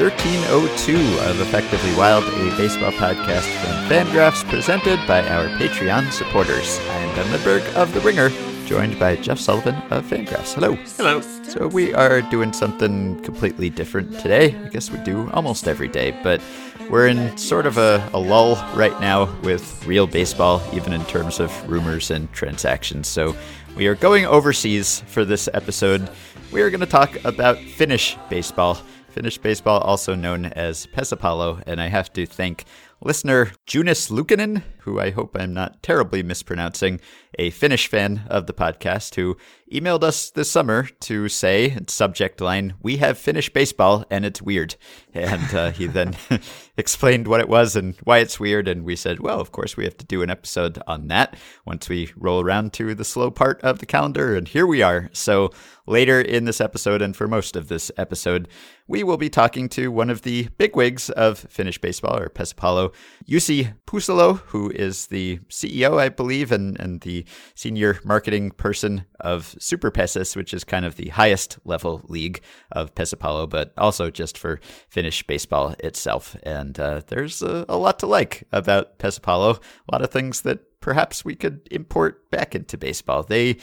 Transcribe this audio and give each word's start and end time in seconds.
welcome 0.00 0.18
to 0.18 0.30
episode 0.30 0.70
1302 0.80 1.30
of 1.30 1.40
Effectively 1.40 1.94
Wild, 1.96 2.24
a 2.24 2.56
baseball 2.56 2.92
podcast 2.92 3.48
from 3.60 3.72
Fangraphs 3.88 4.48
presented 4.48 4.98
by 5.06 5.20
our 5.28 5.46
Patreon 5.58 6.10
supporters. 6.10 6.78
I 6.78 6.96
am 6.96 7.16
Ben 7.16 7.30
Lindbergh 7.32 7.76
of 7.76 7.92
The 7.92 8.00
Ringer, 8.00 8.30
joined 8.66 8.98
by 8.98 9.16
Jeff 9.16 9.38
Sullivan 9.38 9.74
of 9.90 10.06
Fangraphs. 10.06 10.54
Hello. 10.54 10.74
Hello. 10.96 11.20
So 11.42 11.66
we 11.66 11.92
are 11.94 12.22
doing 12.22 12.52
something 12.52 13.20
completely 13.22 13.68
different 13.68 14.18
today. 14.20 14.56
I 14.64 14.68
guess 14.68 14.90
we 14.90 14.98
do 15.00 15.30
almost 15.32 15.68
every 15.68 15.88
day, 15.88 16.18
but 16.22 16.40
we're 16.88 17.06
in 17.06 17.36
sort 17.36 17.66
of 17.66 17.76
a, 17.76 18.08
a 18.14 18.18
lull 18.18 18.56
right 18.74 18.98
now 19.00 19.34
with 19.42 19.84
real 19.86 20.06
baseball, 20.06 20.62
even 20.72 20.92
in 20.92 21.04
terms 21.06 21.40
of 21.40 21.70
rumors 21.70 22.10
and 22.10 22.32
transactions. 22.32 23.06
So 23.06 23.36
we 23.76 23.86
are 23.86 23.94
going 23.94 24.24
overseas 24.26 25.02
for 25.06 25.24
this 25.24 25.48
episode. 25.52 26.08
We 26.52 26.62
are 26.62 26.70
going 26.70 26.80
to 26.80 26.86
talk 26.86 27.22
about 27.24 27.58
Finnish 27.58 28.16
baseball. 28.28 28.78
Finnish 29.10 29.38
baseball, 29.38 29.80
also 29.80 30.14
known 30.14 30.46
as 30.46 30.86
Pesapallo, 30.86 31.62
and 31.66 31.80
I 31.80 31.88
have 31.88 32.12
to 32.12 32.26
thank 32.26 32.64
listener 33.02 33.52
Junis 33.66 34.10
Lukanen, 34.10 34.62
who 34.82 35.00
I 35.00 35.10
hope 35.10 35.36
I'm 35.38 35.54
not 35.54 35.82
terribly 35.82 36.22
mispronouncing, 36.22 37.00
a 37.38 37.50
Finnish 37.50 37.88
fan 37.88 38.24
of 38.28 38.46
the 38.46 38.52
podcast, 38.52 39.14
who 39.14 39.36
emailed 39.72 40.02
us 40.02 40.30
this 40.30 40.50
summer 40.50 40.88
to 41.00 41.28
say, 41.28 41.78
subject 41.86 42.40
line, 42.40 42.74
we 42.82 42.96
have 42.96 43.16
Finnish 43.16 43.52
baseball 43.52 44.04
and 44.10 44.24
it's 44.24 44.42
weird. 44.42 44.76
And 45.14 45.54
uh, 45.54 45.70
he 45.70 45.86
then 45.86 46.16
explained 46.76 47.28
what 47.28 47.40
it 47.40 47.48
was 47.48 47.76
and 47.76 47.96
why 48.02 48.18
it's 48.18 48.40
weird. 48.40 48.66
And 48.66 48.84
we 48.84 48.96
said, 48.96 49.20
well, 49.20 49.40
of 49.40 49.52
course, 49.52 49.76
we 49.76 49.84
have 49.84 49.96
to 49.98 50.06
do 50.06 50.22
an 50.22 50.30
episode 50.30 50.82
on 50.86 51.08
that 51.08 51.36
once 51.64 51.88
we 51.88 52.10
roll 52.16 52.40
around 52.40 52.72
to 52.74 52.94
the 52.94 53.04
slow 53.04 53.30
part 53.30 53.60
of 53.62 53.78
the 53.78 53.86
calendar. 53.86 54.36
And 54.36 54.48
here 54.48 54.66
we 54.66 54.82
are. 54.82 55.08
So 55.12 55.52
later 55.86 56.20
in 56.20 56.44
this 56.44 56.60
episode, 56.60 57.02
and 57.02 57.14
for 57.14 57.28
most 57.28 57.56
of 57.56 57.68
this 57.68 57.90
episode, 57.96 58.48
we 58.86 59.02
will 59.02 59.16
be 59.16 59.30
talking 59.30 59.68
to 59.68 59.88
one 59.88 60.10
of 60.10 60.22
the 60.22 60.48
bigwigs 60.58 61.10
of 61.10 61.38
Finnish 61.38 61.78
baseball, 61.78 62.18
or 62.18 62.28
Pesapallo, 62.28 62.92
Jussi 63.28 63.74
Pusalo, 63.86 64.40
who 64.46 64.69
is 64.70 65.06
the 65.06 65.38
CEO, 65.48 65.98
I 65.98 66.08
believe, 66.08 66.52
and, 66.52 66.78
and 66.80 67.00
the 67.00 67.24
senior 67.54 67.98
marketing 68.04 68.50
person 68.52 69.04
of 69.20 69.54
Super 69.58 69.90
Pesis, 69.90 70.36
which 70.36 70.54
is 70.54 70.64
kind 70.64 70.84
of 70.84 70.96
the 70.96 71.08
highest 71.08 71.58
level 71.64 72.02
league 72.08 72.40
of 72.72 72.94
Pesapallo, 72.94 73.48
but 73.48 73.72
also 73.76 74.10
just 74.10 74.38
for 74.38 74.60
Finnish 74.88 75.26
baseball 75.26 75.74
itself. 75.80 76.36
And 76.42 76.78
uh, 76.78 77.02
there's 77.06 77.42
a, 77.42 77.64
a, 77.68 77.76
lot 77.76 77.98
to 78.00 78.06
like 78.06 78.46
about 78.52 78.98
Pesapallo, 78.98 79.56
a 79.56 79.92
lot 79.92 80.02
of 80.02 80.10
things 80.10 80.42
that 80.42 80.60
perhaps 80.80 81.24
we 81.24 81.34
could 81.34 81.66
import 81.70 82.30
back 82.30 82.54
into 82.54 82.76
baseball. 82.78 83.22
They 83.22 83.58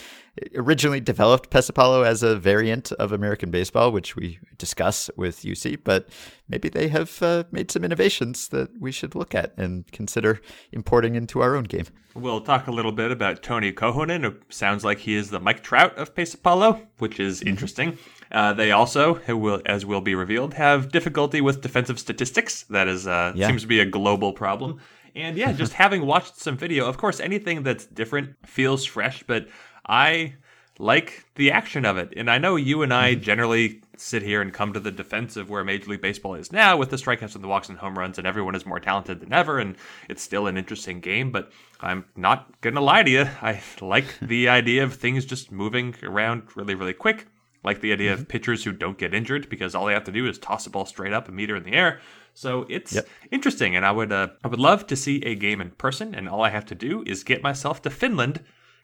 originally 0.56 1.00
developed 1.00 1.50
Pesapallo 1.50 2.06
as 2.06 2.22
a 2.22 2.36
variant 2.36 2.92
of 2.94 3.12
American 3.12 3.50
baseball, 3.50 3.92
which 3.92 4.16
we 4.16 4.40
discuss 4.58 5.10
with 5.18 5.42
Jussi, 5.42 5.78
but 5.84 6.10
maybe 6.48 6.70
they 6.70 6.88
have 6.90 7.22
uh, 7.24 7.44
made 7.52 7.72
some 7.72 7.84
innovations 7.84 8.48
that 8.50 8.70
we 8.80 8.92
should 8.92 9.16
look 9.16 9.34
at 9.34 9.58
and 9.58 9.92
consider 9.92 10.40
importing 10.72 11.16
into 11.16 11.42
our 11.42 11.56
own 11.56 11.64
game. 11.64 11.86
We'll 12.14 12.42
talk 12.42 12.68
a 12.68 12.72
little 12.72 12.92
bit 12.92 13.12
about 13.12 13.44
Toni 13.44 13.72
Kohonen, 13.72 14.24
who 14.24 14.36
sounds 14.50 14.84
like 14.84 15.00
he 15.00 15.16
is 15.16 15.30
the 15.30 15.40
Mike 15.40 15.64
Trout 15.64 15.98
of 15.98 16.16
Pesapallo, 16.16 16.86
which 17.00 17.20
is 17.20 17.40
mm-hmm. 17.40 17.50
interesting. 17.50 17.98
Uh, 18.32 18.54
they 18.54 18.72
also, 18.72 19.22
will, 19.28 19.62
as 19.66 19.86
will 19.86 20.02
be 20.02 20.14
revealed, 20.14 20.54
have 20.56 20.92
difficulty 20.92 21.42
with 21.42 21.62
defensive 21.62 22.00
statistics. 22.00 22.64
That 22.64 22.88
is 22.88 23.08
uh, 23.08 23.34
yeah. 23.36 23.48
seems 23.48 23.62
to 23.62 23.68
be 23.68 23.80
a 23.80 23.86
global 23.86 24.34
problem. 24.34 24.80
And 25.18 25.38
yeah, 25.38 25.52
just 25.52 25.74
having 25.84 26.06
watched 26.06 26.38
some 26.38 26.58
video, 26.58 26.88
of 26.88 26.98
course, 26.98 27.20
anything 27.20 27.64
that's 27.64 27.86
different 27.86 28.36
feels 28.46 28.86
fresh, 28.86 29.24
but 29.24 29.48
I 29.88 30.36
like 30.80 31.26
the 31.36 31.52
action 31.52 31.86
of 31.86 31.98
it. 31.98 32.14
And 32.16 32.30
I 32.30 32.38
know 32.38 32.56
you 32.56 32.84
and 32.84 32.94
I 32.94 33.14
mm-hmm. 33.14 33.24
generally 33.24 33.82
sit 33.98 34.22
here 34.22 34.42
and 34.42 34.54
come 34.54 34.74
to 34.74 34.80
the 34.80 34.92
defense 34.92 35.36
of 35.36 35.50
where 35.50 35.64
Major 35.64 35.90
League 35.90 36.02
Baseball 36.02 36.36
is 36.36 36.52
now 36.52 36.78
with 36.78 36.92
the 36.92 36.98
strikeouts 36.98 37.34
and 37.34 37.44
the 37.44 37.48
walks 37.48 37.70
and 37.70 37.78
home 37.78 37.98
runs, 37.98 38.18
and 38.18 38.28
everyone 38.28 38.56
is 38.56 38.66
more 38.66 38.80
talented 38.80 39.20
than 39.20 39.34
ever, 39.34 39.58
and 39.58 39.76
it's 40.08 40.22
still 40.22 40.46
an 40.48 40.58
interesting 40.58 41.00
game. 41.00 41.32
But 41.32 41.52
I'm 41.82 42.06
not 42.16 42.62
going 42.62 42.76
to 42.76 42.82
lie 42.82 43.04
to 43.04 43.10
you. 43.10 43.26
I 43.42 43.62
like 43.82 44.06
the 44.22 44.50
idea 44.50 44.84
of 44.84 44.94
things 44.94 45.26
just 45.26 45.52
moving 45.52 45.96
around 46.04 46.56
really, 46.56 46.76
really 46.76 46.94
quick. 46.94 47.28
Like 47.64 47.82
the 47.82 47.92
idea 47.92 48.14
mm-hmm. 48.14 48.22
of 48.22 48.28
pitchers 48.28 48.64
who 48.64 48.72
don't 48.72 48.98
get 48.98 49.14
injured 49.14 49.50
because 49.50 49.74
all 49.74 49.88
they 49.88 49.94
have 49.94 50.06
to 50.06 50.12
do 50.12 50.28
is 50.28 50.38
toss 50.38 50.68
a 50.68 50.70
ball 50.70 50.86
straight 50.86 51.12
up 51.12 51.28
a 51.28 51.32
meter 51.32 51.56
in 51.56 51.64
the 51.64 51.74
air. 51.74 52.00
So 52.38 52.68
it's 52.70 52.94
yep. 52.94 53.08
interesting, 53.32 53.76
and 53.76 53.84
I 53.84 53.92
would 53.92 54.12
uh, 54.12 54.28
I 54.44 54.48
would 54.48 54.60
love 54.60 54.86
to 54.88 54.96
see 54.96 55.24
a 55.26 55.34
game 55.34 55.60
in 55.60 55.72
person. 55.72 56.14
And 56.14 56.30
all 56.30 56.44
I 56.44 56.50
have 56.50 56.68
to 56.68 56.76
do 56.76 57.04
is 57.08 57.24
get 57.24 57.42
myself 57.42 57.82
to 57.82 57.90
Finland 57.90 58.44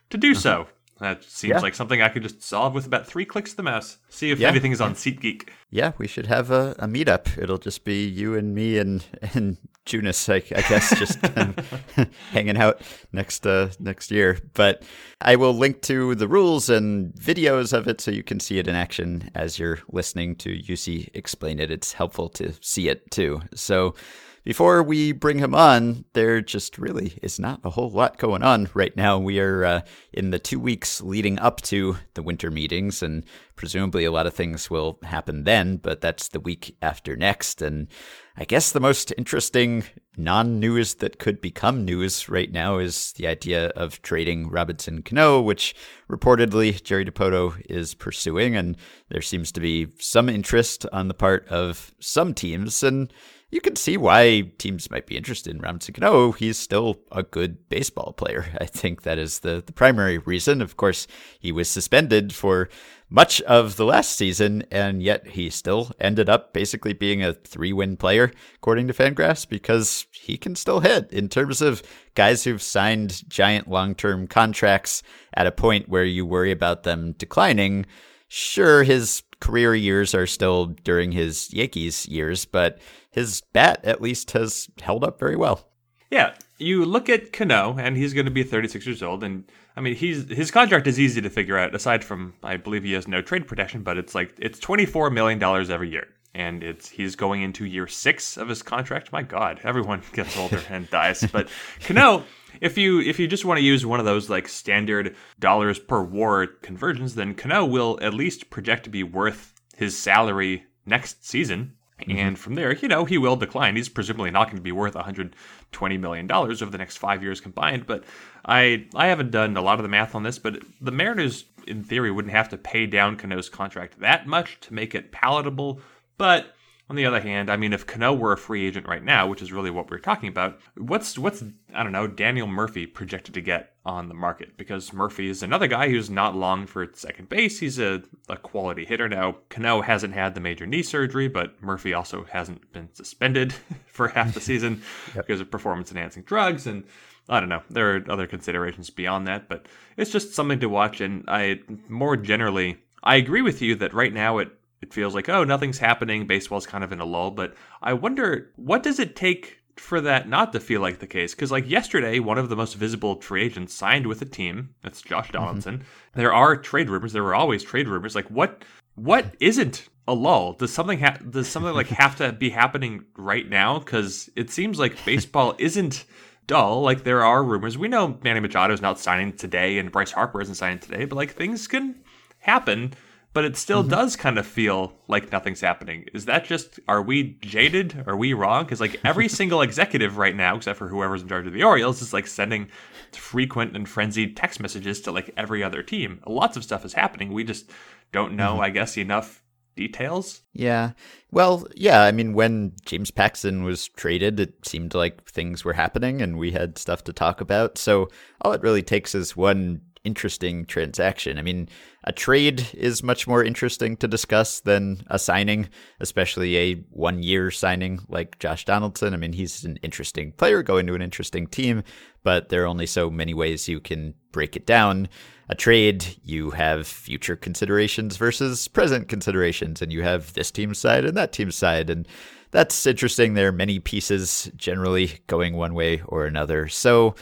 to 0.09 0.18
do 0.18 0.31
mm-hmm. 0.31 0.40
so. 0.40 0.68
That 1.00 1.24
seems 1.24 1.52
yeah. 1.52 1.59
like 1.59 1.75
something 1.75 2.02
I 2.02 2.09
could 2.09 2.24
just 2.24 2.41
solve 2.41 2.74
with 2.74 2.88
about 2.88 3.06
three 3.06 3.25
clicks 3.25 3.52
of 3.52 3.58
the 3.58 3.64
mouse. 3.64 3.97
See 4.09 4.31
if 4.31 4.40
yeah. 4.40 4.47
anything 4.47 4.72
is 4.72 4.81
on 4.81 4.96
SeatGeek. 4.96 5.50
Yeah, 5.69 5.91
we 6.00 6.08
should 6.08 6.25
have 6.25 6.50
a, 6.50 6.75
a 6.80 6.88
meetup. 6.88 7.38
It'll 7.38 7.59
just 7.59 7.84
be 7.84 8.08
you 8.08 8.36
and 8.36 8.56
me 8.56 8.80
and 8.80 9.06
and 9.36 9.58
Junis, 9.86 10.30
I, 10.32 10.38
I 10.58 10.62
guess, 10.70 10.98
just 10.98 11.20
hanging 12.32 12.58
out 12.58 12.82
next 13.12 13.46
uh, 13.46 13.70
next 13.80 14.12
year. 14.12 14.40
But 14.54 14.84
I 15.22 15.36
will 15.36 15.54
link 15.54 15.82
to 15.84 16.16
the 16.16 16.28
rules 16.28 16.70
and 16.70 17.14
videos 17.14 17.74
of 17.74 17.88
it 17.88 18.00
so 18.02 18.12
you 18.12 18.24
can 18.24 18.40
see 18.40 18.60
it 18.60 18.68
in 18.68 18.76
action 18.76 19.30
as 19.36 19.60
you're 19.60 19.80
listening 19.92 20.36
to 20.38 20.50
Jussi 20.50 21.10
explain 21.14 21.60
it. 21.60 21.72
It's 21.72 21.94
helpful 21.94 22.30
to 22.30 22.54
see 22.62 22.88
it 22.90 23.10
too. 23.12 23.42
So 23.56 23.96
before 24.44 24.84
we 24.84 25.14
bring 25.14 25.40
him 25.40 25.56
on, 25.56 26.04
there 26.14 26.42
just 26.42 26.78
really 26.78 27.18
is 27.22 27.40
not 27.40 27.62
a 27.64 27.70
whole 27.70 27.90
lot 27.90 28.18
going 28.18 28.44
on 28.44 28.70
right 28.74 28.96
now. 28.96 29.18
We 29.18 29.40
are 29.40 29.64
uh, 29.64 29.81
in 30.12 30.31
the 30.31 30.40
two 30.40 30.59
weeks 30.59 31.00
leading 31.02 31.40
up 31.40 31.62
to 31.62 31.98
the 32.14 32.24
winter 32.24 32.52
meetings, 32.52 33.02
and 33.02 33.24
presumably 33.56 34.03
a 34.03 34.12
lot 34.12 34.28
of 34.28 34.34
things 34.34 34.70
will 34.70 35.00
happen 35.03 35.46
then, 35.46 35.78
but 35.78 36.02
that's 36.02 36.28
the 36.28 36.42
week 36.42 36.76
after 36.82 37.16
next. 37.16 37.62
And 37.62 37.88
I 38.36 38.44
guess 38.44 38.72
the 38.72 38.82
most 38.82 39.14
interesting 39.18 39.86
non 40.18 40.59
news 40.59 40.96
that 40.96 41.20
could 41.20 41.40
become 41.40 41.86
news 41.86 42.28
right 42.28 42.52
now 42.52 42.80
is 42.80 43.14
the 43.14 43.28
idea 43.28 43.68
of 43.70 44.02
trading 44.02 44.50
Robinson 44.50 45.03
Cano, 45.03 45.40
which 45.40 45.76
reportedly 46.09 46.84
Jerry 46.84 47.06
Dipoto 47.06 47.62
is 47.70 47.94
pursuing. 47.94 48.56
And 48.56 48.76
there 49.09 49.22
seems 49.22 49.52
to 49.53 49.62
be 49.62 49.88
some 50.00 50.28
interest 50.28 50.86
on 50.92 51.08
the 51.08 51.14
part 51.14 51.48
of 51.48 51.94
some 52.00 52.34
teams. 52.34 52.84
And 52.84 53.14
you 53.53 53.62
can 53.62 53.75
see 53.75 53.97
why 53.97 54.52
teams 54.58 54.90
might 54.90 55.06
be 55.06 55.16
interested 55.16 55.53
in 55.53 55.62
Robinson 55.62 55.94
Cano. 55.94 56.12
Oh, 56.12 56.31
he's 56.31 56.58
still 56.58 57.00
a 57.12 57.22
good 57.22 57.69
baseball 57.69 58.12
player. 58.14 58.47
I 58.59 58.66
think 58.66 59.03
that 59.03 59.19
is 59.19 59.40
the, 59.40 59.62
the 59.64 59.72
primary 59.72 60.18
reason. 60.18 60.59
Of 60.59 60.75
course, 60.75 61.06
he 61.40 61.52
was 61.52 61.69
suspended 61.69 62.34
for 62.34 62.68
much 63.12 63.41
of 63.41 63.75
the 63.75 63.86
last 63.86 64.18
season, 64.18 64.64
and 64.72 65.03
yet 65.03 65.28
he 65.28 65.52
still 65.52 65.91
ended 66.00 66.30
up 66.30 66.52
basically 66.52 66.94
being 66.94 67.24
a 67.24 67.34
three 67.34 67.72
win 67.72 67.96
player, 67.96 68.31
according 68.56 68.88
to 68.88 68.94
Fangraphs, 68.94 69.47
because 69.47 70.08
he 70.12 70.35
can 70.35 70.56
still 70.56 70.80
hit 70.80 71.14
in 71.14 71.30
terms 71.30 71.62
of 71.62 71.84
guys 72.16 72.44
who've 72.44 72.62
signed 72.62 73.22
giant 73.30 73.68
long 73.68 73.94
term 73.94 74.25
contracts 74.25 75.03
at 75.35 75.46
a 75.46 75.52
point 75.52 75.88
where 75.88 76.05
you 76.05 76.26
worry 76.26 76.52
about 76.52 76.82
them 76.82 77.11
declining. 77.20 77.85
Sure, 78.28 78.82
his 78.82 79.22
career 79.43 79.75
years 79.75 80.16
are 80.16 80.25
still 80.25 80.67
during 80.67 81.11
his 81.11 81.53
Yankees 81.53 82.07
years, 82.07 82.45
but 82.45 82.79
his 83.11 83.41
bat 83.51 83.81
at 83.84 84.01
least 84.01 84.31
has 84.31 84.69
held 84.81 85.03
up 85.03 85.19
very 85.19 85.35
well. 85.35 85.67
Yeah, 86.09 86.34
you 86.57 86.85
look 86.85 87.09
at 87.09 87.34
Cano, 87.34 87.75
and 87.78 87.97
he's 87.97 88.13
going 88.13 88.25
to 88.25 88.31
be 88.31 88.43
36 88.43 88.85
years 88.85 89.03
old, 89.03 89.22
and 89.22 89.43
I 89.75 89.81
mean, 89.81 89.95
he's 89.95 90.29
his 90.29 90.49
contract 90.49 90.87
is 90.87 90.97
easy 90.97 91.19
to 91.19 91.29
figure 91.29 91.57
out. 91.57 91.75
Aside 91.75 92.05
from, 92.05 92.35
I 92.41 92.55
believe 92.55 92.85
he 92.85 92.93
has 92.93 93.05
no 93.05 93.22
trade 93.22 93.45
protection, 93.45 93.84
but 93.84 93.97
it's 93.97 94.16
like 94.16 94.34
it's 94.40 94.59
24 94.59 95.09
million 95.09 95.40
dollars 95.40 95.69
every 95.69 95.90
year, 95.90 96.07
and 96.34 96.64
it's 96.64 96.90
he's 96.90 97.16
going 97.16 97.41
into 97.41 97.66
year 97.66 97.88
six 97.88 98.38
of 98.38 98.50
his 98.50 98.64
contract. 98.64 99.12
My 99.12 99.24
God, 99.24 99.59
everyone 99.64 100.02
gets 100.14 100.38
older 100.38 100.62
and 100.70 100.90
dies, 100.90 101.26
but 101.32 101.50
Cano. 101.82 102.26
If 102.62 102.78
you 102.78 103.02
if 103.02 103.20
you 103.20 103.28
just 103.28 103.46
want 103.46 103.58
to 103.58 103.64
use 103.64 103.84
one 103.84 104.00
of 104.00 104.06
those 104.06 104.30
like 104.30 104.47
standard 104.47 105.16
dollars 105.40 105.80
per 105.80 106.03
war 106.03 106.46
conversions, 106.46 107.16
then 107.16 107.34
Cano 107.34 107.66
will 107.66 107.97
at 108.00 108.14
least 108.14 108.52
project 108.52 108.84
to 108.84 108.91
be 108.91 109.02
worth 109.02 109.56
his 109.76 109.97
salary 109.97 110.66
next 110.85 111.26
season 111.26 111.74
Mm-hmm. 112.08 112.18
And 112.18 112.40
from 112.40 112.56
there, 112.56 112.74
you 112.76 112.88
know, 112.88 113.06
he 113.06 113.18
will 113.18 113.36
decline. 113.36 113.76
He's 113.76 113.90
presumably 113.90 114.32
not 114.32 114.46
going 114.46 114.58
to 114.58 114.64
be 114.64 114.72
worth 114.72 114.96
120 114.96 115.97
million 115.97 116.28
dollars 116.28 116.62
over 116.62 116.72
the 116.72 116.78
next 116.78 116.97
five 116.97 117.24
years 117.24 117.40
combined. 117.40 117.86
But 117.86 118.03
I 118.46 118.88
I 118.96 119.08
haven't 119.08 119.32
done 119.32 119.56
a 119.56 119.62
lot 119.62 119.79
of 119.79 119.84
the 119.84 119.90
math 119.90 120.16
on 120.16 120.24
this, 120.24 120.40
but 120.40 120.62
the 120.82 120.91
Mariners, 120.91 121.46
in 121.68 121.84
theory, 121.84 122.12
wouldn't 122.12 122.34
have 122.34 122.50
to 122.50 122.58
pay 122.58 122.86
down 122.86 123.16
Cano's 123.16 123.50
contract 123.50 124.00
that 124.00 124.28
much 124.28 124.59
to 124.62 124.74
make 124.74 124.96
it 124.96 125.12
palatable. 125.12 125.82
But 126.18 126.54
on 126.90 126.98
the 126.98 127.06
other 127.06 127.22
hand, 127.22 127.50
I 127.50 127.56
mean, 127.56 127.72
if 127.72 127.88
Cano 127.88 128.14
were 128.14 128.34
a 128.34 128.38
free 128.38 128.68
agent 128.68 128.88
right 128.88 129.04
now, 129.04 129.26
which 129.26 129.42
is 129.42 129.54
really 129.54 129.72
what 129.72 129.90
we're 129.90 130.00
talking 130.00 130.28
about, 130.28 130.60
what's 130.76 131.18
what's 131.18 131.44
I 131.74 131.82
don't 131.82 131.94
know 131.94 132.08
Daniel 132.08 132.46
Murphy 132.46 132.86
projected 132.86 133.34
to 133.36 133.42
get 133.42 133.74
on 133.86 134.10
the 134.10 134.14
market? 134.14 134.58
Because 134.58 134.92
Murphy 134.92 135.30
is 135.30 135.42
another 135.42 135.68
guy 135.68 135.90
who's 135.90 136.10
not 136.10 136.36
long 136.36 136.68
for 136.68 136.88
second 136.94 137.30
base. 137.30 137.60
He's 137.60 137.80
a, 137.80 138.04
a 138.28 138.36
quality 138.36 138.86
hitter 138.86 139.08
now. 139.08 139.38
Cano 139.50 139.82
hasn't 139.82 140.14
had 140.14 140.36
the 140.36 140.42
major 140.42 140.68
knee 140.68 140.84
surgery, 140.84 141.30
but 141.30 141.62
Murphy 141.64 141.94
also 141.94 142.26
hasn't 142.26 142.72
been 142.74 142.94
suspended 142.94 143.54
for 143.88 144.10
half 144.10 144.34
the 144.34 144.42
season 144.42 144.84
yep. 145.16 145.26
because 145.26 145.40
of 145.42 145.50
performance 145.50 145.92
enhancing 145.92 146.24
drugs 146.24 146.68
and. 146.68 146.84
I 147.30 147.40
don't 147.40 147.48
know. 147.48 147.64
There 147.70 147.96
are 147.96 148.12
other 148.12 148.28
considerations 148.28 148.90
beyond 148.90 149.28
that, 149.28 149.48
but 149.48 149.68
it's 149.96 150.12
just 150.12 150.34
something 150.34 150.60
to 150.60 150.68
watch. 150.68 151.00
And 151.00 151.24
I 151.30 151.62
more 151.88 152.18
generally, 152.18 152.80
I 153.02 153.16
agree 153.16 153.42
with 153.42 153.62
you 153.62 153.76
that 153.76 153.94
right 153.94 154.12
now 154.12 154.40
it 154.40 154.50
it 154.84 154.94
feels 154.94 155.16
like, 155.16 155.30
oh, 155.30 155.46
nothing's 155.46 155.80
happening. 155.80 156.28
Baseball's 156.28 156.68
kind 156.68 156.84
of 156.84 156.91
in 156.91 157.00
a 157.00 157.06
lull. 157.06 157.32
But 157.32 157.56
I 157.82 157.94
wonder, 157.94 158.52
what 158.58 158.84
does 158.84 159.00
it 159.00 159.16
take 159.16 159.59
for 159.78 160.02
that 160.02 160.28
not 160.28 160.52
to 160.52 160.59
feel 160.59 160.82
like 160.82 161.00
the 161.00 161.08
case? 161.08 161.34
Because, 161.34 161.52
like, 161.52 161.70
yesterday, 161.70 162.20
one 162.20 162.38
of 162.38 162.50
the 162.50 162.56
most 162.58 162.76
visible 162.76 163.22
free 163.22 163.44
agents 163.44 163.74
signed 163.74 164.06
with 164.06 164.22
a 164.22 164.26
team. 164.26 164.76
That's 164.82 165.02
Josh 165.02 165.28
mm-hmm. 165.28 165.38
Donaldson. 165.38 165.78
Mm-hmm. 165.78 166.20
There 166.20 166.34
are 166.34 166.58
trade 166.58 166.90
rumors. 166.90 167.14
There 167.14 167.24
were 167.24 167.34
always 167.34 167.64
trade 167.64 167.88
rumors. 167.88 168.14
Like, 168.14 168.30
what 168.30 168.64
what 168.96 169.35
isn't 169.40 169.88
a 170.08 170.14
lull? 170.14 170.53
Does 170.53 170.74
something 170.74 171.00
ha- 171.00 171.18
does 171.29 171.47
something 171.47 171.74
like 171.74 171.88
have 171.88 172.18
to 172.18 172.34
be 172.34 172.50
happening 172.50 173.06
right 173.18 173.50
now? 173.50 173.79
Because 173.79 174.29
it 174.36 174.50
seems 174.50 174.78
like 174.78 175.03
baseball 175.06 175.56
isn't 175.59 176.03
dull. 176.46 176.82
Like 176.82 177.06
there 177.06 177.24
are 177.24 177.41
rumors. 177.41 177.78
We 177.78 177.88
know 177.88 178.20
Manny 178.22 178.41
Machado 178.41 178.74
is 178.74 178.82
not 178.82 179.00
signing 179.00 179.32
today, 179.34 179.78
and 179.79 179.91
Bryce 179.91 180.12
Harper 180.12 180.41
isn't 180.41 180.56
signing 180.56 180.79
today. 180.79 181.06
But 181.06 181.16
like 181.16 181.32
things 181.32 181.68
can 181.68 182.03
happen. 182.40 182.94
But 183.34 183.46
it 183.46 183.58
still 183.58 183.82
mm-hmm. 183.82 183.90
does 183.90 184.16
kind 184.16 184.38
of 184.38 184.46
feel 184.46 184.94
like 185.08 185.32
nothing's 185.32 185.62
happening. 185.62 186.06
Is 186.14 186.26
that 186.26 186.46
just 186.46 186.80
are 186.88 187.02
we 187.02 187.38
jaded? 187.41 188.03
Are 188.06 188.16
we 188.16 188.34
wrong? 188.34 188.64
Because 188.64 188.80
like 188.80 189.00
every 189.03 189.28
single 189.40 189.62
executive 189.62 190.18
right 190.18 190.35
now, 190.35 190.56
except 190.56 190.78
for 190.78 190.88
whoever's 190.88 191.24
in 191.24 191.28
charge 191.28 191.47
of 191.47 191.53
the 191.53 191.64
Orioles, 191.64 192.02
is 192.02 192.14
like 192.14 192.28
sending 192.28 192.70
frequent 193.12 193.76
and 193.76 193.90
frenzied 193.90 194.38
text 194.38 194.59
messages 194.59 195.02
to 195.02 195.12
like 195.12 195.34
every 195.35 195.64
other 195.64 195.82
team. 195.82 196.20
Lots 196.28 196.58
of 196.58 196.64
stuff 196.64 196.85
is 196.85 196.94
happening. 196.94 197.34
We 197.34 197.44
just 197.44 197.70
don't 198.12 198.35
know, 198.35 198.53
mm-hmm. 198.53 198.62
I 198.62 198.70
guess, 198.70 198.97
enough 198.97 199.44
details. 199.76 200.41
Yeah. 200.53 200.91
Well, 201.32 201.66
yeah, 201.76 202.03
I 202.03 202.12
mean, 202.12 202.34
when 202.34 202.74
James 202.86 203.12
Paxton 203.12 203.64
was 203.64 203.88
traded, 203.88 204.40
it 204.40 204.66
seemed 204.66 204.94
like 204.94 205.28
things 205.29 205.66
were 205.66 205.74
happening 205.74 206.22
and 206.22 206.38
we 206.38 206.52
had 206.52 206.78
stuff 206.78 207.03
to 207.06 207.14
talk 207.14 207.41
about. 207.41 207.78
So 207.78 208.09
all 208.41 208.53
it 208.53 208.62
really 208.62 208.84
takes 208.84 209.16
is 209.16 209.36
one 209.36 209.82
interesting 210.03 210.66
transaction. 210.66 211.40
I 211.40 211.41
mean, 211.41 211.70
a 212.03 212.11
trade 212.11 212.67
is 212.73 213.03
much 213.03 213.28
more 213.28 213.44
interesting 213.44 213.96
to 213.97 214.08
discuss 214.08 214.59
than 214.59 215.03
a 215.08 215.17
signing, 215.17 215.70
especially 216.00 216.58
a 216.58 216.76
one 216.90 217.23
year 217.23 217.52
signing 217.52 218.02
like 218.09 218.40
Josh 218.40 218.66
Donaldson. 218.66 219.14
I 219.14 219.17
mean, 219.17 219.34
he's 219.34 219.64
an 219.64 219.78
interesting 219.82 220.32
player 220.34 220.64
going 220.64 220.88
to 220.88 220.96
an 220.96 221.02
interesting 221.02 221.47
team, 221.47 221.84
but 222.23 222.50
there 222.50 222.64
are 222.64 222.67
only 222.67 222.85
so 222.85 223.09
many 223.09 223.34
ways 223.34 223.67
you 223.67 223.79
can 223.79 224.14
break 224.32 224.55
it 224.55 224.66
down 224.66 225.08
a 225.50 225.55
trade, 225.55 226.05
you 226.23 226.52
have 226.52 226.88
future 226.88 227.35
considerations 227.35 228.17
versus 228.17 228.67
present 228.67 229.08
considerations, 229.09 229.82
and 229.82 229.91
you 229.91 230.02
have 230.02 230.34
this 230.34 230.52
team's 230.52 230.79
side 230.79 231.05
and 231.05 231.17
that 231.17 231.34
team's 231.34 231.55
side. 231.55 231.90
And 231.90 232.08
that's 232.52 232.85
interesting. 232.85 233.34
There 233.34 233.50
are 233.50 233.52
many 233.52 233.79
pieces 233.79 234.50
generally 234.55 235.20
going 235.28 235.55
one 235.55 235.73
way 235.73 236.02
or 236.05 236.26
another. 236.26 236.67
So 236.70 237.16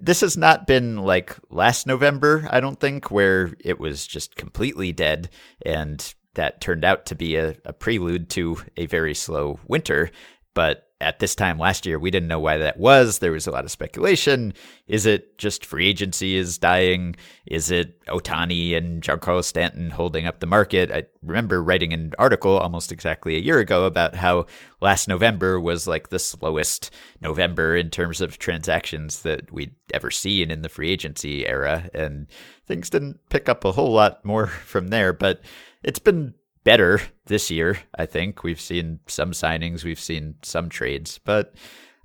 this 0.00 0.20
has 0.20 0.36
not 0.36 0.66
been 0.66 0.98
like 0.98 1.36
last 1.50 1.86
November, 1.86 2.48
I 2.50 2.60
don't 2.60 2.78
think, 2.78 3.10
where 3.10 3.54
it 3.60 3.78
was 3.78 4.06
just 4.06 4.36
completely 4.36 4.92
dead 4.92 5.30
and 5.64 6.14
that 6.34 6.60
turned 6.60 6.84
out 6.84 7.06
to 7.06 7.14
be 7.14 7.36
a, 7.36 7.56
a 7.64 7.72
prelude 7.72 8.28
to 8.30 8.58
a 8.76 8.86
very 8.86 9.14
slow 9.14 9.58
winter. 9.66 10.10
But 10.54 10.85
at 11.00 11.18
this 11.18 11.34
time 11.34 11.58
last 11.58 11.84
year, 11.84 11.98
we 11.98 12.10
didn't 12.10 12.28
know 12.28 12.40
why 12.40 12.56
that 12.56 12.78
was. 12.78 13.18
There 13.18 13.32
was 13.32 13.46
a 13.46 13.50
lot 13.50 13.64
of 13.64 13.70
speculation. 13.70 14.54
Is 14.86 15.04
it 15.04 15.36
just 15.36 15.66
free 15.66 15.88
agency 15.88 16.36
is 16.36 16.56
dying? 16.56 17.16
Is 17.44 17.70
it 17.70 18.02
Ohtani 18.06 18.74
and 18.74 19.02
Giancarlo 19.02 19.44
Stanton 19.44 19.90
holding 19.90 20.26
up 20.26 20.40
the 20.40 20.46
market? 20.46 20.90
I 20.90 21.04
remember 21.22 21.62
writing 21.62 21.92
an 21.92 22.14
article 22.18 22.56
almost 22.56 22.92
exactly 22.92 23.36
a 23.36 23.40
year 23.40 23.58
ago 23.58 23.84
about 23.84 24.14
how 24.14 24.46
last 24.80 25.06
November 25.06 25.60
was 25.60 25.86
like 25.86 26.08
the 26.08 26.18
slowest 26.18 26.90
November 27.20 27.76
in 27.76 27.90
terms 27.90 28.22
of 28.22 28.38
transactions 28.38 29.20
that 29.20 29.52
we'd 29.52 29.74
ever 29.92 30.10
seen 30.10 30.50
in 30.50 30.62
the 30.62 30.70
free 30.70 30.90
agency 30.90 31.46
era. 31.46 31.90
And 31.92 32.26
things 32.66 32.88
didn't 32.88 33.20
pick 33.28 33.50
up 33.50 33.66
a 33.66 33.72
whole 33.72 33.92
lot 33.92 34.24
more 34.24 34.46
from 34.64 34.88
there, 34.88 35.12
but 35.12 35.42
it's 35.82 35.98
been 35.98 36.32
better 36.66 37.00
this 37.26 37.48
year, 37.48 37.78
I 37.96 38.06
think. 38.06 38.42
We've 38.42 38.60
seen 38.60 38.98
some 39.06 39.30
signings, 39.30 39.84
we've 39.84 40.00
seen 40.00 40.34
some 40.42 40.68
trades, 40.68 41.18
but 41.24 41.54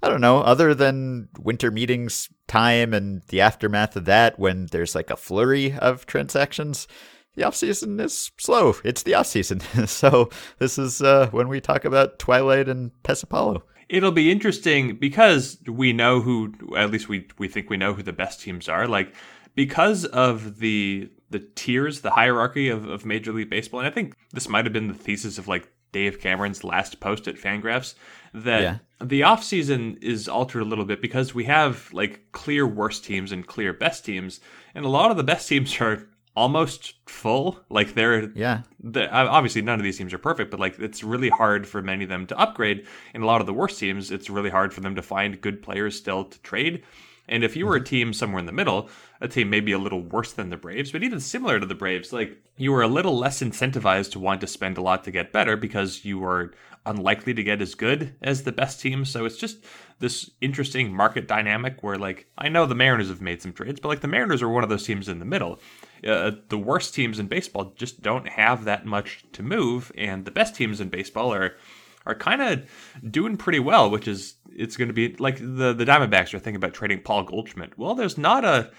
I 0.03 0.07
don't 0.07 0.21
know, 0.21 0.41
other 0.41 0.75
than 0.75 1.29
winter 1.39 1.71
meetings 1.71 2.29
time 2.47 2.93
and 2.93 3.23
the 3.29 3.41
aftermath 3.41 3.95
of 3.95 4.05
that 4.05 4.37
when 4.37 4.67
there's 4.67 4.93
like 4.93 5.09
a 5.09 5.17
flurry 5.17 5.73
of 5.73 6.05
transactions, 6.05 6.87
the 7.35 7.43
off 7.43 7.55
season 7.55 7.99
is 7.99 8.31
slow. 8.37 8.75
It's 8.85 9.01
the 9.01 9.15
off 9.15 9.25
season. 9.25 9.59
so 9.87 10.29
this 10.59 10.77
is 10.77 11.01
uh, 11.01 11.29
when 11.31 11.47
we 11.47 11.59
talk 11.59 11.83
about 11.83 12.19
Twilight 12.19 12.69
and 12.69 12.91
Pesapallo. 13.03 13.63
It'll 13.89 14.11
be 14.11 14.31
interesting 14.31 14.95
because 14.95 15.57
we 15.67 15.91
know 15.91 16.21
who 16.21 16.53
at 16.77 16.91
least 16.91 17.09
we 17.09 17.27
we 17.39 17.47
think 17.47 17.69
we 17.69 17.77
know 17.77 17.93
who 17.93 18.03
the 18.03 18.13
best 18.13 18.41
teams 18.41 18.69
are. 18.69 18.87
Like 18.87 19.13
because 19.55 20.05
of 20.05 20.59
the 20.59 21.09
the 21.29 21.39
tiers, 21.39 22.01
the 22.01 22.11
hierarchy 22.11 22.67
of, 22.67 22.87
of 22.87 23.05
Major 23.05 23.31
League 23.31 23.49
Baseball. 23.49 23.79
And 23.79 23.87
I 23.87 23.91
think 23.91 24.15
this 24.33 24.49
might 24.49 24.65
have 24.65 24.73
been 24.73 24.89
the 24.89 24.93
thesis 24.93 25.37
of 25.37 25.47
like 25.47 25.71
Dave 25.91 26.19
Cameron's 26.19 26.63
last 26.63 26.99
post 26.99 27.27
at 27.27 27.35
Fangraphs 27.35 27.95
that 28.33 28.61
yeah. 28.61 28.77
the 29.01 29.21
offseason 29.21 30.01
is 30.03 30.27
altered 30.27 30.61
a 30.61 30.65
little 30.65 30.85
bit 30.85 31.01
because 31.01 31.33
we 31.33 31.45
have 31.45 31.91
like 31.93 32.31
clear 32.31 32.67
worst 32.67 33.03
teams 33.05 33.31
and 33.31 33.47
clear 33.47 33.73
best 33.73 34.05
teams. 34.05 34.39
And 34.75 34.85
a 34.85 34.89
lot 34.89 35.11
of 35.11 35.17
the 35.17 35.23
best 35.23 35.47
teams 35.47 35.79
are 35.81 36.07
almost 36.35 36.93
full. 37.09 37.59
Like 37.69 37.93
they're 37.93 38.29
yeah. 38.31 38.61
The, 38.81 39.11
obviously, 39.11 39.61
none 39.61 39.79
of 39.79 39.83
these 39.83 39.97
teams 39.97 40.13
are 40.13 40.17
perfect, 40.17 40.51
but 40.51 40.59
like 40.59 40.79
it's 40.79 41.03
really 41.03 41.29
hard 41.29 41.67
for 41.67 41.81
many 41.81 42.03
of 42.03 42.09
them 42.09 42.25
to 42.27 42.37
upgrade. 42.37 42.87
And 43.13 43.23
a 43.23 43.25
lot 43.25 43.41
of 43.41 43.47
the 43.47 43.53
worst 43.53 43.79
teams, 43.79 44.11
it's 44.11 44.29
really 44.29 44.49
hard 44.49 44.73
for 44.73 44.81
them 44.81 44.95
to 44.95 45.01
find 45.01 45.41
good 45.41 45.61
players 45.61 45.97
still 45.97 46.25
to 46.25 46.39
trade. 46.41 46.83
And 47.31 47.43
if 47.45 47.55
you 47.55 47.65
were 47.65 47.77
a 47.77 47.79
mm-hmm. 47.79 47.85
team 47.85 48.13
somewhere 48.13 48.39
in 48.39 48.45
the 48.45 48.51
middle, 48.51 48.89
a 49.21 49.27
team 49.27 49.49
maybe 49.49 49.71
a 49.71 49.79
little 49.79 50.03
worse 50.03 50.33
than 50.33 50.49
the 50.49 50.57
Braves, 50.57 50.91
but 50.91 51.01
even 51.01 51.19
similar 51.19 51.59
to 51.59 51.65
the 51.65 51.73
Braves, 51.73 52.11
like 52.11 52.37
you 52.57 52.71
were 52.71 52.81
a 52.81 52.87
little 52.87 53.17
less 53.17 53.41
incentivized 53.41 54.11
to 54.11 54.19
want 54.19 54.41
to 54.41 54.47
spend 54.47 54.77
a 54.77 54.81
lot 54.81 55.05
to 55.05 55.11
get 55.11 55.31
better 55.31 55.55
because 55.55 56.05
you 56.05 56.19
were 56.19 56.53
unlikely 56.85 57.33
to 57.33 57.43
get 57.43 57.61
as 57.61 57.73
good 57.73 58.15
as 58.21 58.43
the 58.43 58.51
best 58.51 58.81
team. 58.81 59.05
So 59.05 59.25
it's 59.25 59.37
just 59.37 59.63
this 59.99 60.29
interesting 60.41 60.93
market 60.93 61.27
dynamic 61.27 61.81
where, 61.83 61.97
like, 61.97 62.27
I 62.37 62.49
know 62.49 62.65
the 62.65 62.75
Mariners 62.75 63.09
have 63.09 63.21
made 63.21 63.41
some 63.41 63.53
trades, 63.53 63.79
but 63.79 63.87
like 63.87 64.01
the 64.01 64.07
Mariners 64.07 64.41
are 64.41 64.49
one 64.49 64.63
of 64.63 64.69
those 64.69 64.85
teams 64.85 65.07
in 65.07 65.19
the 65.19 65.25
middle. 65.25 65.59
Uh, 66.05 66.31
the 66.49 66.57
worst 66.57 66.93
teams 66.93 67.19
in 67.19 67.27
baseball 67.27 67.73
just 67.75 68.01
don't 68.01 68.27
have 68.27 68.65
that 68.65 68.85
much 68.85 69.23
to 69.33 69.43
move, 69.43 69.91
and 69.97 70.25
the 70.25 70.31
best 70.31 70.55
teams 70.55 70.81
in 70.81 70.89
baseball 70.89 71.33
are 71.33 71.55
are 72.03 72.15
kind 72.15 72.41
of 72.41 72.67
doing 73.11 73.37
pretty 73.37 73.59
well, 73.59 73.87
which 73.89 74.07
is 74.07 74.35
it's 74.61 74.77
going 74.77 74.87
to 74.87 74.93
be 74.93 75.15
like 75.15 75.37
the 75.37 75.73
the 75.73 75.85
Diamondbacks 75.85 76.33
are 76.33 76.39
thinking 76.39 76.57
about 76.57 76.73
trading 76.73 77.01
Paul 77.01 77.23
Goldschmidt. 77.23 77.77
Well, 77.77 77.95
there's 77.95 78.17
not 78.17 78.45
a 78.45 78.71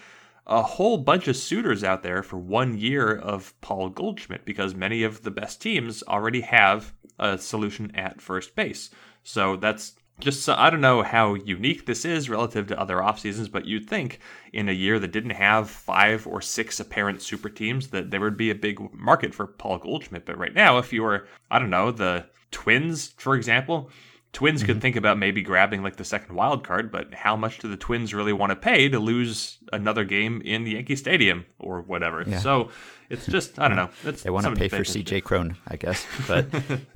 a 0.47 0.63
whole 0.63 0.99
bunch 0.99 1.29
of 1.29 1.37
suitors 1.37 1.85
out 1.85 2.03
there 2.03 2.23
for 2.23 2.37
one 2.37 2.77
year 2.77 3.17
of 3.17 3.59
Paul 3.61 3.91
Goldschmidt 3.91 4.45
because 4.45 4.75
many 4.75 5.03
of 5.05 5.23
the 5.23 5.31
best 5.31 5.63
teams 5.63 6.03
already 6.05 6.41
have 6.41 6.93
a 7.19 7.39
solution 7.39 7.95
at 7.95 8.21
first 8.21 8.57
base. 8.57 8.91
So 9.23 9.57
that's 9.57 9.95
just 10.19 10.49
I 10.49 10.71
don't 10.71 10.81
know 10.81 11.03
how 11.03 11.35
unique 11.35 11.87
this 11.87 12.05
is 12.05 12.31
relative 12.31 12.67
to 12.69 12.81
other 12.81 13.03
off 13.03 13.19
seasons, 13.19 13.49
but 13.49 13.67
you'd 13.67 13.89
think 13.89 14.21
in 14.53 14.69
a 14.69 14.73
year 14.73 14.99
that 14.99 15.13
didn't 15.13 15.31
have 15.31 15.71
five 15.71 16.27
or 16.27 16.41
six 16.41 16.81
apparent 16.81 17.23
super 17.23 17.49
teams 17.49 17.89
that 17.89 18.11
there 18.11 18.21
would 18.21 18.37
be 18.37 18.51
a 18.51 18.55
big 18.55 18.81
market 18.93 19.35
for 19.35 19.47
Paul 19.47 19.79
Goldschmidt. 19.79 20.27
But 20.27 20.39
right 20.39 20.55
now, 20.55 20.79
if 20.79 20.93
you 20.93 21.03
were 21.03 21.27
I 21.51 21.59
don't 21.59 21.71
know 21.71 21.91
the 21.91 22.27
Twins, 22.51 23.15
for 23.17 23.35
example, 23.35 23.91
Twins 24.33 24.61
mm-hmm. 24.61 24.67
could 24.67 24.81
think 24.81 24.97
about 24.97 25.19
maybe 25.19 25.43
grabbing 25.43 25.83
like 25.83 25.97
the 25.97 26.05
second 26.05 26.35
wild 26.35 26.67
card, 26.67 26.91
but 26.91 27.13
how 27.13 27.37
much 27.37 27.59
do 27.59 27.69
the 27.69 27.77
Twins 27.77 28.15
really 28.15 28.33
want 28.33 28.51
to 28.51 28.57
pay 28.57 28.89
to 28.89 28.99
lose 28.99 29.59
another 29.73 30.05
game 30.05 30.41
in 30.43 30.67
Yankee 30.67 30.97
Stadium 30.97 31.45
or 31.59 31.83
whatever? 31.83 32.25
Yeah. 32.27 32.39
So 32.39 32.71
it's 33.11 33.27
just 33.27 33.59
I 33.59 33.69
don't 33.69 33.77
know. 33.77 33.91
It's 34.05 34.23
they 34.23 34.31
want 34.31 34.47
to 34.47 34.53
pay 34.53 34.69
for 34.69 34.79
CJ 34.79 35.23
Cron, 35.23 35.57
I 35.69 35.77
guess. 35.77 36.07
But 36.27 36.47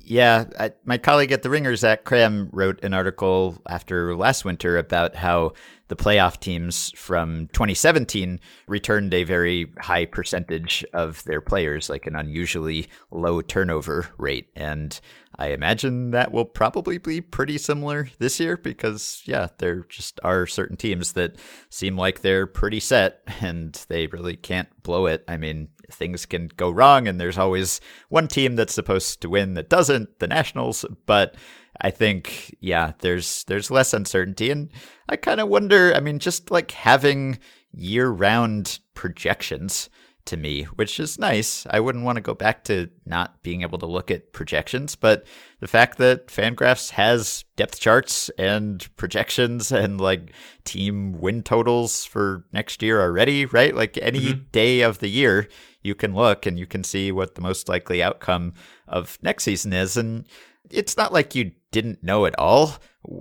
yeah, 0.01 0.45
I, 0.59 0.71
my 0.83 0.97
colleague 0.97 1.31
at 1.31 1.43
the 1.43 1.49
Ringer, 1.51 1.75
Zach 1.75 2.05
Kram, 2.05 2.49
wrote 2.51 2.83
an 2.83 2.95
article 2.95 3.61
after 3.69 4.15
last 4.15 4.43
winter 4.43 4.79
about 4.79 5.15
how 5.15 5.53
the 5.89 5.95
playoff 5.95 6.39
teams 6.39 6.91
from 6.95 7.47
2017 7.53 8.39
returned 8.67 9.13
a 9.13 9.23
very 9.23 9.71
high 9.79 10.05
percentage 10.05 10.83
of 10.93 11.23
their 11.25 11.39
players, 11.39 11.89
like 11.89 12.07
an 12.07 12.15
unusually 12.15 12.87
low 13.11 13.41
turnover 13.41 14.07
rate. 14.17 14.49
And 14.55 14.99
I 15.39 15.49
imagine 15.49 16.11
that 16.11 16.31
will 16.31 16.45
probably 16.45 16.97
be 16.97 17.21
pretty 17.21 17.59
similar 17.59 18.09
this 18.17 18.39
year 18.39 18.57
because, 18.57 19.21
yeah, 19.25 19.47
there 19.59 19.85
just 19.87 20.19
are 20.23 20.47
certain 20.47 20.77
teams 20.77 21.13
that 21.13 21.35
seem 21.69 21.95
like 21.95 22.21
they're 22.21 22.47
pretty 22.47 22.79
set 22.79 23.21
and 23.41 23.73
they 23.87 24.07
really 24.07 24.35
can't 24.35 24.69
blow 24.81 25.05
it. 25.05 25.23
I 25.27 25.37
mean, 25.37 25.69
things 25.91 26.25
can 26.25 26.49
go 26.57 26.69
wrong, 26.69 27.07
and 27.07 27.19
there's 27.19 27.37
always 27.37 27.79
one 28.09 28.27
team 28.27 28.55
that's 28.55 28.73
supposed 28.73 29.21
to 29.21 29.29
win 29.29 29.53
that 29.53 29.69
doesn't, 29.69 30.19
the 30.19 30.27
Nationals. 30.27 30.85
But 31.05 31.35
I 31.81 31.91
think, 31.91 32.55
yeah, 32.59 32.93
there's 32.99 33.43
there's 33.45 33.71
less 33.71 33.93
uncertainty, 33.93 34.49
and 34.49 34.71
I 35.07 35.17
kind 35.17 35.39
of 35.39 35.49
wonder. 35.49 35.93
I 35.95 35.99
mean, 35.99 36.19
just 36.19 36.49
like 36.49 36.71
having 36.71 37.37
year-round 37.71 38.79
projections 38.95 39.89
to 40.27 40.37
me, 40.37 40.63
which 40.63 40.99
is 40.99 41.17
nice. 41.17 41.65
I 41.69 41.79
wouldn't 41.79 42.05
want 42.05 42.17
to 42.17 42.21
go 42.21 42.33
back 42.33 42.63
to 42.65 42.89
not 43.05 43.41
being 43.43 43.61
able 43.61 43.79
to 43.79 43.85
look 43.85 44.11
at 44.11 44.33
projections, 44.33 44.95
but 44.95 45.25
the 45.59 45.67
fact 45.67 45.97
that 45.97 46.27
Fangraphs 46.27 46.91
has 46.91 47.45
depth 47.55 47.79
charts 47.79 48.29
and 48.37 48.87
projections 48.97 49.71
and 49.71 49.99
like 49.99 50.33
team 50.63 51.19
win 51.19 51.43
totals 51.43 52.05
for 52.05 52.45
next 52.53 52.81
year 52.81 53.01
already, 53.01 53.45
right? 53.45 53.75
Like 53.75 53.97
any 54.01 54.19
mm-hmm. 54.19 54.43
day 54.51 54.81
of 54.81 54.99
the 54.99 55.09
year, 55.09 55.47
you 55.81 55.95
can 55.95 56.13
look 56.13 56.45
and 56.45 56.59
you 56.59 56.67
can 56.67 56.83
see 56.83 57.11
what 57.11 57.35
the 57.35 57.41
most 57.41 57.69
likely 57.69 58.03
outcome 58.03 58.53
of 58.87 59.17
next 59.21 59.43
season 59.43 59.73
is. 59.73 59.97
And 59.97 60.25
it's 60.69 60.97
not 60.97 61.13
like 61.13 61.35
you 61.35 61.51
didn't 61.71 62.03
know 62.03 62.25
at 62.25 62.37
all 62.39 62.75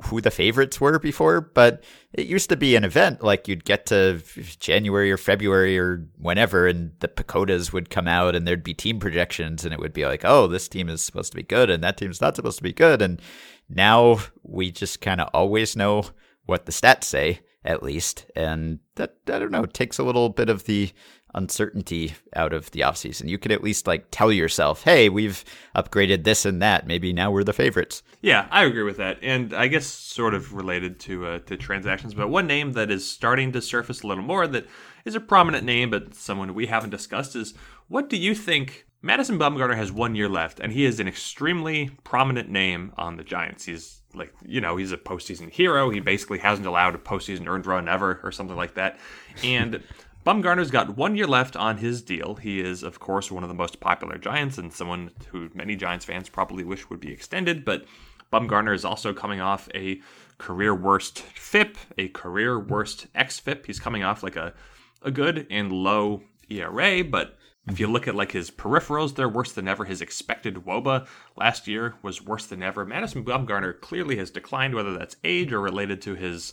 who 0.04 0.20
the 0.20 0.30
favorites 0.30 0.80
were 0.80 0.98
before, 0.98 1.40
but 1.40 1.84
it 2.12 2.26
used 2.26 2.48
to 2.48 2.56
be 2.56 2.74
an 2.74 2.84
event 2.84 3.22
like 3.22 3.46
you'd 3.46 3.64
get 3.64 3.86
to 3.86 4.20
January 4.58 5.12
or 5.12 5.16
February 5.16 5.78
or 5.78 6.06
whenever, 6.18 6.66
and 6.66 6.92
the 7.00 7.08
PECOTAs 7.08 7.72
would 7.72 7.90
come 7.90 8.08
out 8.08 8.34
and 8.34 8.46
there'd 8.46 8.64
be 8.64 8.74
team 8.74 8.98
projections, 8.98 9.64
and 9.64 9.72
it 9.72 9.78
would 9.78 9.92
be 9.92 10.06
like, 10.06 10.24
oh, 10.24 10.46
this 10.46 10.68
team 10.68 10.88
is 10.88 11.02
supposed 11.02 11.32
to 11.32 11.36
be 11.36 11.42
good 11.42 11.70
and 11.70 11.84
that 11.84 11.96
team's 11.96 12.20
not 12.20 12.36
supposed 12.36 12.58
to 12.58 12.64
be 12.64 12.72
good. 12.72 13.00
And 13.00 13.20
now 13.68 14.18
we 14.42 14.70
just 14.70 15.00
kind 15.00 15.20
of 15.20 15.28
always 15.32 15.76
know 15.76 16.04
what 16.46 16.66
the 16.66 16.72
stats 16.72 17.04
say, 17.04 17.40
at 17.64 17.82
least. 17.82 18.26
And 18.34 18.78
that, 18.94 19.16
I 19.26 19.38
don't 19.38 19.50
know, 19.50 19.66
takes 19.66 19.98
a 19.98 20.04
little 20.04 20.28
bit 20.28 20.48
of 20.48 20.64
the 20.64 20.92
uncertainty 21.36 22.14
out 22.34 22.52
of 22.52 22.70
the 22.72 22.80
offseason. 22.80 23.28
You 23.28 23.38
could 23.38 23.52
at 23.52 23.62
least 23.62 23.86
like 23.86 24.06
tell 24.10 24.32
yourself, 24.32 24.82
hey, 24.82 25.08
we've 25.08 25.44
upgraded 25.76 26.24
this 26.24 26.44
and 26.44 26.60
that. 26.62 26.86
Maybe 26.86 27.12
now 27.12 27.30
we're 27.30 27.44
the 27.44 27.52
favorites. 27.52 28.02
Yeah, 28.22 28.48
I 28.50 28.64
agree 28.64 28.82
with 28.82 28.96
that. 28.96 29.18
And 29.22 29.54
I 29.54 29.68
guess 29.68 29.86
sort 29.86 30.34
of 30.34 30.54
related 30.54 30.98
to 31.00 31.26
uh, 31.26 31.38
to 31.40 31.56
transactions, 31.56 32.14
but 32.14 32.28
one 32.28 32.46
name 32.46 32.72
that 32.72 32.90
is 32.90 33.08
starting 33.08 33.52
to 33.52 33.62
surface 33.62 34.02
a 34.02 34.06
little 34.06 34.24
more 34.24 34.46
that 34.48 34.66
is 35.04 35.14
a 35.14 35.20
prominent 35.20 35.64
name, 35.64 35.90
but 35.90 36.14
someone 36.14 36.54
we 36.54 36.66
haven't 36.66 36.90
discussed 36.90 37.36
is 37.36 37.54
what 37.88 38.08
do 38.08 38.16
you 38.16 38.34
think? 38.34 38.86
Madison 39.02 39.38
Bumgarner 39.38 39.76
has 39.76 39.92
one 39.92 40.16
year 40.16 40.28
left, 40.28 40.58
and 40.58 40.72
he 40.72 40.84
is 40.84 40.98
an 40.98 41.06
extremely 41.06 41.90
prominent 42.02 42.48
name 42.48 42.92
on 42.96 43.16
the 43.16 43.22
Giants. 43.22 43.64
He's 43.64 44.02
like, 44.14 44.32
you 44.44 44.60
know, 44.60 44.76
he's 44.76 44.90
a 44.90 44.96
postseason 44.96 45.50
hero. 45.50 45.90
He 45.90 46.00
basically 46.00 46.38
hasn't 46.38 46.66
allowed 46.66 46.94
a 46.94 46.98
postseason 46.98 47.46
earned 47.46 47.66
run 47.66 47.88
ever, 47.88 48.20
or 48.24 48.32
something 48.32 48.56
like 48.56 48.74
that. 48.74 48.98
And 49.44 49.82
Bumgarner's 50.26 50.72
got 50.72 50.96
one 50.96 51.14
year 51.14 51.28
left 51.28 51.54
on 51.54 51.76
his 51.76 52.02
deal. 52.02 52.34
He 52.34 52.58
is, 52.58 52.82
of 52.82 52.98
course, 52.98 53.30
one 53.30 53.44
of 53.44 53.48
the 53.48 53.54
most 53.54 53.78
popular 53.78 54.18
Giants 54.18 54.58
and 54.58 54.72
someone 54.72 55.12
who 55.28 55.48
many 55.54 55.76
Giants 55.76 56.04
fans 56.04 56.28
probably 56.28 56.64
wish 56.64 56.90
would 56.90 56.98
be 56.98 57.12
extended. 57.12 57.64
But 57.64 57.84
Bumgarner 58.32 58.74
is 58.74 58.84
also 58.84 59.12
coming 59.12 59.40
off 59.40 59.68
a 59.72 60.00
career 60.38 60.74
worst 60.74 61.20
FIP, 61.20 61.78
a 61.96 62.08
career 62.08 62.58
worst 62.58 63.06
XFIP. 63.14 63.66
He's 63.66 63.78
coming 63.78 64.02
off 64.02 64.24
like 64.24 64.34
a, 64.34 64.52
a 65.00 65.12
good 65.12 65.46
and 65.48 65.70
low 65.70 66.22
ERA, 66.50 67.04
but 67.04 67.38
if 67.68 67.78
you 67.78 67.86
look 67.86 68.08
at 68.08 68.16
like 68.16 68.32
his 68.32 68.50
peripherals, 68.50 69.14
they're 69.14 69.28
worse 69.28 69.52
than 69.52 69.68
ever. 69.68 69.84
His 69.84 70.02
expected 70.02 70.56
WOBA 70.56 71.06
last 71.36 71.68
year 71.68 71.94
was 72.02 72.20
worse 72.20 72.46
than 72.46 72.64
ever. 72.64 72.84
Madison 72.84 73.24
Bumgarner 73.24 73.80
clearly 73.80 74.16
has 74.16 74.32
declined, 74.32 74.74
whether 74.74 74.98
that's 74.98 75.16
age 75.22 75.52
or 75.52 75.60
related 75.60 76.02
to 76.02 76.16
his 76.16 76.52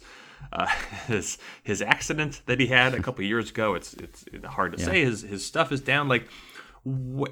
uh, 0.51 0.67
his 1.07 1.37
his 1.63 1.81
accident 1.81 2.41
that 2.45 2.59
he 2.59 2.67
had 2.67 2.93
a 2.93 3.01
couple 3.01 3.23
years 3.23 3.49
ago. 3.49 3.75
It's 3.75 3.93
it's 3.95 4.25
hard 4.45 4.73
to 4.73 4.79
yeah. 4.79 4.85
say. 4.85 5.03
His 5.03 5.21
his 5.21 5.45
stuff 5.45 5.71
is 5.71 5.81
down. 5.81 6.07
Like 6.07 6.27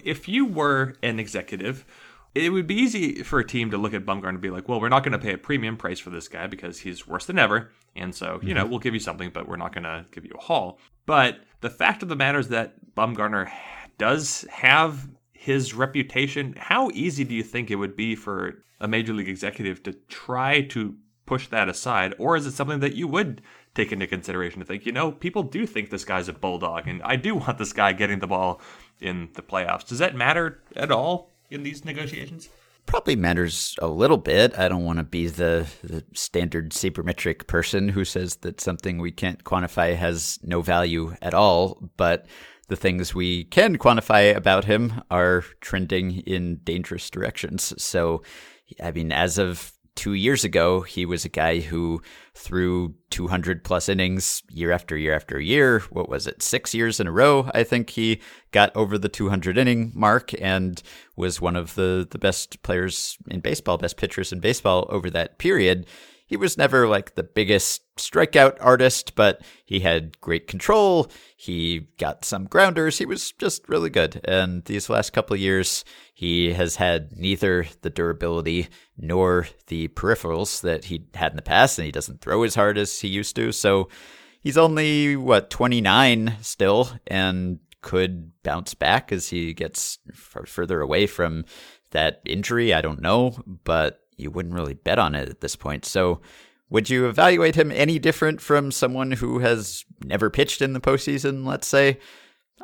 if 0.04 0.28
you 0.28 0.46
were 0.46 0.96
an 1.04 1.20
executive, 1.20 1.86
it 2.34 2.52
would 2.52 2.68
be 2.68 2.76
easy 2.76 3.24
for 3.24 3.40
a 3.40 3.48
team 3.48 3.72
to 3.72 3.78
look 3.78 3.94
at 3.94 4.06
Bumgarner 4.06 4.30
and 4.30 4.42
be 4.42 4.50
like, 4.50 4.70
well, 4.70 4.80
we're 4.80 4.90
not 4.90 5.04
going 5.04 5.12
to 5.12 5.20
pay 5.20 5.34
a 5.34 5.38
premium 5.38 5.76
price 5.76 6.00
for 6.00 6.10
this 6.10 6.28
guy 6.28 6.48
because 6.48 6.80
he's 6.80 7.08
worse 7.08 7.26
than 7.26 7.38
ever. 7.38 7.72
And 7.96 8.16
so, 8.16 8.40
you 8.42 8.54
know, 8.54 8.62
mm-hmm. 8.62 8.70
we'll 8.70 8.80
give 8.80 8.94
you 8.94 9.02
something, 9.02 9.32
but 9.32 9.48
we're 9.48 9.58
not 9.58 9.74
going 9.74 9.84
to 9.84 10.06
give 10.12 10.24
you 10.24 10.32
a 10.38 10.42
haul. 10.42 10.80
But 11.06 11.42
the 11.60 11.70
fact 11.70 12.04
of 12.04 12.10
the 12.10 12.16
matter 12.16 12.40
is 12.40 12.48
that 12.50 12.96
Bumgarner 12.96 13.52
does 13.98 14.46
have 14.50 15.10
his 15.34 15.74
reputation. 15.74 16.56
How 16.58 16.90
easy 16.94 17.26
do 17.26 17.36
you 17.36 17.44
think 17.44 17.70
it 17.70 17.76
would 17.76 17.98
be 17.98 18.16
for 18.16 18.64
a 18.80 18.88
major 18.88 19.14
league 19.14 19.30
executive 19.30 19.84
to 19.84 19.94
try 20.08 20.62
to 20.62 20.96
push 21.32 21.48
that 21.48 21.70
aside? 21.70 22.14
Or 22.18 22.36
is 22.36 22.46
it 22.46 22.52
something 22.52 22.82
that 22.82 22.94
you 22.94 23.08
would 23.08 23.42
take 23.74 23.94
into 23.94 24.06
consideration 24.06 24.60
to 24.60 24.66
think, 24.66 24.86
you 24.86 24.92
know, 24.92 25.14
people 25.14 25.44
do 25.44 25.66
think 25.66 25.90
this 25.90 26.04
guy's 26.04 26.28
a 26.28 26.34
bulldog, 26.34 26.90
and 26.90 27.02
I 27.04 27.16
do 27.16 27.36
want 27.36 27.58
this 27.58 27.72
guy 27.72 27.94
getting 27.94 28.20
the 28.20 28.28
ball 28.28 28.60
in 29.00 29.30
the 29.36 29.42
playoffs? 29.42 29.88
Does 29.88 30.00
that 30.00 30.14
matter 30.14 30.62
at 30.76 30.92
all 30.92 31.32
in 31.50 31.64
these 31.64 31.86
negotiations? 31.86 32.50
Probably 32.86 33.16
matters 33.16 33.78
a 33.82 33.88
little 33.88 34.18
bit. 34.18 34.60
I 34.60 34.68
don't 34.68 34.84
want 34.84 34.98
to 34.98 35.06
be 35.06 35.28
the, 35.28 35.68
the 35.82 36.04
standard 36.12 36.72
sabermetric 36.72 37.48
person 37.48 37.88
who 37.88 38.04
says 38.04 38.36
that 38.38 38.60
something 38.60 38.98
we 38.98 39.14
can't 39.14 39.46
quantify 39.46 39.96
has 39.96 40.38
no 40.44 40.62
value 40.62 41.16
at 41.22 41.34
all, 41.34 41.92
but 41.96 42.26
the 42.68 42.76
things 42.76 43.16
we 43.16 43.46
can 43.46 43.78
quantify 43.78 44.36
about 44.36 44.66
him 44.66 45.02
are 45.10 45.46
trending 45.62 46.18
in 46.28 46.58
dangerous 46.66 47.10
directions. 47.10 47.74
So, 47.82 48.22
I 48.84 48.92
mean, 48.92 49.14
as 49.14 49.38
of 49.38 49.72
two 49.96 50.14
years 50.14 50.44
ago, 50.44 50.82
he 50.82 51.06
was 51.06 51.26
a 51.26 51.30
guy 51.30 51.60
who 51.60 52.02
threw 52.34 52.96
200 53.10 53.64
plus 53.64 53.90
innings 53.90 54.44
year 54.50 54.72
after 54.72 54.98
year 54.98 55.14
after 55.14 55.40
year. 55.40 55.82
What 55.90 56.10
was 56.10 56.28
it? 56.28 56.42
Six 56.42 56.74
years 56.74 57.00
in 57.00 57.08
a 57.08 57.12
row. 57.12 57.50
I 57.54 57.64
think 57.64 57.92
he 57.92 58.22
got 58.52 58.76
over 58.76 58.98
the 58.98 59.10
200 59.10 59.58
inning 59.58 59.92
mark 59.94 60.32
and 60.42 60.82
was 61.16 61.42
one 61.42 61.56
of 61.56 61.76
the, 61.76 62.08
the 62.10 62.18
best 62.18 62.62
players 62.64 63.18
in 63.30 63.42
baseball, 63.42 63.78
best 63.78 63.98
pitchers 63.98 64.32
in 64.32 64.40
baseball 64.40 64.88
over 64.90 65.10
that 65.10 65.38
period 65.38 65.86
he 66.32 66.38
was 66.38 66.58
never 66.58 66.88
like 66.88 67.16
the 67.16 67.24
biggest 67.24 67.82
strikeout 67.98 68.56
artist, 68.62 69.16
but 69.16 69.42
he 69.66 69.82
had 69.82 70.18
great 70.22 70.48
control. 70.48 71.12
He 71.36 71.90
got 72.00 72.24
some 72.24 72.46
grounders. 72.46 73.00
He 73.00 73.06
was 73.06 73.34
just 73.34 73.68
really 73.68 73.90
good. 73.90 74.22
And 74.24 74.64
these 74.64 74.90
last 74.90 75.12
couple 75.12 75.36
years, 75.36 75.84
he 76.14 76.54
has 76.54 76.78
had 76.78 77.12
neither 77.18 77.66
the 77.82 77.90
durability 77.90 78.70
nor 78.98 79.50
the 79.68 79.90
peripherals 79.90 80.62
that 80.62 80.86
he 80.86 81.06
had 81.16 81.34
in 81.34 81.36
the 81.36 81.42
past, 81.42 81.78
and 81.78 81.86
he 81.86 81.92
doesn't 81.92 82.22
throw 82.22 82.44
as 82.44 82.56
hard 82.56 82.78
as 82.78 83.02
he 83.02 83.10
used 83.10 83.36
to. 83.36 83.52
So 83.52 83.90
he's 84.40 84.58
only, 84.58 85.18
what, 85.18 85.50
29 85.50 86.38
still, 86.40 86.92
and 87.08 87.60
could 87.82 88.32
bounce 88.42 88.74
back 88.74 89.12
as 89.12 89.28
he 89.28 89.54
gets 89.54 90.00
f- 90.10 90.48
further 90.48 90.80
away 90.80 91.08
from 91.08 91.44
that 91.90 92.22
injury. 92.26 92.74
I 92.74 92.80
don't 92.80 93.02
know, 93.02 93.36
but 93.66 94.01
you 94.18 94.32
wouldn't 94.32 94.56
really 94.56 94.74
bet 94.74 95.00
on 95.00 95.16
it 95.16 95.30
at 95.30 95.42
this 95.42 95.56
point. 95.56 95.86
So, 95.86 96.22
would 96.70 96.90
you 96.90 97.08
evaluate 97.08 97.56
him 97.56 97.72
any 97.72 98.00
different 98.00 98.40
from 98.40 98.72
someone 98.72 99.12
who 99.12 99.40
has 99.40 99.84
never 100.06 100.30
pitched 100.30 100.62
in 100.62 100.74
the 100.74 100.80
postseason, 100.80 101.46
let's 101.46 101.68
say? 101.68 102.00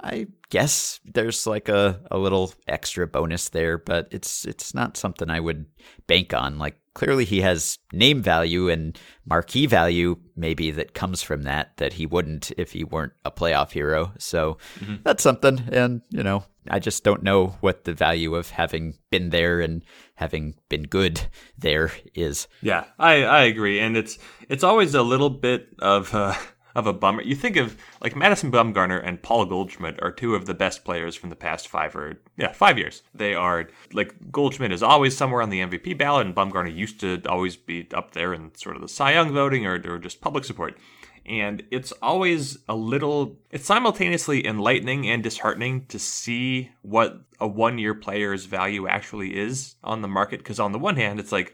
I 0.04 0.28
guess 0.50 1.00
there's 1.06 1.48
like 1.48 1.70
a, 1.70 2.00
a 2.12 2.18
little 2.18 2.54
extra 2.68 3.08
bonus 3.08 3.50
there, 3.50 3.78
but 3.78 4.08
it's 4.12 4.46
it's 4.46 4.74
not 4.74 4.96
something 4.96 5.30
I 5.30 5.40
would 5.40 5.66
bank 6.08 6.34
on. 6.34 6.58
Like 6.58 6.78
clearly 6.98 7.26
he 7.26 7.42
has 7.42 7.78
name 7.94 8.24
value 8.24 8.70
and 8.70 8.98
marquee 9.24 9.68
value 9.68 10.18
maybe 10.36 10.72
that 10.72 10.96
comes 10.96 11.22
from 11.22 11.44
that 11.44 11.78
that 11.78 11.94
he 11.94 12.08
wouldn't 12.08 12.52
if 12.58 12.72
he 12.72 12.84
weren't 12.84 13.14
a 13.24 13.30
playoff 13.30 13.72
hero. 13.72 14.12
So 14.18 14.58
mm-hmm. 14.80 14.96
that's 15.04 15.22
something 15.22 15.62
and 15.72 16.02
you 16.10 16.24
know, 16.24 16.44
I 16.68 16.80
just 16.80 17.04
don't 17.04 17.22
know 17.22 17.56
what 17.62 17.84
the 17.84 17.94
value 17.94 18.34
of 18.34 18.50
having 18.50 18.98
been 19.12 19.30
there 19.30 19.62
and 19.62 19.84
having 20.16 20.56
been 20.70 20.84
good 20.84 21.22
there 21.56 21.92
is. 22.16 22.48
Yeah, 22.64 22.86
I, 22.98 23.24
I 23.26 23.42
agree, 23.44 23.80
and 23.80 23.96
it's 23.96 24.18
it's 24.50 24.64
always 24.64 24.96
a 24.96 25.04
little 25.04 25.30
bit 25.30 25.68
of 25.78 26.16
uh, 26.16 26.34
of 26.78 26.86
a 26.86 26.94
bummer. 26.94 27.24
You 27.24 27.36
think 27.36 27.58
of 27.58 27.76
like 28.02 28.16
Madison 28.16 28.52
Bumgarner 28.52 29.04
and 29.04 29.22
Paul 29.22 29.46
Goldschmidt 29.46 30.02
are 30.02 30.12
two 30.12 30.36
of 30.36 30.46
the 30.46 30.54
best 30.54 30.86
players 30.86 31.16
from 31.16 31.32
the 31.32 31.36
past 31.36 31.68
five 31.68 31.96
or 31.96 32.22
yeah 32.38 32.54
five 32.54 32.78
years. 32.78 33.02
They 33.16 33.34
are 33.34 33.68
like 33.92 34.14
Goldschmidt 34.32 34.72
is 34.72 34.84
always 34.84 35.18
somewhere 35.18 35.42
on 35.42 35.50
the 35.50 35.62
MVP 35.62 35.98
ballot, 35.98 36.28
and 36.28 36.36
Bumgarner 36.36 36.74
used 36.74 37.00
to 37.00 37.20
always 37.28 37.56
be 37.58 37.88
up 37.94 38.12
there 38.12 38.32
in 38.32 38.54
sort 38.56 38.76
of 38.76 38.84
the 38.84 38.88
Cy 38.88 39.14
Young 39.14 39.34
voting 39.34 39.66
or, 39.66 39.82
or 39.92 39.98
just 39.98 40.22
public 40.22 40.46
support 40.46 40.78
and 41.26 41.64
it's 41.72 41.92
always 42.02 42.60
a 42.70 42.76
little 42.76 43.38
it's 43.52 43.66
simultaneously 43.66 44.48
enlightening 44.48 45.10
and 45.10 45.22
disheartening 45.24 45.86
to 45.88 46.00
see 46.00 46.72
what 46.84 47.20
a 47.42 47.48
one 47.48 47.78
year 47.78 47.94
player's 47.94 48.46
value 48.46 48.88
actually 48.88 49.38
is 49.38 49.76
on 49.84 50.02
the 50.02 50.08
market 50.08 50.38
because 50.38 50.60
on 50.60 50.72
the 50.72 50.80
one 50.80 50.96
hand 50.96 51.20
it's 51.20 51.34
like 51.34 51.54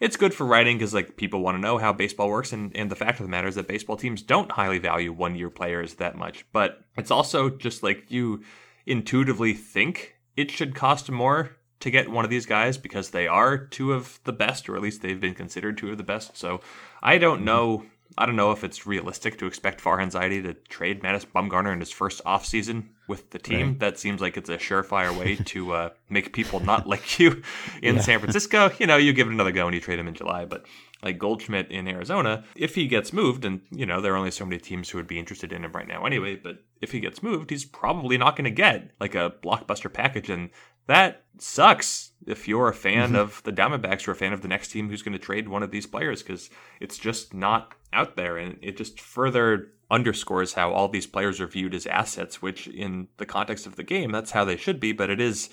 it's 0.00 0.16
good 0.16 0.34
for 0.34 0.46
writing 0.46 0.78
because 0.78 0.94
like 0.94 1.16
people 1.16 1.40
want 1.40 1.56
to 1.56 1.60
know 1.60 1.78
how 1.78 1.92
baseball 1.92 2.28
works 2.28 2.52
and, 2.52 2.74
and 2.74 2.90
the 2.90 2.96
fact 2.96 3.20
of 3.20 3.26
the 3.26 3.30
matter 3.30 3.46
is 3.46 3.54
that 3.54 3.68
baseball 3.68 3.96
teams 3.96 4.22
don't 4.22 4.50
highly 4.50 4.78
value 4.78 5.12
one 5.12 5.36
year 5.36 5.50
players 5.50 5.94
that 5.94 6.16
much 6.16 6.44
but 6.52 6.82
it's 6.96 7.10
also 7.10 7.50
just 7.50 7.82
like 7.82 8.10
you 8.10 8.42
intuitively 8.86 9.52
think 9.52 10.16
it 10.36 10.50
should 10.50 10.74
cost 10.74 11.10
more 11.10 11.56
to 11.80 11.90
get 11.90 12.10
one 12.10 12.24
of 12.24 12.30
these 12.30 12.46
guys 12.46 12.76
because 12.76 13.10
they 13.10 13.28
are 13.28 13.56
two 13.56 13.92
of 13.92 14.20
the 14.24 14.32
best 14.32 14.68
or 14.68 14.76
at 14.76 14.82
least 14.82 15.02
they've 15.02 15.20
been 15.20 15.34
considered 15.34 15.78
two 15.78 15.90
of 15.90 15.98
the 15.98 16.02
best 16.02 16.36
so 16.36 16.60
i 17.02 17.18
don't 17.18 17.38
mm-hmm. 17.38 17.46
know 17.46 17.84
I 18.18 18.26
don't 18.26 18.36
know 18.36 18.50
if 18.52 18.64
it's 18.64 18.86
realistic 18.86 19.38
to 19.38 19.46
expect 19.46 19.82
Farhan 19.82 20.10
Zaidi 20.10 20.42
to 20.42 20.54
trade 20.54 21.02
Madison 21.02 21.30
Bumgarner 21.34 21.72
in 21.72 21.80
his 21.80 21.90
first 21.90 22.22
offseason 22.24 22.88
with 23.08 23.30
the 23.30 23.38
team. 23.38 23.68
Right. 23.68 23.80
That 23.80 23.98
seems 23.98 24.20
like 24.20 24.36
it's 24.36 24.50
a 24.50 24.58
surefire 24.58 25.16
way 25.16 25.36
to 25.36 25.72
uh, 25.72 25.90
make 26.08 26.32
people 26.32 26.60
not 26.60 26.86
like 26.86 27.18
you 27.18 27.42
in 27.82 27.96
yeah. 27.96 28.00
San 28.00 28.18
Francisco. 28.18 28.70
You 28.78 28.86
know, 28.86 28.96
you 28.96 29.12
give 29.12 29.28
it 29.28 29.32
another 29.32 29.52
go 29.52 29.66
and 29.66 29.74
you 29.74 29.80
trade 29.80 29.98
him 29.98 30.08
in 30.08 30.14
July. 30.14 30.44
But 30.44 30.66
like 31.02 31.18
Goldschmidt 31.18 31.70
in 31.70 31.88
Arizona, 31.88 32.44
if 32.54 32.74
he 32.74 32.86
gets 32.86 33.12
moved, 33.12 33.44
and 33.44 33.60
you 33.70 33.86
know 33.86 34.00
there 34.00 34.12
are 34.14 34.16
only 34.16 34.30
so 34.30 34.44
many 34.44 34.60
teams 34.60 34.90
who 34.90 34.98
would 34.98 35.06
be 35.06 35.18
interested 35.18 35.52
in 35.52 35.64
him 35.64 35.72
right 35.72 35.88
now 35.88 36.04
anyway, 36.04 36.36
but 36.36 36.58
if 36.80 36.92
he 36.92 37.00
gets 37.00 37.22
moved, 37.22 37.50
he's 37.50 37.64
probably 37.64 38.18
not 38.18 38.36
going 38.36 38.44
to 38.44 38.50
get 38.50 38.90
like 39.00 39.14
a 39.14 39.32
blockbuster 39.42 39.92
package, 39.92 40.30
and 40.30 40.50
that 40.90 41.22
sucks 41.38 42.10
if 42.26 42.48
you're 42.48 42.68
a 42.68 42.74
fan 42.74 43.08
mm-hmm. 43.08 43.16
of 43.16 43.42
the 43.44 43.52
Diamondbacks 43.52 44.08
or 44.08 44.10
a 44.10 44.16
fan 44.16 44.32
of 44.32 44.42
the 44.42 44.48
next 44.48 44.68
team 44.68 44.88
who's 44.88 45.02
going 45.02 45.12
to 45.12 45.18
trade 45.18 45.48
one 45.48 45.62
of 45.62 45.70
these 45.70 45.86
players 45.86 46.20
because 46.20 46.50
it's 46.80 46.98
just 46.98 47.32
not 47.32 47.74
out 47.92 48.16
there, 48.16 48.36
and 48.36 48.58
it 48.60 48.76
just 48.76 49.00
further 49.00 49.68
underscores 49.88 50.54
how 50.54 50.72
all 50.72 50.88
these 50.88 51.06
players 51.06 51.40
are 51.40 51.46
viewed 51.46 51.74
as 51.74 51.86
assets, 51.86 52.42
which 52.42 52.66
in 52.66 53.06
the 53.18 53.26
context 53.26 53.66
of 53.66 53.76
the 53.76 53.84
game, 53.84 54.10
that's 54.10 54.32
how 54.32 54.44
they 54.44 54.56
should 54.56 54.80
be, 54.80 54.92
but 54.92 55.10
it 55.10 55.20
is 55.20 55.48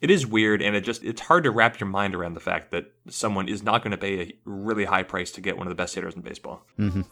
it 0.00 0.10
is 0.10 0.26
weird 0.26 0.62
and 0.62 0.74
it 0.74 0.80
just 0.80 1.04
it's 1.04 1.20
hard 1.20 1.44
to 1.44 1.50
wrap 1.50 1.78
your 1.78 1.88
mind 1.88 2.14
around 2.14 2.34
the 2.34 2.40
fact 2.40 2.72
that 2.72 2.92
someone 3.08 3.48
is 3.48 3.62
not 3.62 3.82
going 3.82 3.90
to 3.92 3.98
pay 3.98 4.20
a 4.20 4.32
really 4.44 4.86
high 4.86 5.02
price 5.04 5.30
to 5.30 5.40
get 5.40 5.56
one 5.56 5.66
of 5.66 5.70
the 5.70 5.76
best 5.76 5.94
hitters 5.94 6.14
in 6.14 6.22
baseball. 6.22 6.64
Mm-hmm. 6.78 7.02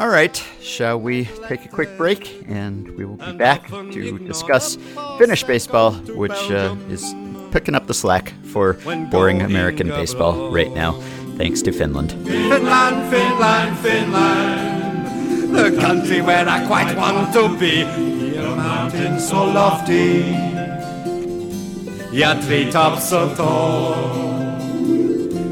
All 0.00 0.08
right, 0.08 0.34
shall 0.62 0.98
we 0.98 1.26
take 1.46 1.66
a 1.66 1.68
quick 1.68 1.94
break 1.98 2.42
and 2.48 2.88
we 2.96 3.04
will 3.04 3.18
be 3.18 3.32
back 3.32 3.68
to 3.68 4.18
discuss 4.18 4.78
Finnish 5.18 5.44
baseball, 5.44 5.92
which 6.16 6.32
uh, 6.50 6.74
is 6.88 7.14
picking 7.50 7.74
up 7.74 7.86
the 7.86 7.92
slack 7.92 8.32
for 8.44 8.78
boring 9.10 9.42
American 9.42 9.88
baseball 9.88 10.50
right 10.50 10.72
now, 10.72 10.92
thanks 11.36 11.60
to 11.60 11.70
Finland. 11.70 12.12
Finland, 12.26 13.10
Finland, 13.10 13.78
Finland, 13.80 15.54
the 15.54 15.78
country 15.78 16.22
where 16.22 16.48
I 16.48 16.66
quite 16.66 16.96
want 16.96 17.34
to 17.34 17.58
be. 17.58 17.84
Here 17.84 18.56
mountains 18.56 19.28
so 19.28 19.44
lofty 19.44 20.24
ja 22.10 22.40
treetops 22.40 23.10
so 23.10 23.34
tall. 23.34 23.94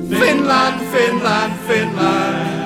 Finland, 0.08 0.80
Finland, 0.90 1.52
Finland. 1.68 2.57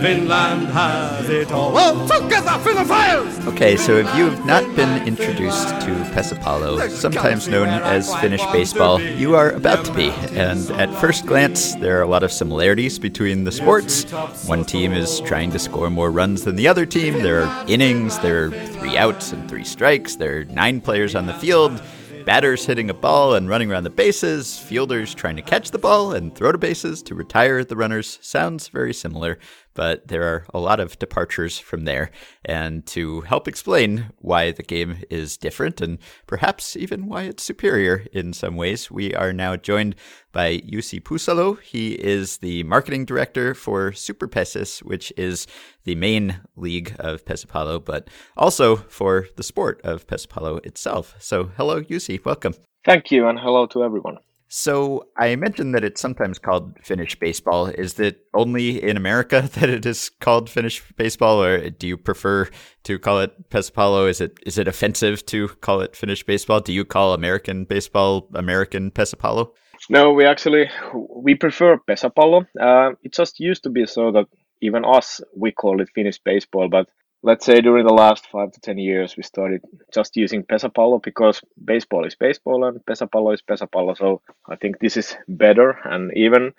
Finland 0.00 0.68
has 0.68 1.28
it 1.28 1.50
all. 1.50 1.72
Together 2.06 2.84
fires! 2.84 3.46
Okay, 3.46 3.76
so 3.76 3.96
if 3.96 4.06
you 4.14 4.28
have 4.28 4.44
not 4.44 4.76
been 4.76 5.06
introduced 5.06 5.68
to 5.80 5.90
Pesapallo, 6.12 6.90
sometimes 6.90 7.48
known 7.48 7.68
as 7.68 8.14
Finnish 8.16 8.44
baseball, 8.52 9.00
you 9.00 9.34
are 9.34 9.50
about 9.50 9.84
to 9.86 9.92
be. 9.92 10.10
And 10.32 10.70
at 10.72 10.92
first 11.00 11.26
glance, 11.26 11.74
there 11.76 11.98
are 11.98 12.02
a 12.02 12.08
lot 12.08 12.22
of 12.22 12.30
similarities 12.30 12.98
between 12.98 13.44
the 13.44 13.52
sports. 13.52 14.04
One 14.46 14.64
team 14.64 14.92
is 14.92 15.20
trying 15.20 15.50
to 15.52 15.58
score 15.58 15.90
more 15.90 16.10
runs 16.10 16.44
than 16.44 16.56
the 16.56 16.68
other 16.68 16.86
team. 16.86 17.22
There 17.22 17.42
are 17.42 17.64
innings, 17.66 18.18
there 18.18 18.46
are 18.46 18.50
three 18.50 18.96
outs 18.96 19.32
and 19.32 19.48
three 19.48 19.64
strikes, 19.64 20.16
there 20.16 20.40
are 20.40 20.44
nine 20.44 20.80
players 20.80 21.14
on 21.14 21.26
the 21.26 21.34
field 21.34 21.80
batters 22.26 22.66
hitting 22.66 22.90
a 22.90 22.94
ball 22.94 23.36
and 23.36 23.48
running 23.48 23.70
around 23.70 23.84
the 23.84 23.90
bases, 23.90 24.58
fielders 24.58 25.14
trying 25.14 25.36
to 25.36 25.42
catch 25.42 25.70
the 25.70 25.78
ball 25.78 26.12
and 26.12 26.34
throw 26.34 26.50
to 26.50 26.58
bases 26.58 27.00
to 27.00 27.14
retire 27.14 27.62
the 27.62 27.76
runners 27.76 28.18
sounds 28.20 28.66
very 28.66 28.92
similar, 28.92 29.38
but 29.76 30.08
there 30.08 30.24
are 30.24 30.44
a 30.52 30.58
lot 30.58 30.80
of 30.80 30.98
departures 30.98 31.58
from 31.58 31.84
there. 31.84 32.10
And 32.44 32.84
to 32.86 33.20
help 33.20 33.46
explain 33.46 34.06
why 34.18 34.50
the 34.50 34.64
game 34.64 34.98
is 35.10 35.36
different 35.36 35.80
and 35.80 35.98
perhaps 36.26 36.74
even 36.74 37.06
why 37.06 37.22
it's 37.22 37.44
superior 37.44 38.06
in 38.12 38.32
some 38.32 38.56
ways, 38.56 38.90
we 38.90 39.14
are 39.14 39.32
now 39.32 39.54
joined 39.54 39.94
by 40.32 40.58
Jussi 40.58 41.00
Pusalo. 41.00 41.60
He 41.60 41.92
is 41.92 42.38
the 42.38 42.64
marketing 42.64 43.04
director 43.04 43.54
for 43.54 43.92
Super 43.92 44.26
Pesis, 44.26 44.82
which 44.82 45.12
is 45.16 45.46
the 45.84 45.94
main 45.94 46.40
league 46.56 46.96
of 46.98 47.24
Pesäpallo, 47.24 47.84
but 47.84 48.08
also 48.36 48.76
for 48.76 49.28
the 49.36 49.42
sport 49.42 49.80
of 49.84 50.06
Pesäpallo 50.06 50.64
itself. 50.66 51.14
So, 51.18 51.52
hello, 51.56 51.82
Jussi. 51.82 52.24
Welcome. 52.24 52.54
Thank 52.84 53.10
you, 53.10 53.28
and 53.28 53.38
hello 53.38 53.66
to 53.66 53.84
everyone. 53.84 54.18
So 54.48 55.08
I 55.16 55.34
mentioned 55.36 55.74
that 55.74 55.84
it's 55.84 56.00
sometimes 56.00 56.38
called 56.38 56.78
Finnish 56.82 57.18
baseball. 57.18 57.66
Is 57.66 57.98
it 57.98 58.26
only 58.32 58.82
in 58.82 58.96
America 58.96 59.48
that 59.54 59.68
it 59.68 59.84
is 59.84 60.10
called 60.20 60.48
Finnish 60.48 60.82
baseball, 60.96 61.42
or 61.42 61.70
do 61.70 61.88
you 61.88 61.96
prefer 61.96 62.48
to 62.84 62.98
call 62.98 63.20
it 63.20 63.50
Pesäpallo? 63.50 64.08
Is 64.08 64.20
it 64.20 64.38
is 64.46 64.58
it 64.58 64.68
offensive 64.68 65.26
to 65.26 65.48
call 65.60 65.80
it 65.80 65.96
Finnish 65.96 66.24
baseball? 66.24 66.60
Do 66.60 66.72
you 66.72 66.84
call 66.84 67.12
American 67.12 67.64
baseball 67.64 68.28
American 68.34 68.90
Pesäpallo? 68.90 69.50
No, 69.90 70.12
we 70.12 70.24
actually 70.24 70.70
we 70.94 71.34
prefer 71.34 71.78
Pesäpallo. 71.78 72.46
Uh, 72.58 72.92
it 73.02 73.12
just 73.12 73.40
used 73.40 73.64
to 73.64 73.70
be 73.70 73.86
so 73.86 74.12
that 74.12 74.26
even 74.62 74.84
us 74.84 75.20
we 75.36 75.50
call 75.52 75.80
it 75.80 75.90
Finnish 75.94 76.18
baseball, 76.18 76.68
but 76.68 76.88
let's 77.26 77.44
say 77.44 77.60
during 77.60 77.84
the 77.84 77.92
last 77.92 78.26
five 78.28 78.52
to 78.52 78.60
ten 78.60 78.78
years 78.78 79.16
we 79.16 79.22
started 79.22 79.60
just 79.92 80.16
using 80.16 80.44
pesäpallo 80.44 81.02
because 81.02 81.42
baseball 81.72 82.06
is 82.06 82.14
baseball 82.14 82.64
and 82.64 82.80
pesäpallo 82.86 83.34
is 83.34 83.42
pesäpallo 83.42 83.96
so 83.96 84.22
i 84.48 84.56
think 84.56 84.78
this 84.78 84.96
is 84.96 85.16
better. 85.28 85.68
And 85.84 86.12
even 86.16 86.52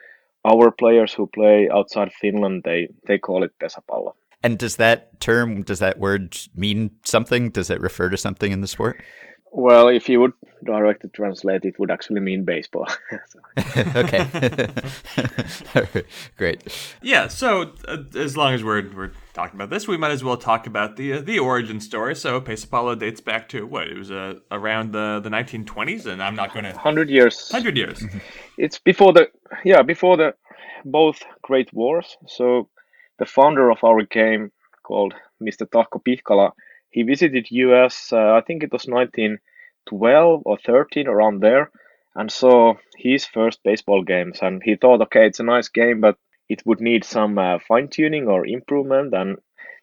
our 0.44 0.72
players 0.72 1.14
who 1.14 1.28
play 1.28 1.70
outside 1.78 2.12
finland 2.22 2.64
they 2.64 2.90
they 3.08 3.18
call 3.18 3.44
it 3.44 3.52
pesäpallo 3.60 4.12
and 4.44 4.60
does 4.60 4.76
that 4.76 5.20
term 5.20 5.64
does 5.64 5.80
that 5.80 5.98
word 5.98 6.38
mean 6.56 6.92
something? 7.04 7.50
Does 7.50 7.70
it 7.70 7.82
refer 7.82 8.10
to 8.10 8.18
something 8.18 8.52
in 8.52 8.62
the 8.62 8.68
sport 8.68 9.02
well, 9.52 9.88
if 9.88 10.10
you 10.10 10.20
would 10.20 10.34
directly 10.64 11.10
translate, 11.10 11.66
it 11.66 11.80
would 11.80 11.92
actually 11.92 12.20
mean 12.20 12.44
baseball. 12.44 12.88
okay, 13.96 14.70
great. 16.38 16.64
Yeah. 17.02 17.28
So 17.28 17.74
uh, 17.88 17.98
as 18.16 18.36
long 18.36 18.54
as 18.54 18.64
we're 18.64 18.90
we're 18.94 19.12
talking 19.34 19.58
about 19.58 19.70
this, 19.70 19.88
we 19.88 19.98
might 19.98 20.12
as 20.12 20.24
well 20.24 20.38
talk 20.38 20.68
about 20.68 20.96
the 20.96 21.14
uh, 21.14 21.22
the 21.22 21.40
origin 21.40 21.80
story. 21.80 22.16
So 22.16 22.40
Pesäpallo 22.42 22.98
dates 22.98 23.22
back 23.22 23.50
to 23.50 23.66
what 23.66 23.88
it 23.88 23.98
was 23.98 24.12
uh, 24.12 24.36
around 24.52 24.92
the 24.92 25.20
the 25.24 25.30
1920s, 25.30 26.06
and 26.06 26.22
I'm 26.22 26.36
not 26.36 26.54
going 26.54 26.66
to 26.66 26.78
hundred 26.78 27.10
years. 27.10 27.50
Hundred 27.52 27.78
years. 27.78 28.00
Mm-hmm. 28.00 28.18
It's 28.58 28.80
before 28.80 29.14
the 29.14 29.30
yeah 29.64 29.82
before 29.82 30.18
the 30.18 30.34
both 30.86 31.24
great 31.42 31.74
wars. 31.74 32.18
So 32.28 32.70
the 33.20 33.26
founder 33.26 33.72
of 33.72 33.84
our 33.84 34.04
game 34.04 34.52
called 34.84 35.14
Mr. 35.42 35.66
Tahko 35.68 36.02
Pihkala 36.04 36.52
he 36.98 37.04
visited 37.04 37.52
US, 37.52 38.12
uh, 38.12 38.34
I 38.34 38.42
think 38.42 38.64
it 38.64 38.74
was 38.74 38.88
1912 38.88 40.42
or 40.44 40.58
13, 40.58 41.08
around 41.08 41.42
there, 41.42 41.70
and 42.16 42.32
saw 42.32 42.74
his 42.98 43.24
first 43.24 43.62
baseball 43.64 44.02
games. 44.02 44.40
And 44.42 44.64
he 44.64 44.76
thought, 44.76 45.04
okay, 45.04 45.28
it's 45.28 45.40
a 45.40 45.44
nice 45.44 45.68
game, 45.70 46.02
but 46.02 46.18
it 46.50 46.66
would 46.66 46.82
need 46.82 47.04
some 47.04 47.38
uh, 47.38 47.60
fine 47.60 47.90
tuning 47.90 48.28
or 48.28 48.48
improvement. 48.48 49.14
And 49.14 49.38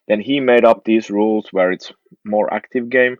then 0.09 0.19
he 0.19 0.41
made 0.41 0.65
up 0.65 0.83
these 0.83 1.09
rules 1.09 1.47
where 1.53 1.71
it's 1.71 1.93
more 2.25 2.53
active 2.53 2.89
game. 2.89 3.15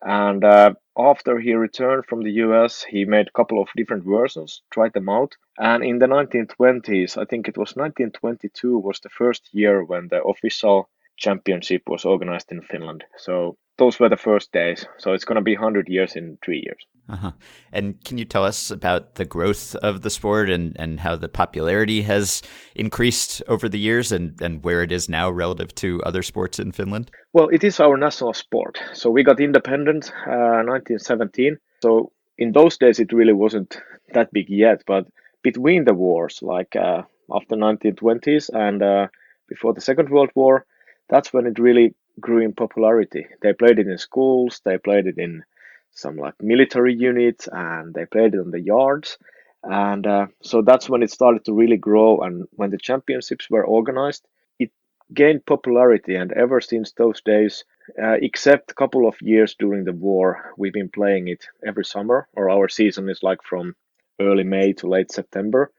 And 0.00 0.44
uh, 0.44 0.74
after 0.96 1.40
he 1.40 1.54
returned 1.54 2.06
from 2.06 2.22
the 2.22 2.34
US, 2.44 2.84
he 2.84 3.04
made 3.04 3.26
a 3.26 3.36
couple 3.36 3.60
of 3.60 3.68
different 3.76 4.04
versions, 4.04 4.62
tried 4.70 4.92
them 4.92 5.08
out. 5.08 5.34
And 5.58 5.82
in 5.82 5.98
the 5.98 6.06
1920s, 6.06 7.18
I 7.18 7.24
think 7.24 7.48
it 7.48 7.58
was 7.58 7.74
1922, 7.74 8.78
was 8.78 9.00
the 9.00 9.08
first 9.08 9.48
year 9.52 9.82
when 9.82 10.06
the 10.06 10.22
official 10.22 10.88
championship 11.20 11.82
was 11.86 12.04
organized 12.04 12.50
in 12.50 12.62
Finland. 12.62 13.04
So 13.16 13.56
those 13.78 13.98
were 14.00 14.08
the 14.08 14.16
first 14.16 14.52
days. 14.52 14.86
So 14.98 15.12
it's 15.12 15.24
going 15.24 15.36
to 15.36 15.42
be 15.42 15.54
100 15.54 15.88
years 15.88 16.16
in 16.16 16.38
three 16.44 16.62
years. 16.64 16.84
Uh-huh. 17.08 17.32
And 17.72 18.02
can 18.04 18.18
you 18.18 18.24
tell 18.24 18.44
us 18.44 18.70
about 18.70 19.14
the 19.14 19.24
growth 19.24 19.74
of 19.76 20.02
the 20.02 20.10
sport 20.10 20.50
and, 20.50 20.76
and 20.78 21.00
how 21.00 21.16
the 21.16 21.28
popularity 21.28 22.02
has 22.02 22.42
increased 22.74 23.42
over 23.48 23.68
the 23.68 23.78
years 23.78 24.12
and, 24.12 24.40
and 24.40 24.62
where 24.64 24.82
it 24.82 24.92
is 24.92 25.08
now 25.08 25.30
relative 25.30 25.74
to 25.76 26.02
other 26.04 26.22
sports 26.22 26.58
in 26.58 26.72
Finland? 26.72 27.10
Well, 27.32 27.48
it 27.48 27.64
is 27.64 27.80
our 27.80 27.96
national 27.96 28.34
sport. 28.34 28.78
So 28.92 29.10
we 29.10 29.24
got 29.24 29.40
independent 29.40 30.12
uh, 30.26 30.62
1917. 30.66 31.56
So 31.82 32.12
in 32.38 32.52
those 32.52 32.76
days, 32.76 33.00
it 33.00 33.12
really 33.12 33.32
wasn't 33.32 33.80
that 34.12 34.32
big 34.32 34.48
yet. 34.48 34.82
But 34.86 35.06
between 35.42 35.84
the 35.84 35.94
wars, 35.94 36.40
like 36.42 36.76
uh, 36.76 37.02
after 37.34 37.56
1920s 37.56 38.50
and 38.52 38.82
uh, 38.82 39.06
before 39.48 39.74
the 39.74 39.80
Second 39.80 40.10
World 40.10 40.30
War, 40.34 40.66
that's 41.10 41.32
when 41.32 41.46
it 41.46 41.58
really 41.58 41.94
grew 42.20 42.42
in 42.42 42.54
popularity. 42.54 43.26
They 43.42 43.52
played 43.52 43.78
it 43.78 43.88
in 43.88 43.98
schools, 43.98 44.60
they 44.64 44.78
played 44.78 45.06
it 45.06 45.18
in 45.18 45.42
some 45.90 46.16
like 46.16 46.34
military 46.40 46.94
units, 46.94 47.48
and 47.52 47.92
they 47.92 48.06
played 48.06 48.34
it 48.34 48.40
on 48.40 48.50
the 48.50 48.60
yards. 48.60 49.18
And 49.62 50.06
uh, 50.06 50.26
so 50.42 50.62
that's 50.62 50.88
when 50.88 51.02
it 51.02 51.10
started 51.10 51.44
to 51.44 51.52
really 51.52 51.76
grow. 51.76 52.20
And 52.20 52.46
when 52.52 52.70
the 52.70 52.78
championships 52.78 53.50
were 53.50 53.64
organized, 53.66 54.26
it 54.58 54.70
gained 55.12 55.44
popularity. 55.44 56.14
And 56.14 56.32
ever 56.32 56.60
since 56.60 56.92
those 56.92 57.20
days, 57.20 57.64
uh, 58.02 58.16
except 58.22 58.70
a 58.70 58.74
couple 58.74 59.06
of 59.06 59.20
years 59.20 59.54
during 59.58 59.84
the 59.84 59.92
war, 59.92 60.54
we've 60.56 60.72
been 60.72 60.88
playing 60.88 61.28
it 61.28 61.44
every 61.66 61.84
summer, 61.84 62.28
or 62.34 62.48
our 62.48 62.68
season 62.68 63.08
is 63.10 63.22
like 63.22 63.42
from 63.42 63.74
early 64.20 64.44
May 64.44 64.72
to 64.74 64.86
late 64.86 65.10
September. 65.10 65.72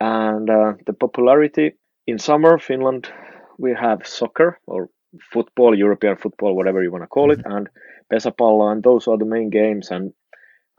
And 0.00 0.48
uh, 0.48 0.72
the 0.86 0.94
popularity 0.94 1.74
in 2.06 2.18
summer, 2.18 2.58
Finland 2.58 3.12
we 3.60 3.74
have 3.74 4.06
soccer 4.06 4.58
or 4.66 4.88
football, 5.32 5.76
European 5.76 6.16
football, 6.16 6.56
whatever 6.56 6.82
you 6.82 6.90
want 6.90 7.04
to 7.04 7.08
call 7.08 7.30
it, 7.30 7.40
mm-hmm. 7.40 7.52
and 7.52 7.68
Pesäpallo, 8.12 8.72
and 8.72 8.82
those 8.82 9.06
are 9.08 9.18
the 9.18 9.24
main 9.24 9.50
games. 9.50 9.90
And 9.90 10.12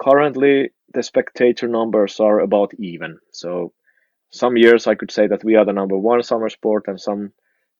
currently, 0.02 0.72
the 0.94 1.04
spectator 1.04 1.68
numbers 1.68 2.20
are 2.20 2.40
about 2.40 2.74
even. 2.80 3.20
So 3.32 3.74
some 4.32 4.58
years 4.58 4.88
I 4.88 4.96
could 4.96 5.12
say 5.12 5.28
that 5.28 5.44
we 5.44 5.56
are 5.56 5.66
the 5.66 5.74
number 5.74 5.98
one 5.98 6.24
summer 6.24 6.50
sport, 6.50 6.86
and 6.88 7.00
some 7.00 7.32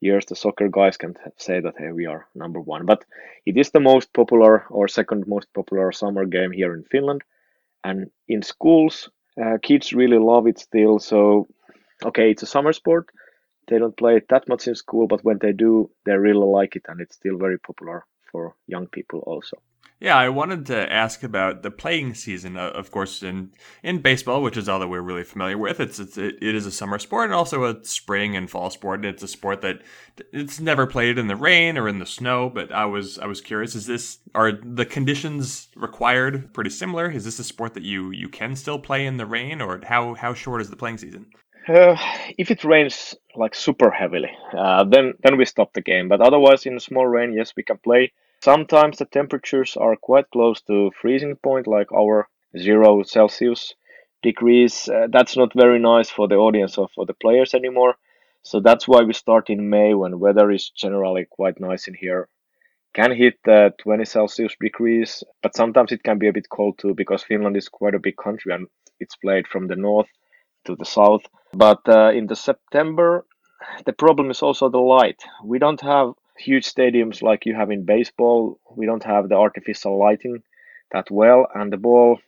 years 0.02 0.26
the 0.26 0.36
soccer 0.36 0.68
guys 0.68 0.98
can 0.98 1.14
say 1.38 1.60
that 1.60 1.76
hey 1.78 1.92
we 1.92 2.06
are 2.08 2.28
number 2.36 2.60
one. 2.60 2.86
But 2.86 3.06
it 3.46 3.58
is 3.58 3.72
the 3.72 3.80
most 3.80 4.14
popular 4.14 4.66
or 4.70 4.88
second 4.88 5.28
most 5.28 5.48
popular 5.54 5.92
summer 5.92 6.26
game 6.26 6.52
here 6.52 6.74
in 6.74 6.84
Finland, 6.84 7.22
and 7.84 8.12
in 8.28 8.42
schools, 8.42 9.10
uh, 9.42 9.58
kids 9.62 9.94
really 9.94 10.18
love 10.20 10.48
it 10.48 10.60
still. 10.60 11.00
So 11.00 11.48
okay, 12.04 12.32
it's 12.32 12.44
a 12.44 12.48
summer 12.48 12.74
sport. 12.74 13.10
They 13.72 13.80
don't 13.80 13.96
play 13.96 14.18
it 14.18 14.28
that 14.28 14.50
much 14.50 14.68
in 14.68 14.76
school, 14.76 15.08
but 15.08 15.24
when 15.24 15.38
they 15.40 15.54
do, 15.54 15.90
they 16.06 16.18
really 16.18 16.46
like 16.46 16.76
it, 16.76 16.84
and 16.90 17.00
it's 17.00 17.16
still 17.16 17.38
very 17.38 17.58
popular 17.58 18.06
for 18.30 18.54
young 18.68 18.88
people 18.88 19.20
also. 19.20 19.62
Yeah, 20.02 20.18
I 20.18 20.30
wanted 20.30 20.66
to 20.66 20.92
ask 20.92 21.24
about 21.24 21.62
the 21.62 21.72
playing 21.72 22.16
season. 22.16 22.58
Uh, 22.58 22.72
of 22.72 22.92
course, 22.92 23.24
in 23.24 23.52
in 23.82 24.02
baseball, 24.02 24.42
which 24.44 24.58
is 24.58 24.68
all 24.68 24.80
that 24.80 24.90
we're 24.90 25.00
really 25.00 25.24
familiar 25.24 25.58
with, 25.58 25.80
it's, 25.80 26.00
it's 26.00 26.18
it 26.18 26.42
is 26.42 26.66
a 26.66 26.72
summer 26.72 27.00
sport 27.00 27.26
and 27.26 27.34
also 27.34 27.64
a 27.64 27.82
spring 27.86 28.36
and 28.36 28.50
fall 28.50 28.70
sport. 28.72 29.00
And 29.00 29.06
It's 29.06 29.24
a 29.24 29.28
sport 29.28 29.62
that 29.62 29.84
it's 30.34 30.60
never 30.60 30.86
played 30.86 31.18
in 31.18 31.28
the 31.28 31.36
rain 31.38 31.78
or 31.78 31.88
in 31.88 32.00
the 32.00 32.06
snow. 32.06 32.50
But 32.50 32.74
I 32.74 32.86
was 32.86 33.20
I 33.20 33.26
was 33.26 33.40
curious: 33.40 33.74
is 33.76 33.86
this 33.86 34.18
are 34.36 34.52
the 34.52 34.86
conditions 34.86 35.70
required 35.78 36.52
pretty 36.54 36.72
similar? 36.72 37.10
Is 37.10 37.24
this 37.24 37.40
a 37.40 37.44
sport 37.44 37.76
that 37.76 37.84
you 37.84 38.12
you 38.12 38.28
can 38.28 38.58
still 38.58 38.80
play 38.80 39.06
in 39.06 39.16
the 39.16 39.28
rain, 39.28 39.62
or 39.62 39.80
how 39.86 40.16
how 40.16 40.34
short 40.34 40.62
is 40.62 40.70
the 40.72 40.76
playing 40.76 40.98
season? 40.98 41.28
Uh, 41.68 41.96
if 42.40 42.50
it 42.50 42.64
rains 42.64 43.16
like 43.36 43.54
super 43.54 43.92
heavily, 43.92 44.32
uh, 44.58 44.84
then 44.84 45.14
then 45.22 45.38
we 45.38 45.46
stop 45.46 45.74
the 45.74 45.82
game. 45.82 46.08
But 46.08 46.22
otherwise, 46.22 46.66
in 46.66 46.80
small 46.80 47.06
rain, 47.06 47.34
yes, 47.34 47.54
we 47.56 47.64
can 47.64 47.78
play. 47.78 48.12
Sometimes 48.44 48.98
the 48.98 49.06
temperatures 49.06 49.78
are 49.78 49.96
quite 49.96 50.32
close 50.32 50.62
to 50.62 50.92
freezing 51.00 51.36
point, 51.36 51.68
like 51.68 51.92
our 51.92 52.28
zero 52.58 53.04
Celsius 53.04 53.76
degrees. 54.24 54.90
Uh, 54.90 55.08
that's 55.12 55.38
not 55.38 55.54
very 55.54 55.78
nice 55.78 56.10
for 56.10 56.28
the 56.28 56.36
audience 56.36 56.80
or 56.80 56.88
for 56.96 57.06
the 57.06 57.14
players 57.14 57.54
anymore. 57.54 57.96
So 58.42 58.60
that's 58.60 58.88
why 58.88 59.04
we 59.04 59.14
start 59.14 59.52
in 59.52 59.70
May 59.70 59.94
when 59.94 60.20
weather 60.20 60.50
is 60.50 60.72
generally 60.72 61.28
quite 61.30 61.60
nice 61.60 61.88
in 61.88 61.94
here. 61.94 62.28
Can 62.96 63.16
hit 63.16 63.38
uh, 63.48 63.70
20 63.78 64.04
Celsius 64.06 64.56
degrees, 64.60 65.24
but 65.44 65.56
sometimes 65.56 65.92
it 65.92 66.02
can 66.02 66.18
be 66.18 66.28
a 66.28 66.34
bit 66.34 66.50
cold 66.50 66.80
too 66.80 66.96
because 66.96 67.24
Finland 67.24 67.56
is 67.56 67.70
quite 67.70 67.94
a 67.94 68.00
big 68.00 68.18
country 68.18 68.52
and 68.52 68.68
it's 69.00 69.16
played 69.16 69.48
from 69.48 69.68
the 69.68 69.76
north 69.76 70.10
to 70.66 70.76
the 70.76 70.86
south. 70.86 71.22
But 71.54 71.82
uh, 71.88 72.12
in 72.12 72.28
the 72.28 72.36
September, 72.36 73.26
the 73.86 73.94
problem 73.94 74.32
is 74.32 74.42
also 74.42 74.70
the 74.70 74.80
light. 74.80 75.22
We 75.44 75.60
don't 75.60 75.82
have 75.82 76.14
huge 76.38 76.66
stadiums 76.66 77.22
like 77.22 77.46
you 77.46 77.56
have 77.56 77.72
in 77.72 77.86
baseball. 77.86 78.60
We 78.76 78.86
don't 78.86 79.04
have 79.04 79.30
the 79.30 79.36
artificial 79.36 79.98
lighting 79.98 80.44
that 80.92 81.10
well, 81.12 81.48
and 81.54 81.72
the 81.72 81.78
ball, 81.78 82.20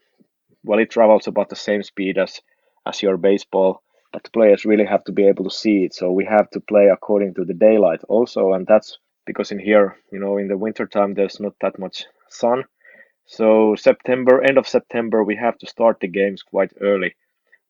well, 0.63 0.79
it 0.79 0.89
travels 0.89 1.27
about 1.27 1.49
the 1.49 1.55
same 1.55 1.83
speed 1.83 2.17
as 2.17 2.39
as 2.85 3.01
your 3.01 3.17
baseball. 3.17 3.81
But 4.11 4.31
players 4.31 4.65
really 4.65 4.85
have 4.85 5.03
to 5.05 5.11
be 5.11 5.27
able 5.27 5.45
to 5.45 5.49
see 5.49 5.85
it. 5.85 5.93
So 5.95 6.11
we 6.11 6.25
have 6.25 6.49
to 6.51 6.59
play 6.59 6.87
according 6.87 7.33
to 7.35 7.45
the 7.45 7.55
daylight 7.55 8.01
also, 8.07 8.53
and 8.53 8.67
that's 8.67 8.99
because 9.25 9.51
in 9.51 9.59
here, 9.59 9.97
you 10.11 10.19
know, 10.19 10.37
in 10.37 10.47
the 10.47 10.57
winter 10.57 10.85
time, 10.85 11.13
there's 11.13 11.39
not 11.39 11.55
that 11.61 11.79
much 11.79 12.05
sun. 12.29 12.65
So 13.25 13.75
September, 13.75 14.41
end 14.41 14.57
of 14.57 14.67
September, 14.67 15.23
we 15.23 15.35
have 15.37 15.57
to 15.59 15.67
start 15.67 15.99
the 15.99 16.07
games 16.07 16.43
quite 16.43 16.73
early, 16.81 17.15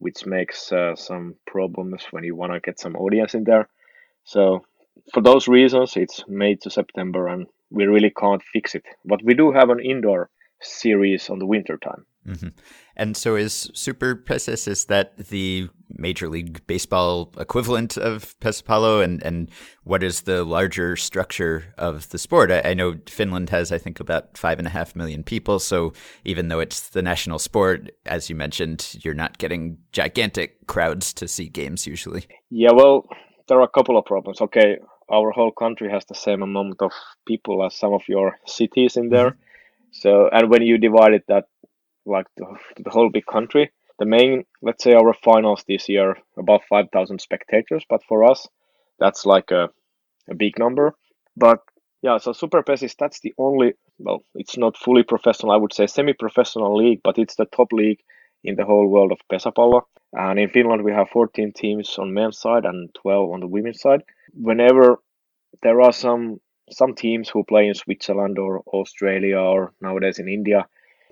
which 0.04 0.26
makes 0.26 0.72
uh, 0.72 0.96
some 0.96 1.36
problems 1.48 2.04
when 2.12 2.26
you 2.26 2.36
want 2.36 2.52
to 2.52 2.60
get 2.60 2.80
some 2.80 2.96
audience 2.98 3.34
in 3.34 3.46
there. 3.46 3.70
So 4.26 4.66
for 5.14 5.22
those 5.22 5.48
reasons, 5.48 5.96
it's 5.96 6.24
May 6.28 6.56
to 6.56 6.70
September, 6.70 7.28
and 7.28 7.48
we 7.72 7.86
really 7.86 8.12
can't 8.12 8.44
fix 8.54 8.76
it. 8.76 8.84
But 9.06 9.24
we 9.24 9.34
do 9.34 9.52
have 9.54 9.70
an 9.70 9.80
indoor 9.80 10.30
series 10.62 11.30
on 11.30 11.40
the 11.40 11.46
winter 11.46 11.78
time. 11.78 12.06
Mm-hmm. 12.28 12.50
And 12.96 13.18
so, 13.18 13.36
is 13.36 13.70
Super 13.74 14.16
Pesis 14.16 14.68
is 14.68 14.86
that 14.86 15.18
the 15.18 15.68
Major 15.90 16.30
League 16.30 16.66
Baseball 16.68 17.32
equivalent 17.38 17.98
of 17.98 18.40
Pesäpallo, 18.40 19.04
and 19.04 19.22
and 19.24 19.50
what 19.84 20.04
is 20.04 20.22
the 20.22 20.44
larger 20.44 20.96
structure 20.96 21.74
of 21.78 22.10
the 22.10 22.18
sport? 22.18 22.52
I, 22.52 22.62
I, 22.62 22.74
know 22.74 22.96
Finland 23.08 23.50
has, 23.50 23.72
I 23.72 23.78
think, 23.78 24.00
about 24.00 24.38
five 24.38 24.60
and 24.60 24.68
a 24.68 24.72
half 24.72 24.96
million 24.96 25.24
people. 25.24 25.60
So 25.60 25.94
even 26.24 26.48
though 26.48 26.60
it's 26.60 26.90
the 26.90 27.02
national 27.02 27.40
sport, 27.40 27.92
as 28.06 28.30
you 28.30 28.36
mentioned, 28.36 28.98
you're 29.02 29.14
not 29.14 29.38
getting 29.38 29.78
gigantic 29.92 30.68
crowds 30.68 31.14
to 31.14 31.28
see 31.28 31.50
games 31.50 31.86
usually. 31.86 32.26
Yeah, 32.50 32.72
well, 32.72 33.08
there 33.48 33.60
are 33.60 33.64
a 33.64 33.68
couple 33.68 33.98
of 33.98 34.06
problems. 34.06 34.40
Okay, 34.40 34.78
our 35.12 35.32
whole 35.32 35.52
country 35.52 35.90
has 35.92 36.06
the 36.06 36.16
same 36.16 36.42
amount 36.42 36.82
of 36.82 36.92
people 37.26 37.66
as 37.66 37.76
some 37.76 37.94
of 37.94 38.04
your 38.08 38.38
cities 38.46 38.98
in 38.98 39.10
there. 39.10 39.32
Mm-hmm. 39.32 39.40
So, 39.92 40.30
and 40.32 40.50
when 40.50 40.64
you 40.64 40.78
divide 40.78 41.14
it 41.14 41.26
that 41.28 41.46
like 42.06 42.28
the, 42.38 42.46
the 42.84 42.90
whole 42.90 43.10
big 43.10 43.26
country, 43.26 43.72
the 44.00 44.06
main, 44.06 44.46
let's 44.62 44.84
say 44.84 44.94
our 44.94 45.14
finals 45.14 45.64
this 45.68 45.88
year, 45.88 46.18
about 46.38 46.62
5,000 46.70 47.20
spectators. 47.20 47.84
But 47.90 48.04
for 48.04 48.24
us, 48.24 48.48
that's 49.00 49.26
like 49.26 49.52
a, 49.52 49.70
a 50.30 50.36
big 50.36 50.58
number. 50.60 50.94
But 51.38 51.60
yeah, 52.02 52.18
so 52.18 52.34
Super 52.34 52.64
Pesis, 52.64 52.96
that's 52.98 53.20
the 53.22 53.34
only, 53.38 53.74
well, 53.98 54.24
it's 54.36 54.58
not 54.58 54.78
fully 54.78 55.04
professional, 55.04 55.52
I 55.52 55.58
would 55.58 55.74
say 55.74 55.88
semi 55.88 56.14
professional 56.14 56.76
league, 56.76 57.02
but 57.04 57.18
it's 57.18 57.36
the 57.36 57.46
top 57.46 57.72
league 57.72 58.00
in 58.44 58.56
the 58.56 58.66
whole 58.66 58.88
world 58.88 59.12
of 59.12 59.20
Pesäpallo. 59.32 59.84
And 60.12 60.38
in 60.38 60.50
Finland, 60.50 60.84
we 60.84 60.92
have 60.92 61.10
14 61.10 61.54
teams 61.54 61.98
on 61.98 62.14
men's 62.14 62.40
side 62.40 62.66
and 62.66 62.94
12 63.02 63.32
on 63.32 63.40
the 63.40 63.48
women's 63.48 63.82
side. 63.82 64.04
Whenever 64.34 65.00
there 65.62 65.82
are 65.82 65.94
some 65.94 66.40
some 66.72 66.96
teams 66.96 67.30
who 67.30 67.44
play 67.44 67.68
in 67.68 67.74
Switzerland 67.74 68.38
or 68.40 68.62
Australia 68.68 69.38
or 69.38 69.74
nowadays 69.82 70.20
in 70.20 70.28
India, 70.28 70.66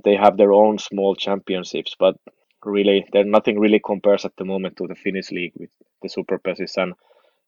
they 0.04 0.16
have 0.16 0.38
their 0.38 0.54
own 0.54 0.78
small 0.78 1.16
championships, 1.16 1.96
but 2.00 2.16
really, 2.64 3.06
there 3.14 3.24
nothing 3.24 3.60
really 3.60 3.82
compares 3.84 4.26
at 4.26 4.36
the 4.38 4.46
moment 4.46 4.78
to 4.78 4.88
the 4.88 4.96
Finnish 4.96 5.32
league 5.32 5.54
with 5.58 5.70
the 6.02 6.10
Super 6.10 6.40
and 6.78 6.94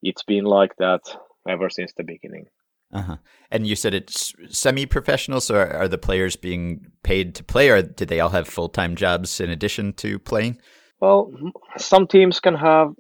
it's 0.02 0.24
been 0.24 0.44
like 0.44 0.76
that 0.78 1.02
ever 1.48 1.70
since 1.70 1.94
the 1.94 2.04
beginning. 2.04 2.46
Uh-huh. 2.94 3.18
And 3.50 3.66
you 3.66 3.76
said 3.76 3.94
it's 3.94 4.34
semi-professional, 4.50 5.42
so 5.42 5.56
are, 5.56 5.74
are, 5.74 5.88
the 5.88 5.98
players 5.98 6.36
being 6.36 6.92
paid 7.02 7.34
to 7.36 7.44
play, 7.44 7.70
or 7.70 7.82
do 7.82 8.06
they 8.06 8.20
all 8.20 8.30
have 8.30 8.48
full-time 8.48 8.96
jobs 8.96 9.40
in 9.40 9.50
addition 9.50 9.94
to 9.94 10.20
playing? 10.20 10.60
Well, 11.00 11.32
some 11.78 12.06
teams 12.06 12.40
can 12.40 12.54
have 12.54 12.94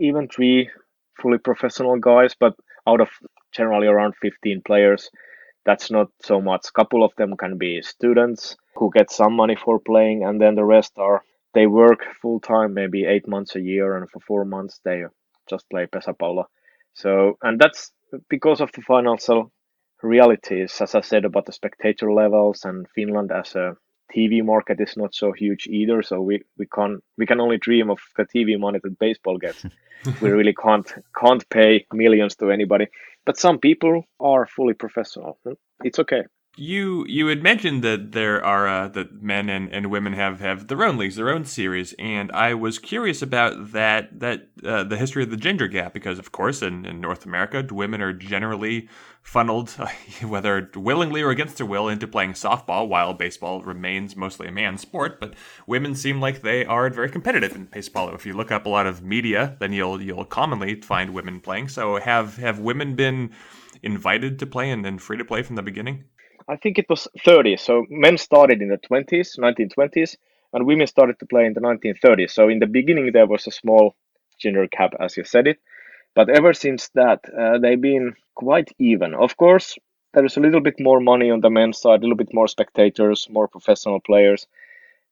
even 0.00 0.28
three 0.28 0.70
fully 1.20 1.38
professional 1.38 1.98
guys, 1.98 2.34
but 2.38 2.54
out 2.86 3.02
of 3.02 3.10
generally 3.52 3.86
around 3.86 4.14
15 4.22 4.62
players, 4.66 5.10
that's 5.66 5.90
not 5.90 6.08
so 6.22 6.40
much. 6.40 6.68
A 6.68 6.72
couple 6.72 7.04
of 7.04 7.12
them 7.16 7.36
can 7.36 7.58
be 7.58 7.82
students 7.82 8.56
who 8.76 8.90
get 8.90 9.10
some 9.10 9.34
money 9.34 9.56
for 9.56 9.78
playing, 9.78 10.24
and 10.24 10.40
then 10.40 10.54
the 10.54 10.64
rest 10.64 10.92
are 10.98 11.22
they 11.54 11.66
work 11.66 12.04
full 12.20 12.40
time, 12.40 12.74
maybe 12.74 13.04
eight 13.04 13.28
months 13.28 13.54
a 13.54 13.60
year, 13.60 13.96
and 13.96 14.10
for 14.10 14.20
four 14.20 14.44
months 14.44 14.80
they 14.84 15.04
just 15.48 15.68
play 15.70 15.86
pesa 15.86 16.14
Pesäpallo. 16.14 16.44
So, 16.94 17.38
and 17.42 17.60
that's 17.60 17.92
because 18.28 18.60
of 18.60 18.70
the 18.72 18.82
financial 18.82 19.52
realities, 20.02 20.80
as 20.80 20.94
I 20.94 21.00
said 21.00 21.24
about 21.24 21.46
the 21.46 21.52
spectator 21.52 22.12
levels 22.12 22.64
and 22.64 22.86
Finland 22.94 23.32
as 23.32 23.54
a 23.54 23.76
TV 24.14 24.44
market 24.44 24.80
is 24.80 24.96
not 24.96 25.14
so 25.14 25.32
huge 25.32 25.66
either. 25.66 26.02
So 26.02 26.20
we, 26.20 26.42
we 26.58 26.66
can 26.66 27.00
we 27.18 27.26
can 27.26 27.40
only 27.40 27.58
dream 27.58 27.90
of 27.90 27.98
the 28.16 28.24
TV 28.24 28.58
money 28.58 28.78
that 28.82 28.98
baseball 28.98 29.38
gets. 29.38 29.64
we 30.20 30.30
really 30.30 30.54
can't 30.54 30.92
can't 31.18 31.48
pay 31.48 31.86
millions 31.92 32.36
to 32.36 32.50
anybody. 32.50 32.86
But 33.26 33.38
some 33.38 33.58
people 33.58 34.04
are 34.20 34.46
fully 34.46 34.74
professional. 34.74 35.38
It's 35.82 35.98
okay. 35.98 36.24
You 36.56 37.04
you 37.08 37.26
had 37.26 37.42
mentioned 37.42 37.82
that 37.82 38.12
there 38.12 38.44
are 38.44 38.68
uh, 38.68 38.88
that 38.88 39.20
men 39.20 39.48
and, 39.48 39.68
and 39.72 39.90
women 39.90 40.12
have, 40.12 40.38
have 40.38 40.68
their 40.68 40.84
own 40.84 40.96
leagues, 40.96 41.16
their 41.16 41.30
own 41.30 41.44
series, 41.44 41.94
and 41.94 42.30
I 42.30 42.54
was 42.54 42.78
curious 42.78 43.22
about 43.22 43.72
that 43.72 44.20
that 44.20 44.50
uh, 44.64 44.84
the 44.84 44.96
history 44.96 45.24
of 45.24 45.30
the 45.30 45.36
gender 45.36 45.66
gap 45.66 45.92
because 45.92 46.20
of 46.20 46.30
course 46.30 46.62
in, 46.62 46.86
in 46.86 47.00
North 47.00 47.26
America 47.26 47.66
women 47.72 48.00
are 48.00 48.12
generally 48.12 48.88
funneled 49.20 49.70
whether 50.22 50.70
willingly 50.76 51.22
or 51.22 51.30
against 51.30 51.56
their 51.56 51.66
will 51.66 51.88
into 51.88 52.06
playing 52.06 52.34
softball 52.34 52.86
while 52.86 53.14
baseball 53.14 53.60
remains 53.62 54.14
mostly 54.14 54.46
a 54.46 54.52
man's 54.52 54.80
sport, 54.80 55.18
but 55.18 55.34
women 55.66 55.96
seem 55.96 56.20
like 56.20 56.42
they 56.42 56.64
are 56.64 56.88
very 56.88 57.10
competitive 57.10 57.56
in 57.56 57.64
baseball. 57.64 58.14
If 58.14 58.24
you 58.24 58.32
look 58.32 58.52
up 58.52 58.64
a 58.64 58.68
lot 58.68 58.86
of 58.86 59.02
media, 59.02 59.56
then 59.58 59.72
you'll 59.72 60.00
you'll 60.00 60.24
commonly 60.24 60.80
find 60.82 61.14
women 61.14 61.40
playing. 61.40 61.66
So 61.66 61.96
have 61.96 62.36
have 62.36 62.60
women 62.60 62.94
been 62.94 63.32
invited 63.82 64.38
to 64.38 64.46
play 64.46 64.70
and 64.70 64.84
then 64.84 64.98
free 64.98 65.18
to 65.18 65.24
play 65.24 65.42
from 65.42 65.56
the 65.56 65.62
beginning? 65.62 66.04
I 66.48 66.56
think 66.56 66.78
it 66.78 66.88
was 66.88 67.08
30. 67.24 67.56
So 67.56 67.86
men 67.90 68.16
started 68.18 68.62
in 68.62 68.68
the 68.68 68.78
20s, 68.78 69.38
1920s, 69.38 70.16
and 70.52 70.66
women 70.66 70.86
started 70.86 71.18
to 71.18 71.26
play 71.26 71.46
in 71.46 71.54
the 71.54 71.60
1930s. 71.60 72.30
So 72.32 72.48
in 72.48 72.58
the 72.58 72.66
beginning, 72.66 73.12
there 73.12 73.26
was 73.26 73.46
a 73.46 73.50
small 73.50 73.94
gender 74.38 74.66
gap, 74.66 74.94
as 75.00 75.16
you 75.16 75.24
said 75.24 75.46
it. 75.46 75.58
But 76.14 76.30
ever 76.30 76.54
since 76.54 76.88
that, 76.90 77.20
uh, 77.36 77.58
they've 77.58 77.80
been 77.80 78.14
quite 78.34 78.72
even. 78.78 79.14
Of 79.14 79.36
course, 79.36 79.78
there 80.12 80.24
is 80.24 80.36
a 80.36 80.40
little 80.40 80.60
bit 80.60 80.80
more 80.80 81.00
money 81.00 81.30
on 81.30 81.40
the 81.40 81.50
men's 81.50 81.78
side, 81.80 82.00
a 82.00 82.02
little 82.02 82.16
bit 82.16 82.34
more 82.34 82.48
spectators, 82.48 83.28
more 83.30 83.48
professional 83.48 84.00
players. 84.00 84.46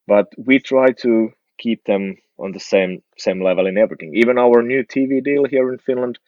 But 0.07 0.27
we 0.37 0.59
try 0.59 0.91
to 1.03 1.33
keep 1.57 1.83
them 1.85 2.17
on 2.39 2.51
the 2.51 2.59
same 2.59 3.03
same 3.17 3.41
level 3.41 3.67
in 3.67 3.77
everything. 3.77 4.15
Even 4.15 4.37
our 4.37 4.61
new 4.63 4.83
TV 4.83 5.21
deal 5.21 5.45
here 5.45 5.71
in 5.71 5.79
Finland, 5.79 6.19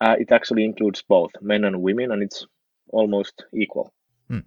uh, 0.00 0.16
it 0.18 0.32
actually 0.32 0.64
includes 0.64 1.02
both 1.02 1.32
men 1.40 1.64
and 1.64 1.82
women, 1.82 2.12
and 2.12 2.22
it's 2.22 2.46
almost 2.90 3.44
equal. 3.52 3.92
Hmm. 4.28 4.40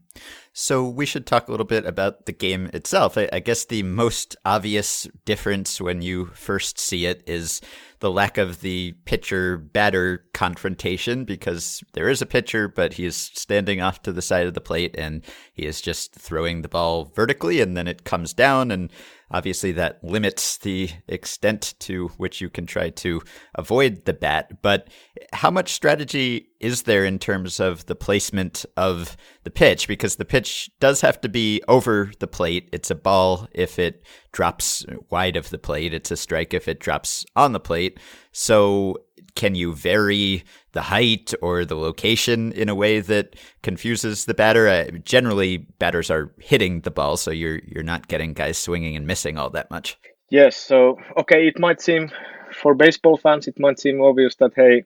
So 0.54 0.88
we 0.88 1.08
should 1.08 1.26
talk 1.26 1.48
a 1.48 1.52
little 1.52 1.66
bit 1.66 1.88
about 1.88 2.28
the 2.28 2.32
game 2.32 2.70
itself. 2.72 3.18
I, 3.18 3.28
I, 3.34 3.40
guess 3.40 3.66
the 3.66 3.82
most 3.82 4.36
obvious 4.46 5.08
difference 5.26 5.82
when 5.82 6.04
you 6.04 6.28
first 6.28 6.80
see 6.80 7.08
it 7.08 7.24
is 7.26 7.62
the 8.00 8.12
lack 8.12 8.38
of 8.38 8.62
the 8.62 8.92
pitcher 9.06 9.58
batter 9.58 10.26
confrontation 10.36 11.26
because 11.26 11.84
there 11.94 12.10
is 12.10 12.22
a 12.22 12.28
pitcher, 12.28 12.68
but 12.68 12.94
he 12.94 13.06
is 13.06 13.16
standing 13.16 13.82
off 13.82 14.04
to 14.04 14.12
the 14.12 14.22
side 14.22 14.46
of 14.46 14.54
the 14.54 14.62
plate 14.62 14.94
and 15.00 15.26
he 15.54 15.66
is 15.66 15.82
just 15.82 16.14
throwing 16.14 16.62
the 16.62 16.70
ball 16.70 17.06
vertically 17.16 17.60
and 17.60 17.76
then 17.76 17.88
it 17.88 18.04
comes 18.04 18.34
down 18.34 18.70
and 18.70 18.92
Obviously, 19.34 19.72
that 19.74 20.04
limits 20.04 20.58
the 20.58 20.90
extent 21.08 21.74
to 21.80 22.10
which 22.18 22.42
you 22.42 22.50
can 22.50 22.66
try 22.66 22.90
to 22.90 23.22
avoid 23.56 24.06
the 24.06 24.14
bat. 24.14 24.62
But 24.62 24.90
how 25.34 25.50
much 25.50 25.74
strategy 25.74 26.50
is 26.60 26.84
there 26.84 27.06
in 27.06 27.18
terms 27.18 27.60
of 27.60 27.86
the 27.86 27.96
placement 27.96 28.66
of 28.78 29.18
the 29.44 29.50
pitch? 29.50 29.88
Because 29.88 30.18
the 30.18 30.26
pitch 30.26 30.70
does 30.80 31.02
have 31.02 31.20
to 31.22 31.30
be 31.30 31.62
over 31.68 32.12
the 32.20 32.28
plate. 32.28 32.70
It's 32.72 32.92
a 32.92 32.96
ball 32.96 33.48
if 33.54 33.80
it 33.80 34.04
drops 34.32 34.86
wide 35.10 35.36
of 35.36 35.50
the 35.50 35.58
plate, 35.58 35.94
it's 35.94 36.12
a 36.12 36.18
strike 36.18 36.54
if 36.54 36.68
it 36.68 36.80
drops 36.80 37.26
on 37.36 37.54
the 37.54 37.60
plate. 37.60 38.00
So 38.32 38.98
can 39.36 39.56
you 39.56 39.74
vary 39.74 40.44
the 40.74 40.82
height 40.82 41.34
or 41.42 41.66
the 41.66 41.76
location 41.76 42.52
in 42.54 42.70
a 42.70 42.76
way 42.76 43.00
that 43.00 43.36
confuses 43.64 44.26
the 44.26 44.34
batter? 44.34 44.68
Uh, 44.68 44.92
generally, 45.04 45.58
batters 45.58 46.10
are 46.12 46.32
hitting 46.40 46.82
the 46.82 46.92
ball, 46.92 47.18
so 47.18 47.32
you're 47.32 47.60
you're 47.66 47.84
not 47.84 48.08
getting 48.08 48.34
guys 48.34 48.58
swinging 48.58 48.96
and 48.96 49.08
missing 49.08 49.38
all 49.38 49.50
that 49.50 49.72
much. 49.72 49.98
Yes. 50.30 50.58
So 50.58 50.98
okay, 51.18 51.48
it 51.48 51.60
might 51.60 51.82
seem 51.82 52.12
for 52.54 52.74
baseball 52.74 53.18
fans, 53.18 53.48
it 53.48 53.60
might 53.60 53.80
seem 53.80 54.02
obvious 54.02 54.36
that 54.36 54.54
hey, 54.56 54.84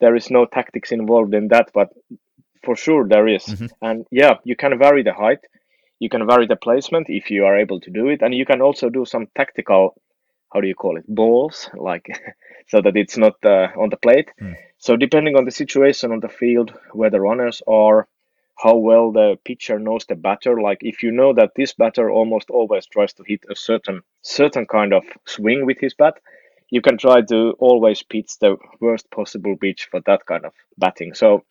there 0.00 0.16
is 0.16 0.30
no 0.30 0.46
tactics 0.46 0.92
involved 0.92 1.34
in 1.34 1.48
that, 1.48 1.70
but 1.72 1.90
for 2.64 2.76
sure 2.76 3.06
there 3.06 3.28
is. 3.28 3.44
Mm-hmm. 3.44 3.66
And 3.82 4.06
yeah, 4.10 4.34
you 4.44 4.56
can 4.56 4.78
vary 4.78 5.02
the 5.02 5.12
height, 5.12 5.40
you 5.98 6.08
can 6.08 6.26
vary 6.26 6.46
the 6.46 6.56
placement 6.56 7.06
if 7.08 7.30
you 7.30 7.44
are 7.44 7.58
able 7.58 7.80
to 7.80 7.90
do 7.90 8.08
it, 8.08 8.22
and 8.22 8.34
you 8.34 8.44
can 8.44 8.60
also 8.60 8.88
do 8.90 9.04
some 9.04 9.26
tactical 9.34 9.94
how 10.52 10.60
do 10.60 10.68
you 10.68 10.74
call 10.74 10.96
it 10.96 11.04
balls 11.08 11.68
like 11.74 12.06
so 12.68 12.80
that 12.80 12.96
it's 12.96 13.16
not 13.16 13.34
uh, 13.44 13.68
on 13.76 13.90
the 13.90 13.96
plate 13.96 14.30
mm. 14.40 14.54
so 14.78 14.96
depending 14.96 15.36
on 15.36 15.44
the 15.44 15.50
situation 15.50 16.12
on 16.12 16.20
the 16.20 16.28
field 16.28 16.72
where 16.92 17.10
the 17.10 17.20
runners 17.20 17.62
are 17.66 18.08
how 18.56 18.74
well 18.76 19.12
the 19.12 19.38
pitcher 19.44 19.78
knows 19.78 20.06
the 20.06 20.14
batter 20.14 20.60
like 20.60 20.78
if 20.80 21.02
you 21.02 21.10
know 21.10 21.34
that 21.34 21.50
this 21.56 21.74
batter 21.74 22.10
almost 22.10 22.48
always 22.50 22.86
tries 22.86 23.12
to 23.12 23.22
hit 23.26 23.44
a 23.50 23.56
certain 23.56 24.00
certain 24.22 24.66
kind 24.66 24.92
of 24.94 25.04
swing 25.26 25.66
with 25.66 25.78
his 25.78 25.94
bat 25.94 26.18
you 26.70 26.80
can 26.80 26.96
try 26.98 27.20
to 27.20 27.54
always 27.58 28.02
pitch 28.02 28.38
the 28.40 28.56
worst 28.80 29.10
possible 29.10 29.56
pitch 29.56 29.88
for 29.90 30.00
that 30.06 30.24
kind 30.26 30.44
of 30.44 30.52
batting 30.78 31.12
so 31.14 31.44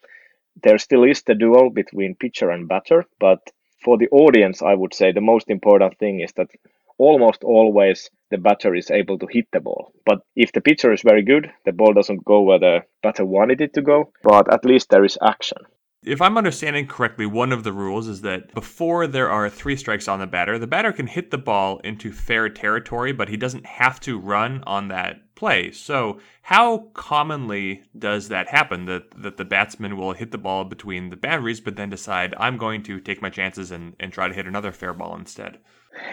there 0.63 0.77
still 0.77 1.03
is 1.03 1.21
the 1.23 1.35
duel 1.35 1.69
between 1.69 2.15
pitcher 2.15 2.49
and 2.49 2.67
batter 2.67 3.05
but 3.19 3.39
for 3.85 3.97
the 3.97 4.09
audience 4.11 4.61
i 4.61 4.73
would 4.73 4.93
say 4.93 5.11
the 5.11 5.29
most 5.33 5.49
important 5.49 5.97
thing 5.99 6.19
is 6.19 6.33
that 6.35 6.49
almost 6.97 7.43
always 7.43 8.09
the 8.31 8.37
batter 8.37 8.73
is 8.75 8.91
able 8.91 9.17
to 9.19 9.27
hit 9.29 9.47
the 9.51 9.59
ball. 9.59 9.91
But 10.05 10.19
if 10.35 10.51
the 10.51 10.61
pitcher 10.61 10.91
is 10.93 11.01
very 11.01 11.23
good, 11.23 11.51
the 11.65 11.73
ball 11.73 11.93
doesn't 11.93 12.25
go 12.25 12.41
where 12.41 12.59
the 12.59 12.79
batter 13.03 13.25
wanted 13.25 13.61
it 13.61 13.73
to 13.73 13.81
go, 13.81 14.11
but 14.23 14.51
at 14.53 14.65
least 14.65 14.89
there 14.89 15.05
is 15.05 15.17
action. 15.21 15.57
If 16.03 16.21
I'm 16.21 16.37
understanding 16.37 16.85
correctly, 16.85 17.25
one 17.25 17.51
of 17.51 17.63
the 17.63 17.73
rules 17.73 18.07
is 18.07 18.21
that 18.21 18.53
before 18.53 19.07
there 19.07 19.29
are 19.29 19.49
three 19.49 19.75
strikes 19.75 20.07
on 20.07 20.19
the 20.19 20.27
batter, 20.27 20.59
the 20.59 20.67
batter 20.67 20.91
can 20.91 21.07
hit 21.07 21.31
the 21.31 21.37
ball 21.37 21.79
into 21.79 22.11
fair 22.11 22.47
territory, 22.47 23.11
but 23.11 23.27
he 23.27 23.37
doesn't 23.37 23.65
have 23.65 23.99
to 24.01 24.19
run 24.19 24.63
on 24.67 24.89
that 24.89 25.24
play. 25.35 25.71
So, 25.71 26.19
how 26.43 26.89
commonly 26.93 27.83
does 27.97 28.29
that 28.29 28.47
happen 28.47 28.85
that, 28.85 29.11
that 29.21 29.37
the 29.37 29.45
batsman 29.45 29.97
will 29.97 30.13
hit 30.13 30.31
the 30.31 30.37
ball 30.37 30.63
between 30.63 31.09
the 31.09 31.17
boundaries, 31.17 31.61
but 31.61 31.75
then 31.75 31.89
decide, 31.89 32.33
I'm 32.37 32.57
going 32.57 32.83
to 32.83 32.99
take 32.99 33.21
my 33.21 33.29
chances 33.29 33.71
and, 33.71 33.95
and 33.99 34.11
try 34.11 34.27
to 34.27 34.33
hit 34.33 34.47
another 34.47 34.71
fair 34.71 34.93
ball 34.93 35.15
instead? 35.15 35.59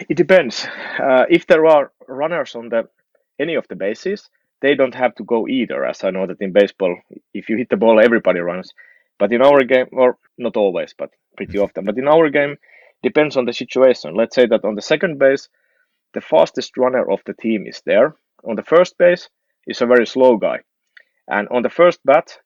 It 0.09 0.15
depends. 0.15 0.65
Uh, 0.99 1.25
if 1.29 1.47
there 1.47 1.65
are 1.65 1.91
runners 2.07 2.55
on 2.55 2.69
the 2.69 2.87
any 3.39 3.55
of 3.55 3.67
the 3.67 3.75
bases, 3.75 4.29
they 4.61 4.75
don't 4.75 4.95
have 4.95 5.15
to 5.15 5.23
go 5.23 5.47
either. 5.47 5.85
As 5.85 6.03
I 6.03 6.11
know 6.11 6.25
that 6.27 6.41
in 6.41 6.53
baseball, 6.53 6.97
if 7.33 7.49
you 7.49 7.57
hit 7.57 7.69
the 7.69 7.77
ball, 7.77 7.99
everybody 7.99 8.39
runs. 8.39 8.71
But 9.19 9.33
in 9.33 9.41
our 9.41 9.63
game, 9.63 9.87
or 9.91 10.17
not 10.37 10.57
always, 10.57 10.93
but 10.97 11.11
pretty 11.35 11.57
often. 11.57 11.85
But 11.85 11.97
in 11.97 12.07
our 12.07 12.29
game, 12.29 12.57
depends 13.03 13.35
on 13.37 13.45
the 13.45 13.53
situation. 13.53 14.15
Let's 14.15 14.35
say 14.35 14.45
that 14.47 14.63
on 14.63 14.75
the 14.75 14.81
second 14.81 15.19
base, 15.19 15.49
the 16.13 16.21
fastest 16.21 16.77
runner 16.77 17.09
of 17.09 17.21
the 17.25 17.33
team 17.33 17.65
is 17.67 17.81
there. 17.85 18.15
On 18.43 18.55
the 18.55 18.63
first 18.63 18.97
base 18.97 19.29
is 19.67 19.81
a 19.81 19.85
very 19.85 20.05
slow 20.05 20.37
guy, 20.37 20.59
and 21.27 21.47
on 21.49 21.61
the 21.61 21.69
first 21.69 21.99
bat, 22.05 22.37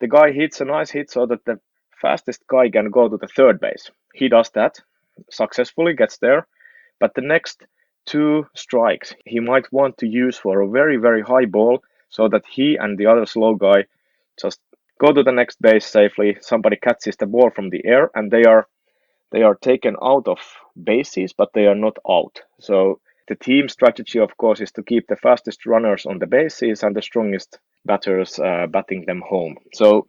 the 0.00 0.08
guy 0.08 0.32
hits 0.32 0.60
a 0.60 0.64
nice 0.64 0.90
hit 0.90 1.10
so 1.10 1.26
that 1.26 1.44
the 1.44 1.60
fastest 2.00 2.46
guy 2.46 2.70
can 2.70 2.90
go 2.90 3.08
to 3.08 3.16
the 3.16 3.28
third 3.28 3.60
base. 3.60 3.90
He 4.14 4.28
does 4.28 4.50
that 4.50 4.80
successfully, 5.30 5.94
gets 5.94 6.18
there, 6.18 6.46
but 7.00 7.14
the 7.14 7.22
next 7.22 7.64
two 8.06 8.46
strikes 8.54 9.14
he 9.24 9.40
might 9.40 9.72
want 9.72 9.98
to 9.98 10.06
use 10.06 10.36
for 10.36 10.60
a 10.60 10.68
very, 10.68 10.96
very 10.96 11.22
high 11.22 11.46
ball 11.46 11.82
so 12.08 12.28
that 12.28 12.44
he 12.46 12.76
and 12.76 12.98
the 12.98 13.06
other 13.06 13.26
slow 13.26 13.54
guy 13.54 13.84
just 14.40 14.60
go 14.98 15.12
to 15.12 15.22
the 15.22 15.32
next 15.32 15.60
base 15.60 15.86
safely. 15.86 16.36
Somebody 16.40 16.76
catches 16.76 17.16
the 17.16 17.26
ball 17.26 17.50
from 17.50 17.70
the 17.70 17.84
air 17.84 18.10
and 18.14 18.30
they 18.30 18.44
are 18.44 18.66
they 19.30 19.42
are 19.42 19.56
taken 19.56 19.96
out 20.02 20.28
of 20.28 20.38
bases, 20.80 21.32
but 21.32 21.52
they 21.54 21.66
are 21.66 21.74
not 21.74 21.96
out. 22.08 22.42
So 22.60 23.00
the 23.28 23.34
team 23.34 23.68
strategy, 23.68 24.18
of 24.18 24.36
course, 24.36 24.60
is 24.60 24.72
to 24.72 24.82
keep 24.82 25.06
the 25.06 25.16
fastest 25.16 25.66
runners 25.66 26.06
on 26.06 26.18
the 26.18 26.26
bases 26.26 26.82
and 26.82 26.94
the 26.94 27.02
strongest 27.02 27.58
batters 27.84 28.38
uh, 28.38 28.66
batting 28.66 29.04
them 29.06 29.22
home. 29.26 29.56
So 29.72 30.06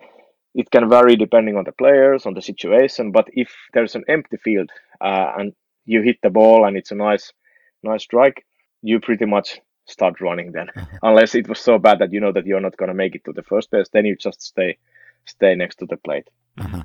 it 0.53 0.69
can 0.71 0.89
vary 0.89 1.15
depending 1.15 1.57
on 1.57 1.63
the 1.63 1.71
players, 1.71 2.25
on 2.25 2.33
the 2.33 2.41
situation. 2.41 3.11
But 3.11 3.27
if 3.33 3.53
there's 3.73 3.95
an 3.95 4.03
empty 4.07 4.37
field 4.37 4.69
uh, 5.01 5.33
and 5.37 5.53
you 5.85 6.01
hit 6.01 6.17
the 6.23 6.29
ball 6.29 6.65
and 6.65 6.75
it's 6.77 6.91
a 6.91 6.95
nice 6.95 7.31
nice 7.83 8.03
strike, 8.03 8.45
you 8.81 8.99
pretty 8.99 9.25
much 9.25 9.59
start 9.85 10.19
running 10.19 10.51
then. 10.51 10.69
Uh-huh. 10.75 10.97
Unless 11.03 11.35
it 11.35 11.47
was 11.47 11.59
so 11.59 11.77
bad 11.77 11.99
that 11.99 12.11
you 12.11 12.19
know 12.19 12.31
that 12.31 12.45
you're 12.45 12.61
not 12.61 12.77
going 12.77 12.89
to 12.89 12.95
make 12.95 13.15
it 13.15 13.23
to 13.25 13.33
the 13.33 13.43
first 13.43 13.71
base, 13.71 13.87
then 13.93 14.05
you 14.05 14.15
just 14.15 14.41
stay 14.41 14.77
stay 15.25 15.55
next 15.55 15.77
to 15.77 15.85
the 15.85 15.97
plate. 15.97 16.27
Uh-huh. 16.57 16.83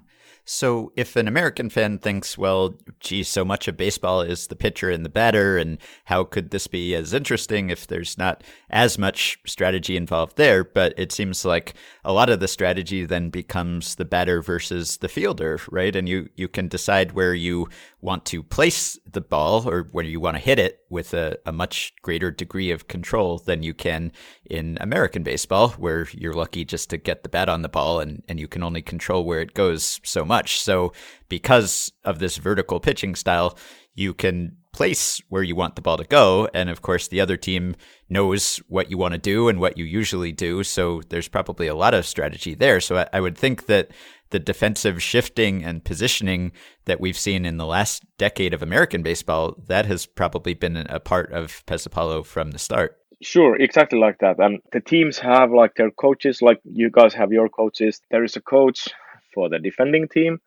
So 0.52 0.92
if 0.96 1.14
an 1.14 1.28
American 1.28 1.70
fan 1.70 1.98
thinks, 1.98 2.36
well, 2.36 2.74
gee, 2.98 3.22
so 3.22 3.44
much 3.44 3.68
of 3.68 3.76
baseball 3.76 4.20
is 4.20 4.48
the 4.48 4.56
pitcher 4.56 4.90
and 4.90 5.04
the 5.04 5.08
batter, 5.08 5.56
and 5.56 5.78
how 6.06 6.24
could 6.24 6.50
this 6.50 6.66
be 6.66 6.92
as 6.96 7.14
interesting 7.14 7.70
if 7.70 7.86
there's 7.86 8.18
not 8.18 8.42
as 8.68 8.98
much 8.98 9.38
strategy 9.46 9.96
involved 9.96 10.36
there? 10.36 10.64
But 10.64 10.92
it 10.96 11.12
seems 11.12 11.44
like 11.44 11.74
a 12.04 12.12
lot 12.12 12.30
of 12.30 12.40
the 12.40 12.48
strategy 12.48 13.04
then 13.04 13.30
becomes 13.30 13.94
the 13.94 14.04
batter 14.04 14.42
versus 14.42 14.96
the 14.96 15.08
fielder, 15.08 15.60
right? 15.70 15.94
And 15.94 16.08
you, 16.08 16.28
you 16.34 16.48
can 16.48 16.66
decide 16.66 17.12
where 17.12 17.32
you 17.32 17.68
want 18.00 18.24
to 18.26 18.42
place 18.42 18.98
the 19.08 19.20
ball 19.20 19.68
or 19.68 19.88
where 19.92 20.04
you 20.04 20.18
want 20.18 20.36
to 20.36 20.42
hit 20.42 20.58
it 20.58 20.80
with 20.88 21.14
a, 21.14 21.38
a 21.46 21.52
much 21.52 21.94
greater 22.02 22.32
degree 22.32 22.72
of 22.72 22.88
control 22.88 23.38
than 23.38 23.62
you 23.62 23.72
can 23.72 24.10
in 24.46 24.78
American 24.80 25.22
baseball, 25.22 25.68
where 25.70 26.08
you're 26.12 26.32
lucky 26.32 26.64
just 26.64 26.90
to 26.90 26.96
get 26.96 27.22
the 27.22 27.28
bat 27.28 27.48
on 27.48 27.62
the 27.62 27.68
ball 27.68 28.00
and, 28.00 28.24
and 28.28 28.40
you 28.40 28.48
can 28.48 28.64
only 28.64 28.82
control 28.82 29.24
where 29.24 29.40
it 29.40 29.54
goes 29.54 30.00
so 30.02 30.24
much. 30.24 30.39
So, 30.48 30.92
because 31.28 31.92
of 32.04 32.18
this 32.18 32.36
vertical 32.36 32.80
pitching 32.80 33.14
style, 33.14 33.58
you 33.94 34.14
can 34.14 34.56
place 34.72 35.20
where 35.28 35.42
you 35.42 35.56
want 35.56 35.74
the 35.74 35.82
ball 35.82 35.96
to 35.96 36.04
go. 36.04 36.48
And 36.54 36.70
of 36.70 36.80
course, 36.80 37.08
the 37.08 37.20
other 37.20 37.36
team 37.36 37.74
knows 38.08 38.58
what 38.68 38.90
you 38.90 38.96
want 38.96 39.12
to 39.12 39.18
do 39.18 39.48
and 39.48 39.58
what 39.60 39.76
you 39.76 39.84
usually 39.84 40.32
do. 40.32 40.62
So, 40.64 41.02
there's 41.08 41.28
probably 41.28 41.66
a 41.66 41.74
lot 41.74 41.94
of 41.94 42.06
strategy 42.06 42.54
there. 42.54 42.80
So, 42.80 42.96
I, 42.96 43.08
I 43.12 43.20
would 43.20 43.36
think 43.36 43.66
that 43.66 43.90
the 44.30 44.38
defensive 44.38 45.02
shifting 45.02 45.64
and 45.64 45.84
positioning 45.84 46.52
that 46.86 47.00
we've 47.00 47.18
seen 47.18 47.44
in 47.44 47.56
the 47.56 47.66
last 47.66 48.04
decade 48.16 48.54
of 48.54 48.62
American 48.62 49.02
baseball, 49.02 49.56
that 49.66 49.86
has 49.86 50.06
probably 50.06 50.54
been 50.54 50.76
a 50.76 51.00
part 51.00 51.32
of 51.32 51.64
Pesapallo 51.66 52.24
from 52.24 52.52
the 52.52 52.58
start. 52.58 52.96
Sure, 53.22 53.54
exactly 53.56 53.98
like 53.98 54.18
that. 54.20 54.38
And 54.38 54.60
the 54.72 54.80
teams 54.80 55.18
have 55.18 55.52
like 55.52 55.74
their 55.74 55.90
coaches, 55.90 56.40
like 56.40 56.58
you 56.64 56.88
guys 56.90 57.12
have 57.12 57.32
your 57.32 57.50
coaches. 57.50 58.00
There 58.10 58.24
is 58.24 58.36
a 58.36 58.40
coach 58.40 58.88
for 59.34 59.48
the 59.48 59.58
defending 59.58 60.08
team, 60.08 60.40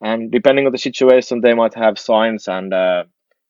and 0.00 0.30
depending 0.30 0.66
on 0.66 0.72
the 0.72 0.78
situation, 0.78 1.40
they 1.40 1.54
might 1.54 1.74
have 1.74 1.98
signs 1.98 2.48
and 2.48 2.72
uh, 2.72 3.04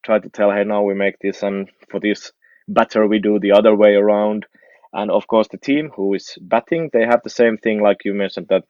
try 0.05 0.19
to 0.19 0.29
tell, 0.29 0.51
hey, 0.51 0.65
now 0.65 0.83
we 0.83 0.95
make 0.95 1.19
this, 1.19 1.43
and 1.43 1.69
for 1.91 2.01
this 2.01 2.33
batter, 2.69 3.07
we 3.07 3.19
do 3.19 3.39
the 3.39 3.53
other 3.53 3.75
way 3.75 3.95
around. 3.95 4.47
And 4.93 5.11
of 5.11 5.27
course, 5.27 5.49
the 5.49 5.59
team 5.59 5.91
who 5.95 6.15
is 6.15 6.37
batting, 6.41 6.91
they 6.93 7.05
have 7.05 7.21
the 7.23 7.31
same 7.31 7.59
thing, 7.59 7.83
like 7.83 8.05
you 8.05 8.15
mentioned, 8.15 8.47
that 8.49 8.65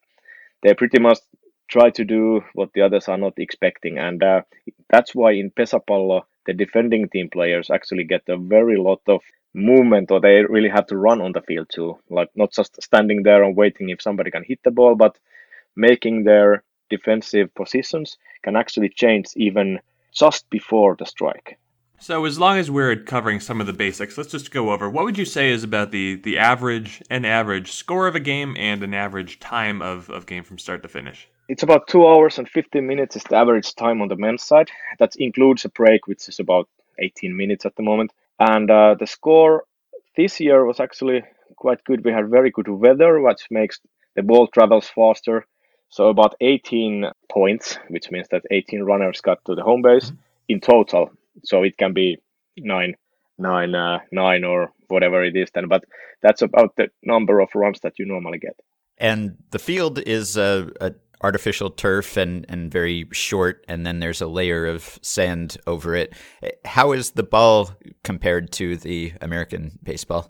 they 0.62 0.74
pretty 0.74 0.98
much 0.98 1.18
try 1.68 1.90
to 1.90 2.04
do 2.04 2.42
what 2.54 2.72
the 2.74 2.82
others 2.82 3.08
are 3.08 3.18
not 3.18 3.34
expecting. 3.38 3.98
And 3.98 4.22
uh, 4.22 4.42
that's 4.90 5.14
why 5.14 5.32
in 5.32 5.50
Pesapallo, 5.50 6.22
the 6.46 6.52
defending 6.52 7.08
team 7.08 7.28
players 7.30 7.70
actually 7.70 8.04
get 8.04 8.22
a 8.28 8.36
very 8.36 8.76
lot 8.76 9.00
of 9.08 9.20
movement 9.54 10.10
or 10.10 10.20
they 10.20 10.44
really 10.44 10.68
have 10.68 10.86
to 10.86 10.96
run 10.96 11.20
on 11.20 11.32
the 11.32 11.40
field 11.42 11.68
too. 11.72 11.98
Like 12.08 12.30
not 12.36 12.52
just 12.52 12.80
standing 12.82 13.22
there 13.22 13.42
and 13.42 13.56
waiting 13.56 13.90
if 13.90 14.02
somebody 14.02 14.30
can 14.30 14.44
hit 14.44 14.60
the 14.64 14.70
ball, 14.70 14.94
but 14.94 15.18
making 15.76 16.24
their 16.24 16.62
defensive 16.90 17.54
positions 17.54 18.16
can 18.42 18.56
actually 18.56 18.88
change 18.88 19.28
even 19.36 19.78
just 20.12 20.48
before 20.50 20.96
the 20.98 21.06
strike. 21.06 21.58
So 21.98 22.24
as 22.26 22.38
long 22.38 22.58
as 22.58 22.70
we're 22.70 22.94
covering 22.96 23.40
some 23.40 23.60
of 23.60 23.66
the 23.66 23.72
basics, 23.72 24.18
let's 24.18 24.30
just 24.30 24.50
go 24.50 24.70
over 24.70 24.88
what 24.90 25.04
would 25.04 25.16
you 25.16 25.24
say 25.24 25.50
is 25.50 25.64
about 25.64 25.92
the 25.92 26.16
the 26.16 26.36
average 26.38 27.02
an 27.08 27.24
average 27.24 27.72
score 27.72 28.06
of 28.06 28.14
a 28.14 28.20
game 28.20 28.54
and 28.58 28.82
an 28.82 28.92
average 28.92 29.38
time 29.38 29.80
of, 29.80 30.10
of 30.10 30.26
game 30.26 30.44
from 30.44 30.58
start 30.58 30.82
to 30.82 30.88
finish? 30.88 31.28
It's 31.48 31.62
about 31.62 31.86
two 31.86 32.06
hours 32.06 32.38
and 32.38 32.48
15 32.48 32.86
minutes 32.86 33.16
is 33.16 33.22
the 33.24 33.36
average 33.36 33.74
time 33.76 34.02
on 34.02 34.08
the 34.08 34.16
men's 34.16 34.42
side. 34.42 34.70
That 34.98 35.16
includes 35.16 35.64
a 35.64 35.68
break, 35.68 36.06
which 36.06 36.28
is 36.28 36.38
about 36.38 36.68
18 36.98 37.36
minutes 37.36 37.64
at 37.64 37.76
the 37.76 37.82
moment. 37.82 38.12
And 38.38 38.70
uh, 38.70 38.96
the 38.98 39.06
score 39.06 39.64
this 40.16 40.40
year 40.40 40.64
was 40.64 40.80
actually 40.80 41.22
quite 41.56 41.84
good. 41.84 42.04
We 42.04 42.12
had 42.12 42.28
very 42.28 42.50
good 42.50 42.68
weather, 42.68 43.20
which 43.20 43.46
makes 43.50 43.80
the 44.16 44.22
ball 44.22 44.48
travels 44.48 44.88
faster. 44.88 45.46
So 45.88 46.08
about 46.08 46.34
18 46.40 47.06
points, 47.30 47.78
which 47.88 48.10
means 48.10 48.28
that 48.30 48.42
18 48.50 48.82
runners 48.82 49.20
got 49.20 49.44
to 49.46 49.54
the 49.54 49.62
home 49.62 49.82
base 49.82 50.06
mm-hmm. 50.06 50.16
in 50.48 50.60
total. 50.60 51.10
So 51.44 51.62
it 51.62 51.76
can 51.78 51.92
be 51.92 52.18
nine, 52.56 52.94
nine, 53.38 53.74
uh, 53.74 54.00
nine, 54.12 54.44
or 54.44 54.72
whatever 54.88 55.24
it 55.24 55.36
is 55.36 55.48
then. 55.54 55.68
But 55.68 55.84
that's 56.22 56.42
about 56.42 56.74
the 56.76 56.88
number 57.02 57.40
of 57.40 57.48
runs 57.54 57.80
that 57.80 57.98
you 57.98 58.06
normally 58.06 58.38
get. 58.38 58.58
And 58.98 59.36
the 59.50 59.58
field 59.58 59.98
is 59.98 60.36
a, 60.36 60.70
a 60.80 60.92
artificial 61.22 61.70
turf 61.70 62.16
and, 62.16 62.46
and 62.48 62.70
very 62.70 63.08
short, 63.12 63.64
and 63.68 63.86
then 63.86 64.00
there's 64.00 64.20
a 64.20 64.26
layer 64.26 64.66
of 64.66 64.98
sand 65.02 65.56
over 65.66 65.94
it. 65.94 66.14
How 66.64 66.92
is 66.92 67.12
the 67.12 67.22
ball 67.22 67.70
compared 68.04 68.52
to 68.52 68.76
the 68.76 69.12
American 69.20 69.78
baseball? 69.82 70.28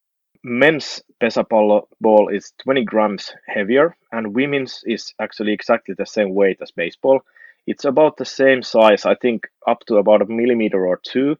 Men's 0.48 1.02
pesapallo 1.20 1.88
ball 2.00 2.28
is 2.28 2.52
20 2.62 2.84
grams 2.84 3.34
heavier, 3.48 3.96
and 4.12 4.32
women's 4.32 4.84
is 4.86 5.12
actually 5.20 5.52
exactly 5.52 5.92
the 5.98 6.06
same 6.06 6.36
weight 6.36 6.58
as 6.62 6.70
baseball. 6.70 7.20
It's 7.66 7.84
about 7.84 8.16
the 8.16 8.24
same 8.24 8.62
size, 8.62 9.04
I 9.04 9.16
think 9.16 9.48
up 9.66 9.80
to 9.86 9.96
about 9.96 10.22
a 10.22 10.26
millimeter 10.26 10.86
or 10.86 11.00
two, 11.02 11.36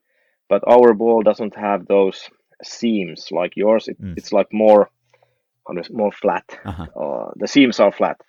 but 0.48 0.64
our 0.66 0.92
ball 0.92 1.22
doesn't 1.22 1.54
have 1.54 1.86
those 1.86 2.28
seams 2.64 3.28
like 3.30 3.56
yours. 3.56 3.86
It, 3.86 4.02
mm. 4.02 4.14
It's 4.16 4.32
like 4.32 4.52
more 4.52 4.90
more 5.90 6.12
flat. 6.12 6.58
Uh-huh. 6.64 6.86
Uh, 7.00 7.30
the 7.36 7.46
seams 7.46 7.78
are 7.78 7.92
flat. 7.92 8.20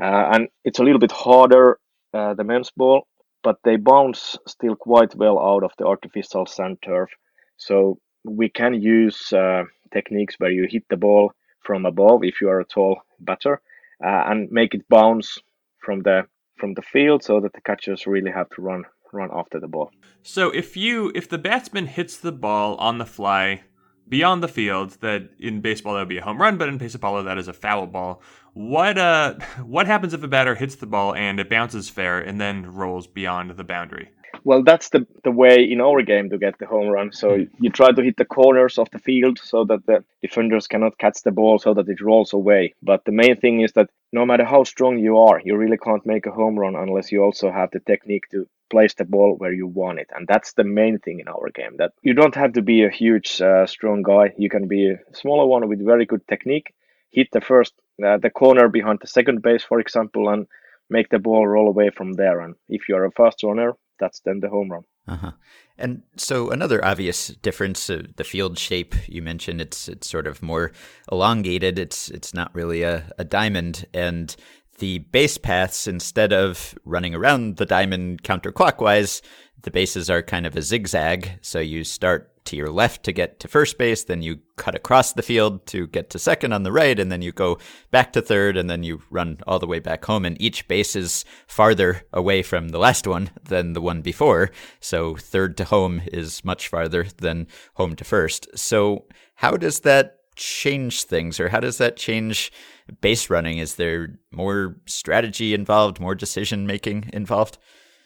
Uh, 0.00 0.30
and 0.34 0.48
it's 0.64 0.78
a 0.78 0.84
little 0.84 1.00
bit 1.00 1.12
harder, 1.12 1.80
uh, 2.14 2.34
the 2.34 2.44
men's 2.44 2.70
ball, 2.76 3.08
but 3.42 3.56
they 3.64 3.74
bounce 3.76 4.38
still 4.46 4.76
quite 4.76 5.16
well 5.16 5.38
out 5.38 5.64
of 5.64 5.72
the 5.78 5.84
artificial 5.84 6.46
sand 6.46 6.78
turf. 6.84 7.10
So 7.56 7.98
we 8.24 8.48
can 8.48 8.74
use 8.74 9.32
uh, 9.32 9.64
techniques 9.92 10.36
where 10.38 10.50
you 10.50 10.66
hit 10.68 10.84
the 10.88 10.96
ball 10.96 11.32
from 11.60 11.86
above 11.86 12.24
if 12.24 12.40
you 12.40 12.48
are 12.48 12.60
a 12.60 12.64
tall 12.64 13.02
batter 13.20 13.60
uh, 14.04 14.24
and 14.26 14.50
make 14.50 14.74
it 14.74 14.88
bounce 14.88 15.38
from 15.78 16.00
the 16.02 16.22
from 16.56 16.74
the 16.74 16.82
field 16.82 17.24
so 17.24 17.40
that 17.40 17.52
the 17.52 17.60
catchers 17.60 18.06
really 18.06 18.30
have 18.30 18.48
to 18.50 18.62
run 18.62 18.84
run 19.12 19.30
after 19.32 19.60
the 19.60 19.68
ball. 19.68 19.90
So 20.22 20.50
if 20.50 20.76
you 20.76 21.12
if 21.14 21.28
the 21.28 21.38
batsman 21.38 21.86
hits 21.86 22.16
the 22.16 22.32
ball 22.32 22.76
on 22.76 22.98
the 22.98 23.06
fly 23.06 23.62
beyond 24.08 24.42
the 24.42 24.48
field, 24.48 24.90
that 25.00 25.30
in 25.38 25.60
baseball 25.60 25.94
that 25.94 26.00
would 26.00 26.08
be 26.08 26.18
a 26.18 26.22
home 26.22 26.40
run, 26.40 26.58
but 26.58 26.68
in 26.68 26.78
baseball 26.78 27.22
that 27.22 27.38
is 27.38 27.48
a 27.48 27.52
foul 27.52 27.86
ball. 27.86 28.22
What 28.54 28.98
uh, 28.98 29.34
what 29.64 29.86
happens 29.86 30.14
if 30.14 30.22
a 30.22 30.28
batter 30.28 30.54
hits 30.54 30.76
the 30.76 30.86
ball 30.86 31.14
and 31.14 31.38
it 31.40 31.48
bounces 31.48 31.88
fair 31.88 32.20
and 32.20 32.40
then 32.40 32.72
rolls 32.72 33.06
beyond 33.06 33.50
the 33.52 33.64
boundary? 33.64 34.10
Well, 34.44 34.62
that's 34.62 34.88
the 34.90 35.06
the 35.24 35.30
way 35.30 35.62
in 35.62 35.80
our 35.80 36.02
game 36.02 36.30
to 36.30 36.38
get 36.38 36.58
the 36.58 36.66
home 36.66 36.88
run. 36.88 37.12
So 37.12 37.36
hmm. 37.36 37.44
you 37.60 37.70
try 37.70 37.92
to 37.92 38.02
hit 38.02 38.16
the 38.16 38.24
corners 38.24 38.78
of 38.78 38.90
the 38.90 38.98
field 38.98 39.38
so 39.38 39.64
that 39.64 39.86
the 39.86 40.04
defenders 40.20 40.66
cannot 40.66 40.98
catch 40.98 41.22
the 41.22 41.30
ball 41.30 41.58
so 41.58 41.74
that 41.74 41.88
it 41.88 42.00
rolls 42.00 42.32
away. 42.32 42.74
But 42.82 43.04
the 43.04 43.12
main 43.12 43.36
thing 43.36 43.60
is 43.60 43.72
that 43.72 43.90
no 44.12 44.26
matter 44.26 44.44
how 44.44 44.64
strong 44.64 44.98
you 44.98 45.18
are, 45.18 45.40
you 45.44 45.56
really 45.56 45.78
can't 45.78 46.06
make 46.06 46.26
a 46.26 46.30
home 46.32 46.58
run 46.58 46.76
unless 46.76 47.12
you 47.12 47.22
also 47.22 47.50
have 47.50 47.70
the 47.70 47.80
technique 47.80 48.28
to 48.30 48.46
place 48.70 48.94
the 48.94 49.04
ball 49.04 49.36
where 49.36 49.52
you 49.52 49.66
want 49.66 49.98
it. 49.98 50.10
And 50.14 50.26
that's 50.26 50.54
the 50.54 50.64
main 50.64 50.98
thing 50.98 51.20
in 51.20 51.28
our 51.28 51.50
game. 51.54 51.76
That 51.76 51.92
you 52.02 52.14
don't 52.14 52.34
have 52.34 52.52
to 52.54 52.62
be 52.62 52.84
a 52.84 52.90
huge, 52.90 53.40
uh, 53.40 53.66
strong 53.66 54.02
guy. 54.02 54.32
You 54.36 54.48
can 54.48 54.66
be 54.66 54.90
a 54.90 54.98
smaller 55.12 55.46
one 55.46 55.68
with 55.68 55.84
very 55.84 56.06
good 56.06 56.26
technique, 56.26 56.74
hit 57.10 57.28
the 57.32 57.40
first 57.40 57.74
uh, 58.04 58.18
the 58.18 58.30
corner 58.30 58.68
behind 58.68 58.98
the 59.00 59.06
second 59.06 59.42
base, 59.42 59.62
for 59.62 59.78
example, 59.78 60.28
and 60.28 60.46
make 60.88 61.08
the 61.08 61.18
ball 61.18 61.46
roll 61.46 61.68
away 61.68 61.90
from 61.90 62.14
there. 62.14 62.40
And 62.40 62.54
if 62.68 62.88
you're 62.88 63.04
a 63.04 63.10
fast 63.12 63.42
runner, 63.42 63.74
that's 64.02 64.20
then 64.20 64.40
the 64.40 64.48
home 64.48 64.70
run. 64.70 64.82
Uh-huh. 65.06 65.32
And 65.78 66.02
so 66.16 66.50
another 66.50 66.84
obvious 66.84 67.28
difference, 67.28 67.88
uh, 67.88 68.02
the 68.16 68.24
field 68.24 68.58
shape 68.58 68.94
you 69.06 69.22
mentioned, 69.22 69.60
it's 69.60 69.88
it's 69.88 70.08
sort 70.08 70.26
of 70.26 70.42
more 70.42 70.72
elongated. 71.10 71.78
It's 71.78 72.08
it's 72.10 72.34
not 72.34 72.54
really 72.54 72.82
a, 72.82 73.10
a 73.18 73.24
diamond, 73.24 73.86
and 73.94 74.34
the 74.78 74.98
base 74.98 75.38
paths 75.38 75.86
instead 75.86 76.32
of 76.32 76.74
running 76.84 77.14
around 77.14 77.56
the 77.56 77.66
diamond 77.66 78.22
counterclockwise, 78.22 79.20
the 79.62 79.70
bases 79.70 80.10
are 80.10 80.22
kind 80.22 80.46
of 80.46 80.56
a 80.56 80.62
zigzag. 80.62 81.30
So 81.40 81.60
you 81.60 81.84
start 81.84 82.28
to 82.46 82.56
your 82.56 82.70
left 82.70 83.04
to 83.04 83.12
get 83.12 83.38
to 83.38 83.46
first 83.46 83.78
base, 83.78 84.02
then 84.02 84.20
you 84.20 84.40
cut 84.56 84.74
across 84.74 85.12
the 85.12 85.22
field 85.22 85.64
to 85.66 85.86
get 85.86 86.10
to 86.10 86.18
second 86.18 86.52
on 86.52 86.64
the 86.64 86.72
right, 86.72 86.98
and 86.98 87.12
then 87.12 87.22
you 87.22 87.30
go 87.30 87.58
back 87.92 88.12
to 88.12 88.20
third, 88.20 88.56
and 88.56 88.68
then 88.68 88.82
you 88.82 89.00
run 89.10 89.38
all 89.46 89.60
the 89.60 89.66
way 89.66 89.78
back 89.78 90.04
home. 90.04 90.24
And 90.24 90.40
each 90.40 90.66
base 90.66 90.96
is 90.96 91.24
farther 91.46 92.02
away 92.12 92.42
from 92.42 92.70
the 92.70 92.78
last 92.78 93.06
one 93.06 93.30
than 93.44 93.74
the 93.74 93.80
one 93.80 94.02
before. 94.02 94.50
So 94.80 95.14
third 95.14 95.56
to 95.58 95.64
home 95.64 96.02
is 96.06 96.44
much 96.44 96.66
farther 96.66 97.06
than 97.18 97.46
home 97.74 97.94
to 97.96 98.04
first. 98.04 98.48
So 98.58 99.06
how 99.36 99.56
does 99.56 99.80
that 99.80 100.18
change 100.36 101.04
things, 101.04 101.38
or 101.38 101.48
how 101.48 101.60
does 101.60 101.78
that 101.78 101.96
change 101.96 102.52
base 103.00 103.30
running? 103.30 103.58
Is 103.58 103.76
there 103.76 104.18
more 104.30 104.76
strategy 104.86 105.54
involved, 105.54 106.00
more 106.00 106.14
decision 106.14 106.66
making 106.66 107.10
involved? 107.12 107.58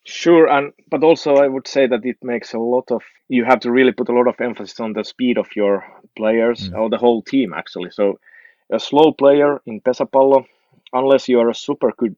Sure, 0.05 0.49
and 0.49 0.73
but 0.89 1.03
also 1.03 1.37
I 1.37 1.49
would 1.49 1.67
say 1.67 1.87
that 1.87 2.05
it 2.05 2.17
makes 2.23 2.55
a 2.55 2.59
lot 2.59 2.91
of 2.93 3.03
you 3.29 3.45
have 3.45 3.61
to 3.61 3.73
really 3.73 3.93
put 3.93 4.09
a 4.09 4.13
lot 4.13 4.29
of 4.29 4.41
emphasis 4.41 4.79
on 4.79 4.93
the 4.93 5.03
speed 5.03 5.37
of 5.37 5.49
your 5.57 5.85
players 6.17 6.71
mm. 6.71 6.79
or 6.79 6.89
the 6.89 6.99
whole 6.99 7.23
team 7.23 7.53
actually. 7.53 7.91
So 7.91 8.19
a 8.73 8.79
slow 8.79 9.13
player 9.13 9.61
in 9.67 9.81
Pesapallo, 9.81 10.45
unless 10.93 11.29
you 11.29 11.41
are 11.41 11.51
a 11.51 11.55
super 11.55 11.93
good 11.97 12.15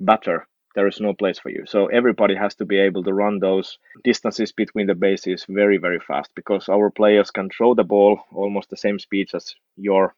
batter, 0.00 0.46
there 0.74 0.86
is 0.86 1.00
no 1.00 1.14
place 1.14 1.38
for 1.38 1.50
you. 1.50 1.64
So 1.66 1.86
everybody 1.86 2.34
has 2.34 2.54
to 2.56 2.64
be 2.64 2.78
able 2.78 3.02
to 3.04 3.12
run 3.12 3.38
those 3.38 3.78
distances 4.04 4.52
between 4.52 4.86
the 4.86 4.94
bases 4.94 5.44
very 5.48 5.78
very 5.78 6.00
fast 6.00 6.30
because 6.34 6.68
our 6.68 6.90
players 6.90 7.30
can 7.30 7.48
throw 7.50 7.74
the 7.74 7.84
ball 7.84 8.20
almost 8.32 8.70
the 8.70 8.76
same 8.76 8.98
speeds 8.98 9.34
as 9.34 9.54
your 9.76 10.14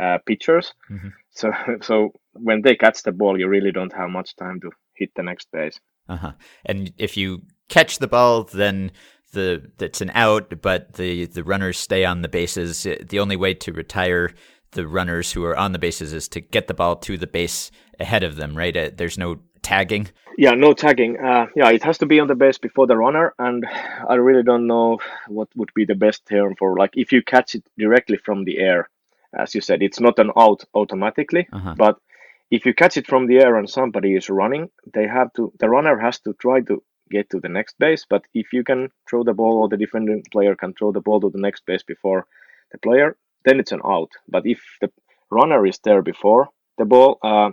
uh, 0.00 0.18
pitchers. 0.26 0.74
Mm-hmm. 0.90 1.08
So 1.36 1.50
so 1.82 2.12
when 2.34 2.62
they 2.62 2.76
catch 2.76 3.02
the 3.02 3.10
ball, 3.10 3.38
you 3.38 3.48
really 3.48 3.72
don't 3.72 3.92
have 3.92 4.08
much 4.08 4.36
time 4.36 4.60
to 4.60 4.70
hit 4.94 5.10
the 5.16 5.24
next 5.24 5.50
base. 5.50 5.80
Uh-huh. 6.08 6.32
And 6.64 6.92
if 6.96 7.16
you 7.16 7.42
catch 7.68 7.98
the 7.98 8.06
ball, 8.06 8.44
then 8.44 8.92
the 9.32 9.70
that's 9.78 10.00
an 10.00 10.12
out, 10.14 10.62
but 10.62 10.94
the 10.94 11.26
the 11.26 11.44
runners 11.44 11.78
stay 11.78 12.04
on 12.04 12.22
the 12.22 12.28
bases. 12.28 12.84
The 12.84 13.18
only 13.18 13.36
way 13.36 13.54
to 13.54 13.72
retire 13.72 14.30
the 14.74 14.86
runners 14.86 15.32
who 15.32 15.44
are 15.44 15.56
on 15.56 15.72
the 15.72 15.78
bases 15.78 16.12
is 16.12 16.28
to 16.28 16.40
get 16.40 16.68
the 16.68 16.74
ball 16.74 16.96
to 16.96 17.16
the 17.16 17.26
base 17.26 17.70
ahead 17.98 18.22
of 18.22 18.36
them, 18.36 18.56
right? 18.56 18.76
Uh, 18.76 18.90
there's 18.94 19.18
no 19.18 19.38
tagging. 19.62 20.08
Yeah, 20.36 20.52
no 20.52 20.72
tagging. 20.74 21.18
Uh, 21.18 21.46
yeah, 21.56 21.70
it 21.70 21.82
has 21.82 21.98
to 21.98 22.06
be 22.06 22.20
on 22.20 22.28
the 22.28 22.34
base 22.34 22.58
before 22.58 22.86
the 22.86 22.96
runner, 22.96 23.34
and 23.38 23.64
I 24.08 24.14
really 24.14 24.42
don't 24.42 24.66
know 24.66 24.98
what 25.28 25.48
would 25.56 25.72
be 25.74 25.84
the 25.84 25.94
best 25.94 26.26
term 26.26 26.54
for 26.56 26.76
like 26.76 26.90
if 26.94 27.12
you 27.12 27.22
catch 27.22 27.54
it 27.54 27.64
directly 27.78 28.18
from 28.18 28.44
the 28.44 28.58
air, 28.58 28.88
as 29.32 29.54
you 29.54 29.60
said, 29.60 29.82
it's 29.82 30.00
not 30.00 30.18
an 30.18 30.30
out 30.36 30.64
automatically, 30.74 31.48
uh-huh. 31.52 31.74
but 31.76 31.98
if 32.50 32.66
you 32.66 32.74
catch 32.74 32.96
it 32.96 33.06
from 33.06 33.26
the 33.26 33.38
air 33.38 33.56
and 33.56 33.68
somebody 33.68 34.14
is 34.14 34.28
running, 34.28 34.70
they 34.92 35.06
have 35.06 35.32
to 35.34 35.52
the 35.58 35.68
runner 35.68 35.98
has 35.98 36.20
to 36.20 36.34
try 36.34 36.60
to 36.62 36.82
get 37.10 37.30
to 37.30 37.40
the 37.40 37.48
next 37.48 37.78
base. 37.78 38.04
But 38.08 38.24
if 38.34 38.52
you 38.52 38.64
can 38.64 38.90
throw 39.08 39.24
the 39.24 39.34
ball 39.34 39.62
or 39.62 39.68
the 39.68 39.76
defending 39.76 40.22
player 40.32 40.54
can 40.54 40.74
throw 40.74 40.92
the 40.92 41.00
ball 41.00 41.20
to 41.20 41.30
the 41.30 41.40
next 41.40 41.64
base 41.66 41.82
before 41.82 42.26
the 42.72 42.78
player, 42.78 43.16
then 43.44 43.60
it's 43.60 43.72
an 43.72 43.80
out. 43.84 44.10
But 44.28 44.46
if 44.46 44.60
the 44.80 44.90
runner 45.30 45.66
is 45.66 45.78
there 45.84 46.02
before 46.02 46.48
the 46.78 46.84
ball, 46.84 47.18
uh, 47.22 47.50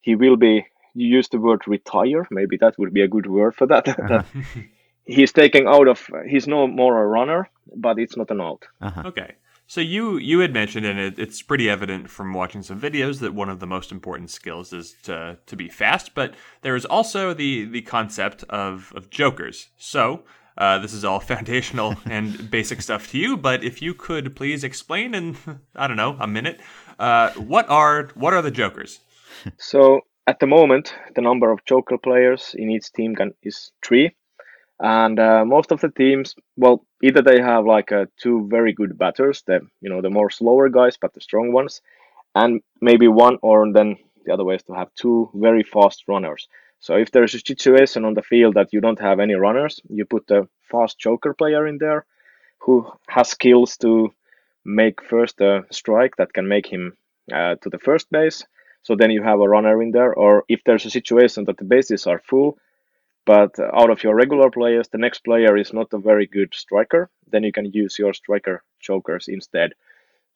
he 0.00 0.14
will 0.14 0.36
be. 0.36 0.66
You 0.94 1.06
use 1.06 1.28
the 1.28 1.38
word 1.38 1.62
retire. 1.68 2.26
Maybe 2.30 2.56
that 2.56 2.76
would 2.78 2.92
be 2.92 3.02
a 3.02 3.08
good 3.08 3.26
word 3.26 3.54
for 3.54 3.66
that. 3.68 3.86
Uh-huh. 3.88 4.22
he's 5.04 5.32
taking 5.32 5.66
out 5.66 5.86
of. 5.86 6.08
He's 6.28 6.46
no 6.46 6.66
more 6.66 7.00
a 7.00 7.06
runner, 7.06 7.50
but 7.74 7.98
it's 7.98 8.16
not 8.16 8.30
an 8.30 8.40
out. 8.40 8.64
Uh-huh. 8.80 9.02
Okay. 9.06 9.34
So 9.68 9.82
you 9.82 10.16
you 10.16 10.40
had 10.40 10.54
mentioned, 10.54 10.86
and 10.86 10.98
it, 10.98 11.18
it's 11.18 11.42
pretty 11.42 11.68
evident 11.68 12.08
from 12.08 12.32
watching 12.32 12.62
some 12.62 12.80
videos 12.80 13.20
that 13.20 13.34
one 13.34 13.50
of 13.50 13.60
the 13.60 13.66
most 13.66 13.92
important 13.92 14.30
skills 14.30 14.72
is 14.72 14.96
to 15.02 15.38
to 15.44 15.56
be 15.56 15.68
fast. 15.68 16.14
But 16.14 16.34
there 16.62 16.74
is 16.74 16.86
also 16.86 17.34
the 17.34 17.66
the 17.66 17.82
concept 17.82 18.44
of 18.48 18.92
of 18.96 19.10
jokers. 19.10 19.68
So 19.76 20.24
uh, 20.58 20.78
this 20.78 20.92
is 20.92 21.04
all 21.04 21.20
foundational 21.34 21.96
and 22.04 22.50
basic 22.50 22.82
stuff 22.82 23.10
to 23.12 23.18
you. 23.18 23.36
But 23.36 23.64
if 23.64 23.80
you 23.80 23.94
could 23.94 24.36
please 24.36 24.64
explain 24.64 25.14
in 25.14 25.36
I 25.76 25.86
don't 25.86 25.96
know 25.96 26.16
a 26.20 26.26
minute, 26.26 26.60
uh, 26.98 27.30
what 27.32 27.68
are 27.70 28.10
what 28.14 28.34
are 28.34 28.42
the 28.42 28.50
jokers? 28.50 29.00
So 29.56 30.02
at 30.26 30.40
the 30.40 30.46
moment, 30.46 30.94
the 31.14 31.22
number 31.22 31.50
of 31.50 31.64
joker 31.64 31.96
players 31.96 32.54
in 32.58 32.70
each 32.70 32.92
team 32.92 33.14
can, 33.14 33.32
is 33.42 33.72
three 33.82 34.14
and 34.80 35.18
uh, 35.18 35.44
most 35.44 35.72
of 35.72 35.80
the 35.80 35.88
teams 35.88 36.34
well 36.56 36.84
either 37.02 37.22
they 37.22 37.40
have 37.40 37.64
like 37.64 37.90
uh, 37.90 38.06
two 38.16 38.46
very 38.48 38.72
good 38.72 38.96
batters 38.96 39.42
the 39.46 39.60
you 39.80 39.90
know 39.90 40.00
the 40.00 40.10
more 40.10 40.30
slower 40.30 40.68
guys 40.68 40.96
but 41.00 41.12
the 41.14 41.20
strong 41.20 41.52
ones 41.52 41.80
and 42.34 42.60
maybe 42.80 43.08
one 43.08 43.38
or 43.42 43.70
then 43.72 43.96
the 44.24 44.32
other 44.32 44.44
way 44.44 44.54
is 44.54 44.62
to 44.62 44.72
have 44.72 44.94
two 44.94 45.28
very 45.34 45.62
fast 45.62 46.04
runners 46.06 46.46
so 46.78 46.94
if 46.94 47.10
there's 47.10 47.34
a 47.34 47.40
situation 47.40 48.04
on 48.04 48.14
the 48.14 48.22
field 48.22 48.54
that 48.54 48.72
you 48.72 48.80
don't 48.80 49.00
have 49.00 49.18
any 49.18 49.34
runners 49.34 49.80
you 49.88 50.04
put 50.04 50.30
a 50.30 50.46
fast 50.70 50.98
joker 50.98 51.34
player 51.34 51.66
in 51.66 51.78
there 51.78 52.04
who 52.60 52.86
has 53.08 53.28
skills 53.28 53.76
to 53.76 54.12
make 54.64 55.02
first 55.02 55.40
a 55.40 55.64
strike 55.70 56.16
that 56.16 56.32
can 56.32 56.48
make 56.48 56.66
him 56.66 56.96
uh, 57.32 57.54
to 57.62 57.70
the 57.70 57.78
first 57.78 58.10
base 58.10 58.44
So 58.82 58.96
then 58.96 59.10
you 59.10 59.22
have 59.22 59.40
a 59.40 59.48
runner 59.48 59.82
in 59.82 59.90
there, 59.90 60.14
or 60.14 60.44
if 60.48 60.60
there's 60.64 60.86
a 60.86 60.90
situation 60.90 61.44
that 61.44 61.58
the 61.58 61.64
bases 61.64 62.06
are 62.06 62.22
full, 62.30 62.56
but 63.26 63.58
out 63.60 63.90
of 63.90 64.02
your 64.02 64.14
regular 64.14 64.50
players, 64.50 64.88
the 64.88 64.98
next 64.98 65.24
player 65.24 65.56
is 65.56 65.72
not 65.72 65.92
a 65.92 65.98
very 65.98 66.26
good 66.26 66.54
striker, 66.54 67.10
then 67.30 67.42
you 67.44 67.52
can 67.52 67.66
use 67.72 67.98
your 67.98 68.14
striker 68.14 68.62
jokers 68.80 69.28
instead. 69.28 69.72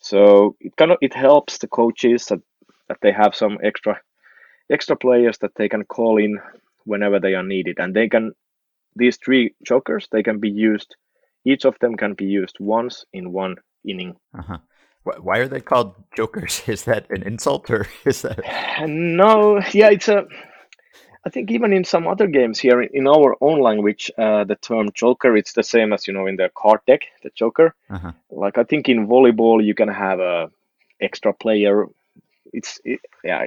So 0.01 0.57
it 0.61 0.77
kind 0.77 0.93
of 0.93 0.99
it 1.01 1.15
helps 1.15 1.59
the 1.59 1.69
coaches 1.69 2.27
that, 2.27 2.41
that 2.89 2.99
they 3.01 3.13
have 3.13 3.35
some 3.35 3.59
extra 3.63 4.01
extra 4.71 4.97
players 4.97 5.39
that 5.39 5.55
they 5.57 5.69
can 5.69 5.85
call 5.85 6.19
in 6.19 6.39
whenever 6.85 7.21
they 7.21 7.35
are 7.35 7.45
needed, 7.45 7.79
and 7.79 7.95
they 7.95 8.09
can 8.09 8.33
these 8.97 9.17
three 9.17 9.55
jokers 9.65 10.09
they 10.11 10.23
can 10.23 10.39
be 10.39 10.51
used. 10.51 10.97
Each 11.45 11.65
of 11.65 11.79
them 11.81 11.97
can 11.97 12.15
be 12.15 12.25
used 12.25 12.57
once 12.61 13.05
in 13.13 13.33
one 13.33 13.57
inning. 13.85 14.17
Uh-huh. 14.39 14.59
Why 15.05 15.39
are 15.39 15.49
they 15.49 15.61
called 15.61 15.95
jokers? 16.17 16.63
Is 16.69 16.85
that 16.85 17.11
an 17.11 17.23
insult 17.25 17.71
or 17.71 17.87
is 18.05 18.23
that? 18.23 18.41
No, 18.87 19.61
yeah, 19.73 19.91
it's 19.91 20.09
a. 20.09 20.27
I 21.25 21.31
think 21.31 21.53
even 21.53 21.73
in 21.73 21.85
some 21.85 22.09
other 22.09 22.27
games 22.27 22.59
here 22.59 22.83
in 22.83 23.07
our 23.07 23.37
own 23.41 23.61
language, 23.61 24.11
uh, 24.19 24.43
the 24.43 24.57
term 24.57 24.91
joker 24.93 25.37
it's 25.37 25.53
the 25.53 25.63
same 25.63 25.93
as 25.93 26.09
you 26.09 26.13
know 26.13 26.27
in 26.27 26.37
the 26.37 26.51
card 26.57 26.81
deck, 26.87 27.03
the 27.23 27.31
joker. 27.35 27.75
Uh-huh. 27.91 28.13
Like 28.31 28.59
I 28.59 28.65
think 28.65 28.89
in 28.89 29.07
volleyball 29.07 29.65
you 29.65 29.75
can 29.75 29.89
have 29.89 30.19
a 30.19 30.51
extra 31.01 31.33
player. 31.33 31.87
It's 32.53 32.81
it, 32.85 33.01
yeah, 33.23 33.47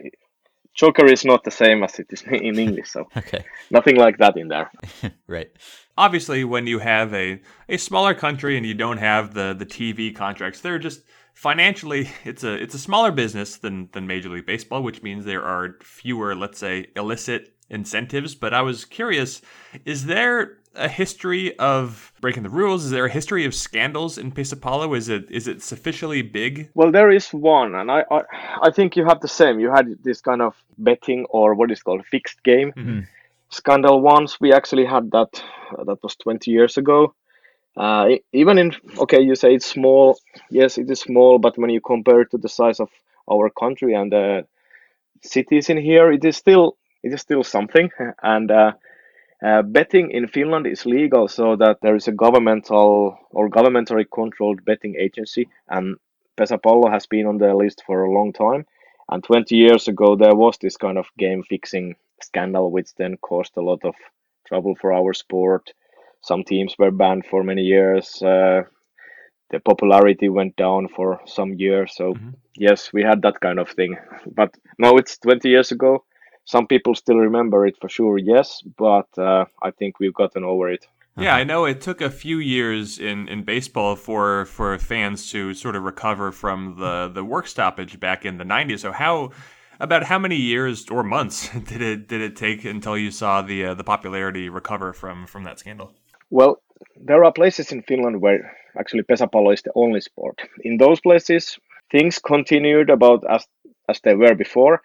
joker 0.75 1.05
is 1.05 1.25
not 1.25 1.43
the 1.43 1.51
same 1.51 1.83
as 1.83 1.97
it 1.99 2.07
is 2.09 2.21
in 2.31 2.59
English, 2.59 2.91
so 2.91 3.07
okay. 3.17 3.43
nothing 3.71 3.95
like 3.95 4.17
that 4.19 4.37
in 4.37 4.49
there. 4.49 4.69
right. 5.27 5.49
Obviously, 5.97 6.43
when 6.43 6.67
you 6.67 6.79
have 6.79 7.13
a, 7.13 7.41
a 7.69 7.77
smaller 7.77 8.13
country 8.13 8.57
and 8.57 8.65
you 8.65 8.73
don't 8.73 8.97
have 8.97 9.33
the, 9.33 9.55
the 9.57 9.65
TV 9.65 10.13
contracts, 10.13 10.59
they're 10.59 10.77
just 10.77 11.01
financially 11.33 12.09
it's 12.23 12.45
a 12.45 12.53
it's 12.53 12.73
a 12.75 12.79
smaller 12.79 13.11
business 13.11 13.57
than 13.57 13.89
than 13.93 14.05
Major 14.05 14.29
League 14.29 14.45
Baseball, 14.45 14.83
which 14.83 15.01
means 15.01 15.25
there 15.25 15.43
are 15.43 15.77
fewer, 15.81 16.35
let's 16.35 16.59
say, 16.59 16.87
illicit 16.95 17.55
incentives. 17.69 18.35
But 18.35 18.53
I 18.53 18.61
was 18.61 18.85
curious, 18.85 19.41
is 19.85 20.05
there 20.05 20.57
a 20.75 20.87
history 20.87 21.57
of 21.59 22.13
breaking 22.21 22.43
the 22.43 22.49
rules? 22.49 22.85
Is 22.85 22.91
there 22.91 23.05
a 23.05 23.11
history 23.11 23.45
of 23.45 23.53
scandals 23.53 24.17
in 24.17 24.31
Pesäpallo? 24.31 24.95
Is 24.95 25.09
it 25.09 25.29
is 25.29 25.47
it 25.47 25.61
sufficiently 25.61 26.21
big? 26.21 26.69
Well, 26.73 26.91
there 26.91 27.11
is 27.11 27.29
one, 27.29 27.75
and 27.75 27.91
I 27.91 28.03
I, 28.11 28.21
I 28.63 28.71
think 28.71 28.95
you 28.95 29.05
have 29.05 29.21
the 29.21 29.27
same. 29.27 29.59
You 29.59 29.71
had 29.71 29.87
this 30.03 30.21
kind 30.21 30.41
of 30.41 30.55
betting 30.77 31.25
or 31.29 31.55
what 31.55 31.71
is 31.71 31.81
called 31.81 32.05
fixed 32.05 32.43
game 32.43 32.71
mm-hmm. 32.73 32.99
scandal 33.49 34.01
once. 34.01 34.39
We 34.39 34.53
actually 34.53 34.85
had 34.85 35.11
that. 35.11 35.43
Uh, 35.77 35.83
that 35.83 36.03
was 36.03 36.15
20 36.17 36.51
years 36.51 36.77
ago 36.77 37.15
uh, 37.77 38.07
even 38.31 38.57
in 38.57 38.73
okay, 38.99 39.21
you 39.21 39.35
say 39.35 39.53
it's 39.53 39.65
small. 39.65 40.17
Yes, 40.49 40.77
it 40.77 40.89
is 40.89 41.01
small, 41.01 41.39
but 41.39 41.57
when 41.57 41.69
you 41.69 41.81
compare 41.81 42.21
it 42.21 42.31
to 42.31 42.37
the 42.37 42.49
size 42.49 42.79
of 42.79 42.89
our 43.29 43.49
country 43.49 43.93
and 43.93 44.11
the 44.11 44.47
cities 45.21 45.69
in 45.69 45.77
here, 45.77 46.11
it 46.11 46.23
is 46.23 46.37
still 46.37 46.77
it 47.03 47.13
is 47.13 47.21
still 47.21 47.43
something. 47.43 47.89
And 48.23 48.49
uh, 48.49 48.73
uh, 49.45 49.61
betting 49.61 50.11
in 50.11 50.27
Finland 50.27 50.67
is 50.67 50.85
legal, 50.85 51.27
so 51.27 51.55
that 51.55 51.77
there 51.81 51.95
is 51.95 52.07
a 52.07 52.11
governmental 52.11 53.17
or 53.31 53.49
governmentally 53.49 54.05
controlled 54.13 54.65
betting 54.65 54.95
agency, 54.99 55.47
and 55.67 55.97
Pesäpallo 56.37 56.91
has 56.91 57.07
been 57.07 57.27
on 57.27 57.37
the 57.37 57.53
list 57.53 57.83
for 57.85 58.03
a 58.03 58.11
long 58.11 58.33
time. 58.33 58.65
And 59.09 59.23
20 59.23 59.55
years 59.55 59.87
ago, 59.87 60.15
there 60.15 60.35
was 60.35 60.57
this 60.57 60.77
kind 60.77 60.97
of 60.97 61.05
game 61.17 61.43
fixing 61.43 61.95
scandal, 62.21 62.71
which 62.71 62.95
then 62.95 63.17
caused 63.17 63.55
a 63.57 63.61
lot 63.61 63.85
of 63.85 63.93
trouble 64.47 64.75
for 64.81 64.91
our 64.91 65.13
sport 65.13 65.73
some 66.25 66.43
teams 66.43 66.75
were 66.79 66.91
banned 66.91 67.25
for 67.27 67.43
many 67.43 67.61
years. 67.61 68.21
Uh, 68.21 68.63
the 69.51 69.59
popularity 69.59 70.27
went 70.27 70.55
down 70.55 70.87
for 70.87 71.21
some 71.27 71.53
years. 71.53 71.93
So 71.95 72.13
mm-hmm. 72.13 72.31
yes, 72.57 72.91
we 72.91 73.03
had 73.03 73.21
that 73.21 73.39
kind 73.39 73.59
of 73.59 73.69
thing. 73.69 73.95
But 74.25 74.55
now 74.79 74.95
it's 74.95 75.19
20 75.19 75.47
years 75.47 75.71
ago. 75.71 76.03
Some 76.45 76.67
people 76.67 76.95
still 76.95 77.17
remember 77.17 77.65
it 77.65 77.75
for 77.81 77.89
sure. 77.89 78.17
Yes, 78.17 78.61
but 78.77 79.07
uh, 79.17 79.45
I 79.61 79.71
think 79.71 79.99
we've 79.99 80.13
gotten 80.13 80.43
over 80.43 80.69
it. 80.69 80.87
Yeah, 81.17 81.33
I 81.33 81.45
know 81.45 81.63
it 81.63 81.79
took 81.79 82.01
a 82.01 82.09
few 82.09 82.39
years 82.39 82.99
in, 82.99 83.29
in 83.29 83.43
baseball 83.43 83.95
for 83.95 84.45
for 84.45 84.77
fans 84.77 85.31
to 85.31 85.53
sort 85.53 85.75
of 85.75 85.83
recover 85.83 86.31
from 86.31 86.75
the, 86.77 87.09
the 87.13 87.23
work 87.23 87.47
stoppage 87.47 87.99
back 87.99 88.25
in 88.25 88.37
the 88.37 88.43
90s. 88.43 88.79
So 88.79 88.91
how 88.91 89.31
about 89.79 90.03
how 90.03 90.19
many 90.19 90.35
years 90.35 90.89
or 90.89 91.03
months 91.03 91.49
did 91.69 91.81
it 91.81 92.07
did 92.07 92.21
it 92.21 92.35
take 92.35 92.65
until 92.65 92.97
you 92.97 93.11
saw 93.11 93.41
the 93.41 93.65
uh, 93.65 93.73
the 93.73 93.83
popularity 93.83 94.49
recover 94.49 94.91
from 94.91 95.25
from 95.25 95.43
that 95.45 95.57
scandal? 95.59 95.93
Well, 96.29 96.61
there 96.95 97.23
are 97.23 97.31
places 97.31 97.71
in 97.71 97.81
Finland 97.83 98.21
where 98.21 98.51
actually 98.77 99.03
pesäpallo 99.03 99.53
is 99.53 99.61
the 99.61 99.71
only 99.75 100.01
sport. 100.01 100.41
In 100.63 100.77
those 100.77 100.99
places, 100.99 101.57
things 101.91 102.19
continued 102.19 102.89
about 102.89 103.23
as 103.29 103.47
as 103.87 104.01
they 104.01 104.15
were 104.15 104.35
before, 104.35 104.81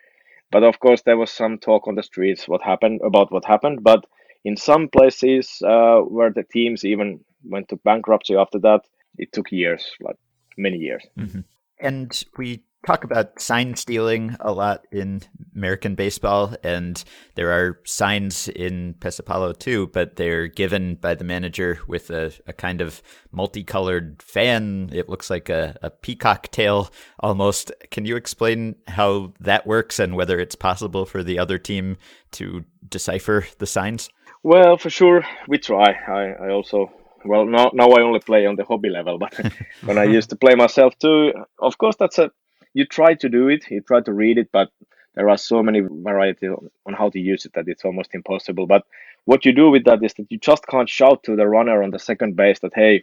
but 0.50 0.62
of 0.62 0.80
course 0.80 1.02
there 1.02 1.16
was 1.16 1.30
some 1.30 1.58
talk 1.58 1.86
on 1.86 1.94
the 1.94 2.02
streets 2.02 2.48
what 2.48 2.62
happened 2.62 3.00
about 3.04 3.32
what 3.32 3.44
happened. 3.44 3.82
But 3.82 4.04
in 4.44 4.56
some 4.56 4.88
places 4.88 5.62
uh, 5.64 6.00
where 6.00 6.30
the 6.30 6.44
teams 6.44 6.84
even 6.84 7.20
went 7.44 7.68
to 7.68 7.76
bankruptcy 7.76 8.36
after 8.36 8.58
that, 8.60 8.82
it 9.18 9.32
took 9.32 9.50
years, 9.52 9.92
like 10.00 10.16
many 10.56 10.78
years. 10.78 11.04
Mm-hmm. 11.18 11.40
And 11.80 12.24
we 12.36 12.62
talk 12.86 13.04
about 13.04 13.40
sign 13.40 13.76
stealing 13.76 14.36
a 14.40 14.52
lot 14.52 14.86
in 14.90 15.22
American 15.54 15.94
baseball, 15.94 16.54
and 16.64 17.02
there 17.34 17.50
are 17.50 17.80
signs 17.84 18.48
in 18.48 18.94
Pesäpallo 19.00 19.58
too, 19.58 19.88
but 19.88 20.16
they're 20.16 20.46
given 20.46 20.94
by 20.94 21.14
the 21.14 21.24
manager 21.24 21.78
with 21.86 22.10
a, 22.10 22.32
a 22.46 22.52
kind 22.52 22.80
of 22.80 23.02
multicolored 23.32 24.22
fan. 24.22 24.90
It 24.92 25.08
looks 25.08 25.28
like 25.28 25.48
a, 25.48 25.76
a 25.82 25.90
peacock 25.90 26.50
tail 26.50 26.90
almost. 27.18 27.70
Can 27.90 28.06
you 28.06 28.16
explain 28.16 28.76
how 28.88 29.34
that 29.40 29.66
works 29.66 29.98
and 29.98 30.16
whether 30.16 30.40
it's 30.40 30.54
possible 30.54 31.04
for 31.04 31.22
the 31.22 31.38
other 31.38 31.58
team 31.58 31.98
to 32.32 32.64
decipher 32.88 33.46
the 33.58 33.66
signs? 33.66 34.08
Well, 34.42 34.78
for 34.78 34.88
sure, 34.88 35.24
we 35.48 35.58
try. 35.58 35.92
I, 36.08 36.46
I 36.46 36.50
also 36.50 36.90
well 37.24 37.44
now 37.44 37.70
now 37.74 37.90
I 37.90 38.00
only 38.00 38.20
play 38.20 38.46
on 38.46 38.56
the 38.56 38.64
hobby 38.64 38.88
level, 38.88 39.18
but 39.18 39.34
when 39.84 39.98
I 39.98 40.04
used 40.04 40.30
to 40.30 40.36
play 40.36 40.54
myself 40.54 40.98
too, 40.98 41.32
of 41.58 41.76
course 41.76 41.96
that's 41.96 42.18
a 42.18 42.30
you 42.74 42.84
try 42.84 43.14
to 43.14 43.28
do 43.28 43.48
it, 43.48 43.70
you 43.70 43.80
try 43.80 44.00
to 44.00 44.12
read 44.12 44.38
it, 44.38 44.48
but 44.52 44.70
there 45.14 45.28
are 45.28 45.36
so 45.36 45.62
many 45.62 45.80
variety 45.80 46.48
on 46.48 46.94
how 46.94 47.10
to 47.10 47.18
use 47.18 47.44
it 47.44 47.52
that 47.54 47.68
it's 47.68 47.84
almost 47.84 48.14
impossible. 48.14 48.66
But 48.66 48.84
what 49.24 49.44
you 49.44 49.52
do 49.52 49.70
with 49.70 49.84
that 49.84 50.02
is 50.04 50.14
that 50.14 50.30
you 50.30 50.38
just 50.38 50.66
can't 50.66 50.88
shout 50.88 51.22
to 51.24 51.36
the 51.36 51.46
runner 51.46 51.82
on 51.82 51.90
the 51.90 51.98
second 51.98 52.36
base 52.36 52.60
that 52.60 52.72
hey, 52.74 53.02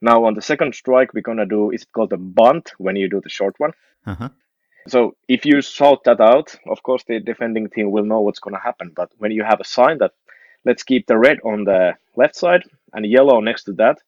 now 0.00 0.24
on 0.24 0.34
the 0.34 0.42
second 0.42 0.74
strike 0.74 1.14
we're 1.14 1.22
gonna 1.22 1.46
do 1.46 1.70
it's 1.70 1.84
called 1.84 2.12
a 2.12 2.18
bunt 2.18 2.72
when 2.78 2.96
you 2.96 3.08
do 3.08 3.20
the 3.20 3.28
short 3.28 3.54
one. 3.58 3.72
Uh-huh. 4.06 4.28
So 4.88 5.16
if 5.28 5.44
you 5.44 5.60
shout 5.62 6.04
that 6.04 6.20
out, 6.20 6.54
of 6.66 6.82
course 6.82 7.02
the 7.08 7.18
defending 7.18 7.68
team 7.70 7.90
will 7.90 8.04
know 8.04 8.20
what's 8.20 8.38
gonna 8.38 8.60
happen. 8.60 8.92
But 8.94 9.10
when 9.18 9.32
you 9.32 9.42
have 9.42 9.60
a 9.60 9.64
sign 9.64 9.98
that 9.98 10.12
let's 10.64 10.82
keep 10.82 11.06
the 11.06 11.18
red 11.18 11.38
on 11.44 11.64
the 11.64 11.94
left 12.16 12.36
side 12.36 12.64
and 12.92 13.06
yellow 13.06 13.40
next 13.40 13.64
to 13.64 13.72
that, 13.74 13.98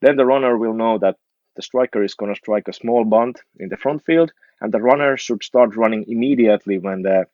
then 0.00 0.16
the 0.16 0.26
runner 0.26 0.56
will 0.56 0.74
know 0.74 0.98
that 0.98 1.16
the 1.56 1.62
striker 1.62 2.02
is 2.02 2.14
gonna 2.14 2.36
strike 2.36 2.68
a 2.68 2.72
small 2.72 3.04
bunt 3.04 3.40
in 3.58 3.68
the 3.68 3.76
front 3.76 4.04
field 4.04 4.32
and 4.62 4.72
the 4.72 4.80
runner 4.80 5.16
should 5.16 5.42
start 5.42 5.76
running 5.76 6.04
immediately 6.08 6.78
when 6.78 7.02
the 7.02 7.26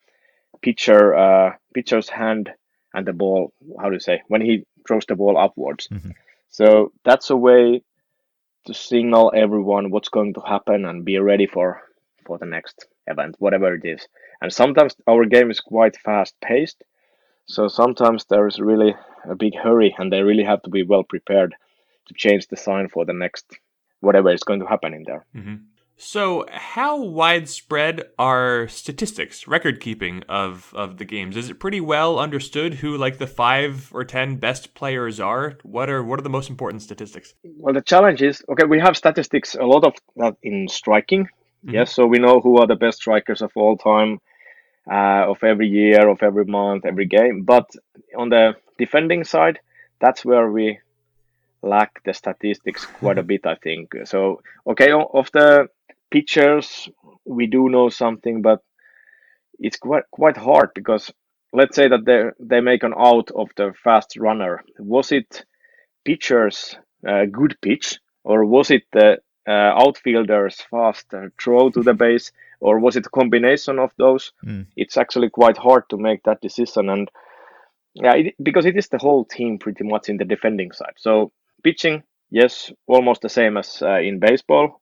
pitcher 0.61 1.15
uh, 1.15 1.53
pitcher's 1.73 2.09
hand 2.09 2.49
and 2.93 3.05
the 3.05 3.13
ball 3.13 3.53
how 3.79 3.87
do 3.87 3.93
you 3.93 3.99
say 3.99 4.21
when 4.27 4.41
he 4.41 4.65
throws 4.85 5.05
the 5.05 5.15
ball 5.15 5.37
upwards 5.37 5.87
mm-hmm. 5.87 6.09
so 6.49 6.91
that's 7.05 7.29
a 7.29 7.37
way 7.37 7.81
to 8.65 8.73
signal 8.73 9.31
everyone 9.35 9.91
what's 9.91 10.09
going 10.09 10.33
to 10.33 10.41
happen 10.41 10.85
and 10.85 11.05
be 11.05 11.17
ready 11.19 11.47
for 11.47 11.81
for 12.25 12.37
the 12.39 12.45
next 12.45 12.87
event 13.07 13.35
whatever 13.39 13.73
it 13.75 13.85
is 13.85 14.07
and 14.41 14.51
sometimes 14.51 14.95
our 15.07 15.25
game 15.25 15.51
is 15.51 15.59
quite 15.59 15.95
fast 15.97 16.33
paced 16.41 16.83
so 17.45 17.67
sometimes 17.67 18.25
there 18.25 18.47
is 18.47 18.59
really 18.59 18.93
a 19.29 19.35
big 19.35 19.55
hurry 19.55 19.95
and 19.97 20.11
they 20.11 20.21
really 20.21 20.43
have 20.43 20.61
to 20.63 20.69
be 20.69 20.83
well 20.83 21.03
prepared 21.03 21.55
to 22.07 22.13
change 22.15 22.47
the 22.47 22.57
sign 22.57 22.87
for 22.89 23.05
the 23.05 23.13
next 23.13 23.45
whatever 24.01 24.31
is 24.31 24.43
going 24.43 24.59
to 24.59 24.65
happen 24.65 24.93
in 24.93 25.03
there 25.03 25.25
mm-hmm. 25.35 25.55
So, 26.01 26.45
how 26.49 27.03
widespread 27.03 28.03
are 28.17 28.69
statistics, 28.69 29.49
record 29.49 29.81
keeping 29.81 30.23
of, 30.29 30.73
of 30.73 30.97
the 30.97 31.03
games? 31.03 31.35
Is 31.35 31.49
it 31.49 31.59
pretty 31.59 31.81
well 31.81 32.17
understood 32.17 32.75
who 32.75 32.95
like 32.95 33.17
the 33.17 33.27
five 33.27 33.91
or 33.93 34.05
ten 34.05 34.37
best 34.37 34.73
players 34.73 35.19
are? 35.19 35.57
What 35.63 35.89
are 35.89 36.01
what 36.01 36.17
are 36.17 36.23
the 36.23 36.29
most 36.29 36.49
important 36.49 36.83
statistics? 36.83 37.33
Well, 37.43 37.73
the 37.73 37.81
challenge 37.81 38.21
is 38.21 38.41
okay. 38.47 38.63
We 38.63 38.79
have 38.79 38.95
statistics 38.95 39.55
a 39.55 39.65
lot 39.65 39.83
of 39.83 39.93
that 40.15 40.37
in 40.41 40.69
striking. 40.69 41.25
Mm-hmm. 41.25 41.73
Yes, 41.75 41.93
so 41.93 42.07
we 42.07 42.17
know 42.17 42.39
who 42.39 42.59
are 42.59 42.67
the 42.67 42.77
best 42.77 42.99
strikers 42.99 43.41
of 43.41 43.51
all 43.55 43.75
time, 43.75 44.21
uh, 44.89 45.29
of 45.29 45.43
every 45.43 45.67
year, 45.67 46.07
of 46.07 46.23
every 46.23 46.45
month, 46.45 46.85
every 46.85 47.07
game. 47.07 47.43
But 47.43 47.69
on 48.17 48.29
the 48.29 48.53
defending 48.77 49.25
side, 49.25 49.59
that's 49.99 50.23
where 50.23 50.49
we 50.49 50.79
lack 51.61 52.03
the 52.03 52.13
statistics 52.13 52.85
quite 52.85 53.17
a 53.17 53.23
bit. 53.23 53.45
I 53.45 53.55
think 53.55 53.93
so. 54.05 54.41
Okay, 54.67 54.91
of 54.91 55.29
the 55.33 55.67
pitchers 56.11 56.89
we 57.25 57.47
do 57.47 57.69
know 57.69 57.89
something, 57.89 58.41
but 58.41 58.63
it's 59.59 59.77
quite 59.77 60.03
quite 60.11 60.37
hard 60.37 60.69
because 60.73 61.11
let's 61.53 61.75
say 61.75 61.87
that 61.87 62.05
they 62.05 62.29
they 62.39 62.61
make 62.61 62.83
an 62.83 62.93
out 62.97 63.31
of 63.31 63.49
the 63.55 63.73
fast 63.83 64.17
runner. 64.17 64.63
Was 64.77 65.11
it 65.11 65.45
pitcher's 66.05 66.75
uh, 67.07 67.25
good 67.25 67.57
pitch 67.61 67.99
or 68.23 68.45
was 68.45 68.71
it 68.71 68.83
the 68.91 69.19
uh, 69.47 69.51
outfielder's 69.51 70.61
fast 70.61 71.13
uh, 71.13 71.27
throw 71.39 71.69
to 71.69 71.81
the 71.81 71.93
base? 71.93 72.31
or 72.59 72.79
was 72.79 72.95
it 72.95 73.05
a 73.05 73.09
combination 73.09 73.79
of 73.79 73.91
those? 73.97 74.31
Mm. 74.45 74.67
It's 74.75 74.97
actually 74.97 75.29
quite 75.29 75.57
hard 75.57 75.83
to 75.89 75.97
make 75.97 76.23
that 76.23 76.41
decision, 76.41 76.89
and 76.89 77.09
yeah, 77.93 78.15
it, 78.15 78.35
because 78.41 78.65
it 78.65 78.77
is 78.77 78.89
the 78.89 78.97
whole 78.97 79.25
team 79.25 79.57
pretty 79.59 79.83
much 79.83 80.09
in 80.09 80.17
the 80.17 80.25
defending 80.25 80.71
side. 80.71 80.93
So 80.97 81.31
pitching, 81.63 82.03
yes, 82.29 82.71
almost 82.87 83.21
the 83.21 83.29
same 83.29 83.57
as 83.57 83.81
uh, 83.81 83.99
in 83.99 84.19
baseball. 84.19 84.81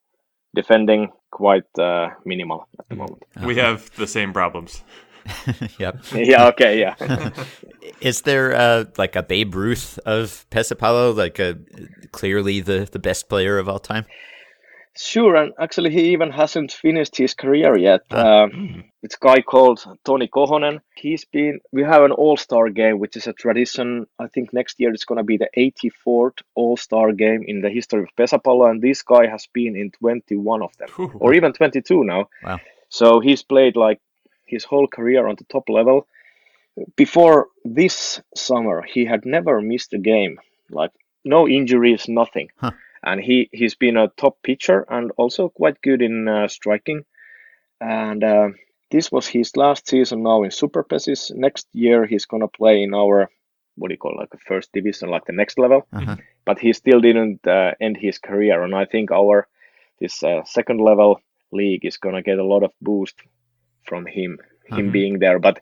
Defending, 0.56 1.10
quite 1.30 1.68
uh, 1.78 2.10
minimal 2.26 2.68
at 2.80 2.88
the 2.90 2.96
mm. 2.96 3.00
moment. 3.00 3.24
We 3.44 3.58
have 3.58 3.96
the 3.96 4.08
same 4.08 4.34
problems. 4.34 4.84
yep. 5.78 5.98
yeah. 6.14 6.48
Okay. 6.48 6.80
Yeah. 6.80 6.96
Is 8.02 8.22
there 8.22 8.56
uh, 8.56 8.86
like 8.98 9.16
a 9.16 9.24
Babe 9.24 9.56
Ruth 9.56 10.00
of 10.06 10.46
Pesapallo, 10.52 11.16
like 11.16 11.40
a 11.40 11.58
clearly 12.12 12.62
the 12.62 12.88
the 12.92 13.00
best 13.00 13.30
player 13.30 13.58
of 13.58 13.68
all 13.68 13.80
time? 13.80 14.06
Sure, 14.98 15.36
and 15.36 15.54
actually 15.60 15.92
he 15.92 16.12
even 16.14 16.32
hasn't 16.32 16.72
finished 16.72 17.16
his 17.16 17.34
career 17.34 17.78
yet. 17.78 18.02
Ah. 18.12 18.44
Um, 18.44 18.86
it's 19.04 19.16
a 19.16 19.26
guy 19.26 19.42
called 19.42 19.86
Toni 20.04 20.28
Kohonen. 20.28 20.82
He's 20.96 21.24
been. 21.26 21.60
We 21.72 21.84
have 21.84 22.04
an 22.04 22.12
All 22.12 22.36
Star 22.36 22.70
game, 22.70 23.00
which 23.00 23.16
is 23.16 23.28
a 23.28 23.34
tradition. 23.34 24.08
I 24.18 24.28
think 24.28 24.54
next 24.54 24.80
year 24.80 24.92
it's 24.92 25.06
going 25.06 25.20
to 25.20 25.24
be 25.24 25.38
the 25.38 25.50
84th 25.56 26.42
All 26.56 26.78
Star 26.78 27.12
game 27.12 27.44
in 27.48 27.62
the 27.62 27.70
history 27.70 28.04
of 28.04 28.16
Pesapallo, 28.18 28.70
and 28.70 28.82
this 28.82 29.04
guy 29.04 29.28
has 29.28 29.48
been 29.54 29.76
in 29.76 29.92
21 29.92 30.62
of 30.64 30.76
them, 30.78 30.90
Ooh. 31.00 31.12
or 31.20 31.34
even 31.34 31.54
22 31.54 32.04
now. 32.04 32.30
Wow! 32.44 32.60
So 32.90 33.20
he's 33.20 33.44
played 33.44 33.76
like 33.76 34.00
his 34.46 34.64
whole 34.64 34.88
career 34.88 35.28
on 35.28 35.36
the 35.36 35.46
top 35.46 35.70
level. 35.70 36.08
Before 36.96 37.48
this 37.64 38.22
summer, 38.36 38.82
he 38.82 39.06
had 39.06 39.26
never 39.26 39.62
missed 39.62 39.94
a 39.94 40.00
game, 40.00 40.40
like 40.70 40.92
no 41.24 41.48
injuries, 41.48 42.08
nothing. 42.08 42.50
Huh. 42.58 42.72
And 43.04 43.22
he, 43.22 43.50
he's 43.52 43.76
been 43.76 43.98
a 43.98 44.10
top 44.18 44.38
pitcher 44.44 44.86
and 44.90 45.12
also 45.18 45.50
quite 45.50 45.82
good 45.82 46.02
in 46.02 46.28
uh, 46.28 46.48
striking. 46.48 47.06
And 47.80 48.24
uh, 48.24 48.50
this 48.92 49.12
was 49.12 49.28
his 49.28 49.56
last 49.56 49.88
season 49.88 50.24
now 50.24 50.44
in 50.44 50.52
Super 50.52 50.84
Pesis. 50.84 51.32
Next 51.36 51.68
year, 51.74 52.06
he's 52.06 52.26
going 52.26 52.42
to 52.42 52.48
play 52.48 52.84
in 52.84 52.94
our, 52.94 53.30
what 53.76 53.90
do 53.90 53.94
you 53.94 53.98
call 53.98 54.14
it, 54.14 54.20
like 54.20 54.32
the 54.32 54.38
first 54.38 54.72
division, 54.74 55.10
like 55.10 55.26
the 55.26 55.34
next 55.34 55.60
level. 55.60 55.88
Uh-huh. 55.94 56.16
But 56.46 56.60
he 56.60 56.74
still 56.74 57.02
didn't 57.02 57.46
uh, 57.46 57.74
end 57.80 57.98
his 57.98 58.18
career. 58.18 58.64
And 58.64 58.74
I 58.74 58.86
think 58.86 59.12
our 59.12 59.48
this 60.00 60.24
uh, 60.24 60.44
second 60.46 60.80
level 60.80 61.22
league 61.52 61.86
is 61.86 61.98
going 61.98 62.16
to 62.16 62.22
get 62.22 62.40
a 62.40 62.44
lot 62.44 62.64
of 62.64 62.72
boost 62.82 63.16
from 63.84 64.06
him 64.06 64.38
him 64.66 64.78
mm-hmm. 64.78 64.92
being 64.92 65.20
there 65.20 65.40
but 65.40 65.60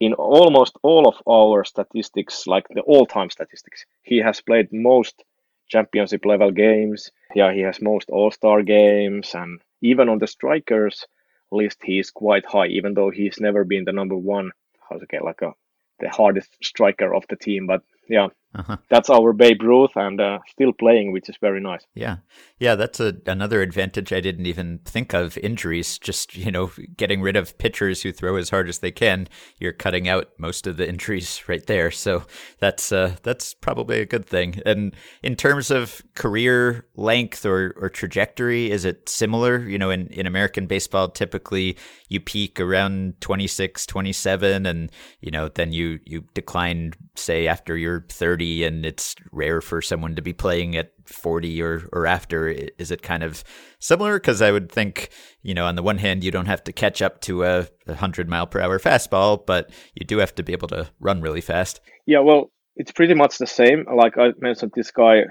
in 0.00 0.12
almost 0.14 0.76
all 0.82 1.08
of 1.08 1.16
our 1.28 1.64
statistics 1.64 2.46
like 2.46 2.66
the 2.68 2.80
all-time 2.82 3.30
statistics 3.30 3.84
he 4.02 4.18
has 4.18 4.40
played 4.40 4.68
most 4.72 5.24
championship 5.68 6.24
level 6.24 6.50
games. 6.50 7.10
Yeah 7.34 7.52
he 7.52 7.60
has 7.60 7.80
most 7.80 8.10
all-star 8.10 8.62
games 8.62 9.34
and 9.34 9.60
even 9.82 10.08
on 10.08 10.18
the 10.18 10.26
strikers 10.26 11.06
list 11.50 11.78
he 11.82 11.98
is 11.98 12.10
quite 12.10 12.46
high 12.46 12.66
even 12.66 12.94
though 12.94 13.10
he's 13.10 13.40
never 13.40 13.64
been 13.64 13.84
the 13.84 13.92
number 13.92 14.16
one. 14.16 14.52
How 14.88 14.98
to 14.98 15.06
get 15.06 15.24
like 15.24 15.42
a 15.42 15.52
the 16.00 16.08
hardest 16.08 16.50
striker 16.62 17.14
of 17.14 17.24
the 17.28 17.36
team 17.36 17.66
but 17.66 17.82
yeah 18.08 18.28
uh-huh. 18.54 18.76
That's 18.88 19.10
our 19.10 19.32
Babe 19.32 19.62
Ruth 19.62 19.90
and 19.96 20.20
uh, 20.20 20.38
still 20.48 20.72
playing, 20.72 21.12
which 21.12 21.28
is 21.28 21.36
very 21.40 21.60
nice. 21.60 21.84
Yeah. 21.94 22.18
Yeah, 22.60 22.76
that's 22.76 23.00
a, 23.00 23.16
another 23.26 23.62
advantage 23.62 24.12
I 24.12 24.20
didn't 24.20 24.46
even 24.46 24.78
think 24.84 25.12
of 25.12 25.36
injuries. 25.38 25.98
Just, 25.98 26.36
you 26.36 26.52
know, 26.52 26.70
getting 26.96 27.20
rid 27.20 27.34
of 27.34 27.58
pitchers 27.58 28.02
who 28.02 28.12
throw 28.12 28.36
as 28.36 28.50
hard 28.50 28.68
as 28.68 28.78
they 28.78 28.92
can, 28.92 29.28
you're 29.58 29.72
cutting 29.72 30.08
out 30.08 30.28
most 30.38 30.68
of 30.68 30.76
the 30.76 30.88
injuries 30.88 31.42
right 31.48 31.66
there. 31.66 31.90
So 31.90 32.24
that's 32.60 32.92
uh, 32.92 33.16
that's 33.24 33.54
probably 33.54 34.00
a 34.00 34.06
good 34.06 34.24
thing. 34.24 34.62
And 34.64 34.94
in 35.22 35.34
terms 35.34 35.72
of 35.72 36.02
career 36.14 36.86
length 36.94 37.44
or, 37.44 37.74
or 37.76 37.88
trajectory, 37.88 38.70
is 38.70 38.84
it 38.84 39.08
similar? 39.08 39.68
You 39.68 39.78
know, 39.78 39.90
in, 39.90 40.06
in 40.08 40.26
American 40.26 40.66
baseball, 40.66 41.08
typically 41.08 41.76
you 42.08 42.20
peak 42.20 42.60
around 42.60 43.20
26, 43.20 43.84
27, 43.86 44.66
and, 44.66 44.92
you 45.20 45.32
know, 45.32 45.48
then 45.48 45.72
you, 45.72 45.98
you 46.04 46.24
decline, 46.34 46.92
say, 47.16 47.48
after 47.48 47.76
you're 47.76 48.06
30 48.08 48.43
30 48.44 48.64
and 48.64 48.86
it's 48.86 49.14
rare 49.32 49.60
for 49.60 49.80
someone 49.80 50.14
to 50.14 50.22
be 50.22 50.32
playing 50.32 50.76
at 50.76 50.92
40 51.06 51.62
or, 51.62 51.88
or 51.92 52.06
after. 52.06 52.48
Is 52.48 52.90
it 52.90 53.02
kind 53.02 53.22
of 53.22 53.42
similar? 53.78 54.18
Because 54.18 54.42
I 54.42 54.50
would 54.50 54.70
think, 54.70 55.10
you 55.42 55.54
know, 55.54 55.66
on 55.66 55.76
the 55.76 55.82
one 55.82 55.98
hand, 55.98 56.24
you 56.24 56.30
don't 56.30 56.46
have 56.46 56.64
to 56.64 56.72
catch 56.72 57.02
up 57.02 57.20
to 57.22 57.44
a 57.44 57.66
100 57.86 58.28
mile 58.28 58.46
per 58.46 58.60
hour 58.60 58.78
fastball, 58.78 59.44
but 59.44 59.70
you 59.94 60.06
do 60.06 60.18
have 60.18 60.34
to 60.34 60.42
be 60.42 60.52
able 60.52 60.68
to 60.68 60.88
run 61.00 61.22
really 61.22 61.40
fast. 61.40 61.80
Yeah, 62.06 62.20
well, 62.20 62.50
it's 62.76 62.92
pretty 62.92 63.14
much 63.14 63.38
the 63.38 63.46
same. 63.46 63.86
Like 63.94 64.18
I 64.18 64.32
mentioned, 64.38 64.72
this 64.74 64.90
guy, 64.90 65.24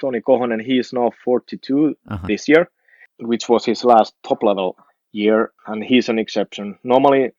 Toni 0.00 0.20
and 0.26 0.62
he 0.62 0.78
is 0.78 0.92
now 0.92 1.12
42 1.24 1.94
uh-huh. 2.08 2.26
this 2.26 2.48
year, 2.48 2.68
which 3.18 3.48
was 3.48 3.64
his 3.64 3.84
last 3.84 4.14
top 4.26 4.42
level 4.42 4.76
year, 5.12 5.52
and 5.66 5.84
he's 5.84 6.08
an 6.08 6.18
exception. 6.18 6.78
Normally, 6.82 7.32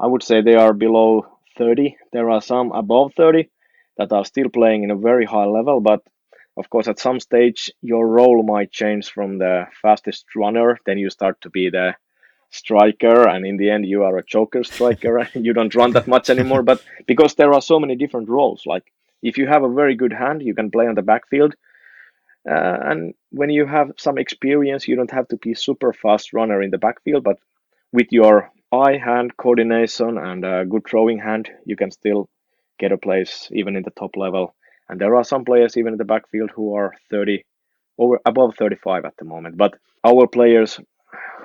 I 0.00 0.06
would 0.06 0.22
say 0.22 0.40
they 0.40 0.54
are 0.54 0.72
below 0.72 1.26
30. 1.58 1.96
There 2.12 2.30
are 2.30 2.40
some 2.40 2.70
above 2.72 3.12
30, 3.16 3.50
that 3.98 4.12
are 4.12 4.24
still 4.24 4.48
playing 4.48 4.84
in 4.84 4.90
a 4.90 4.96
very 4.96 5.24
high 5.24 5.46
level, 5.46 5.80
but 5.80 6.02
of 6.56 6.70
course 6.70 6.88
at 6.88 6.98
some 6.98 7.20
stage 7.20 7.70
your 7.82 8.06
role 8.06 8.42
might 8.42 8.70
change 8.70 9.10
from 9.10 9.38
the 9.38 9.66
fastest 9.82 10.24
runner, 10.34 10.78
then 10.86 10.98
you 10.98 11.10
start 11.10 11.40
to 11.40 11.50
be 11.50 11.70
the 11.70 11.94
striker 12.50 13.28
and 13.28 13.46
in 13.46 13.56
the 13.58 13.68
end 13.68 13.84
you 13.84 14.02
are 14.04 14.16
a 14.16 14.24
joker 14.24 14.64
striker 14.64 15.18
and 15.34 15.44
you 15.44 15.52
don't 15.52 15.74
run 15.74 15.92
that 15.92 16.08
much 16.08 16.30
anymore 16.30 16.62
but 16.62 16.82
because 17.06 17.34
there 17.34 17.52
are 17.52 17.60
so 17.60 17.78
many 17.78 17.94
different 17.94 18.28
roles 18.28 18.64
like 18.64 18.90
if 19.22 19.36
you 19.36 19.46
have 19.46 19.62
a 19.62 19.72
very 19.72 19.94
good 19.94 20.12
hand 20.12 20.42
you 20.42 20.54
can 20.54 20.70
play 20.70 20.86
on 20.86 20.94
the 20.94 21.02
backfield 21.02 21.54
uh, 22.50 22.78
and 22.84 23.14
when 23.30 23.50
you 23.50 23.66
have 23.66 23.92
some 23.98 24.16
experience 24.16 24.88
you 24.88 24.96
don't 24.96 25.10
have 25.10 25.28
to 25.28 25.36
be 25.36 25.52
super 25.52 25.92
fast 25.92 26.32
runner 26.32 26.62
in 26.62 26.70
the 26.70 26.78
backfield 26.78 27.22
but 27.22 27.38
with 27.92 28.06
your 28.10 28.50
eye 28.72 28.96
hand 28.96 29.36
coordination 29.36 30.16
and 30.16 30.44
a 30.44 30.64
good 30.64 30.86
throwing 30.88 31.18
hand 31.18 31.50
you 31.66 31.76
can 31.76 31.90
still 31.90 32.30
get 32.78 32.92
a 32.92 32.98
place 32.98 33.48
even 33.52 33.76
in 33.76 33.82
the 33.82 33.90
top 33.90 34.16
level. 34.16 34.54
And 34.88 35.00
there 35.00 35.16
are 35.16 35.24
some 35.24 35.44
players 35.44 35.76
even 35.76 35.92
in 35.94 35.98
the 35.98 36.04
backfield 36.04 36.50
who 36.54 36.74
are 36.74 36.94
30 37.10 37.44
over 37.98 38.20
above 38.24 38.54
35 38.58 39.04
at 39.04 39.14
the 39.18 39.24
moment. 39.24 39.56
But 39.56 39.74
our 40.04 40.26
players 40.26 40.80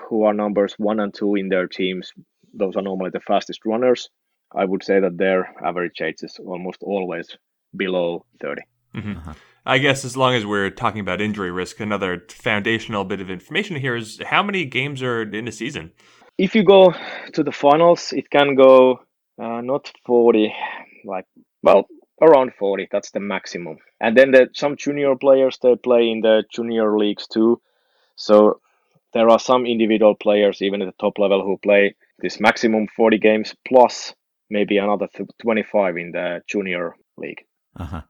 who 0.08 0.24
are 0.24 0.34
numbers 0.34 0.76
one 0.78 1.00
and 1.00 1.14
two 1.14 1.36
in 1.36 1.50
their 1.50 1.68
teams, 1.68 2.14
those 2.54 2.76
are 2.76 2.82
normally 2.82 3.10
the 3.12 3.20
fastest 3.20 3.62
runners. 3.66 4.10
I 4.56 4.66
would 4.66 4.84
say 4.84 5.00
that 5.00 5.18
their 5.18 5.52
average 5.66 6.00
age 6.02 6.22
is 6.22 6.38
almost 6.46 6.84
always 6.84 7.36
below 7.76 8.26
30. 8.42 8.62
Mm-hmm. 8.96 9.18
Uh-huh. 9.18 9.34
I 9.66 9.78
guess 9.78 10.04
as 10.04 10.18
long 10.18 10.36
as 10.36 10.46
we're 10.46 10.70
talking 10.70 11.00
about 11.00 11.22
injury 11.22 11.50
risk, 11.50 11.80
another 11.80 12.26
foundational 12.30 13.06
bit 13.06 13.22
of 13.22 13.30
information 13.30 13.78
here 13.78 13.96
is 13.96 14.22
how 14.26 14.44
many 14.44 14.66
games 14.66 15.02
are 15.02 15.22
in 15.22 15.48
a 15.48 15.52
season? 15.52 15.92
If 16.38 16.54
you 16.54 16.64
go 16.64 16.94
to 17.34 17.44
the 17.44 17.52
finals, 17.52 18.12
it 18.12 18.30
can 18.30 18.56
go 18.56 19.00
uh, 19.42 19.62
not 19.62 19.92
40, 20.06 20.54
like 21.06 21.26
well 21.62 21.88
around 22.22 22.54
40 22.54 22.88
that's 22.92 23.12
the 23.12 23.20
maximum. 23.20 23.78
And 24.00 24.18
then 24.18 24.32
the, 24.32 24.50
some 24.54 24.78
junior 24.78 25.16
players 25.16 25.58
they 25.62 25.76
play 25.76 26.10
in 26.10 26.22
the 26.22 26.44
junior 26.52 26.98
leagues 26.98 27.28
too. 27.28 27.62
So 28.16 28.62
there 29.14 29.30
are 29.30 29.40
some 29.40 29.66
individual 29.66 30.16
players 30.16 30.62
even 30.62 30.82
at 30.82 30.86
the 30.86 31.00
top 31.00 31.20
level 31.20 31.44
who 31.44 31.58
play 31.58 31.96
this 32.20 32.40
maximum 32.40 32.88
40 32.88 33.18
games 33.18 33.56
plus 33.68 34.14
maybe 34.50 34.78
another 34.78 35.08
25 35.42 35.98
in 35.98 36.12
the 36.12 36.42
junior 36.48 36.96
league. 37.18 37.44
Uh-huh 37.76 38.02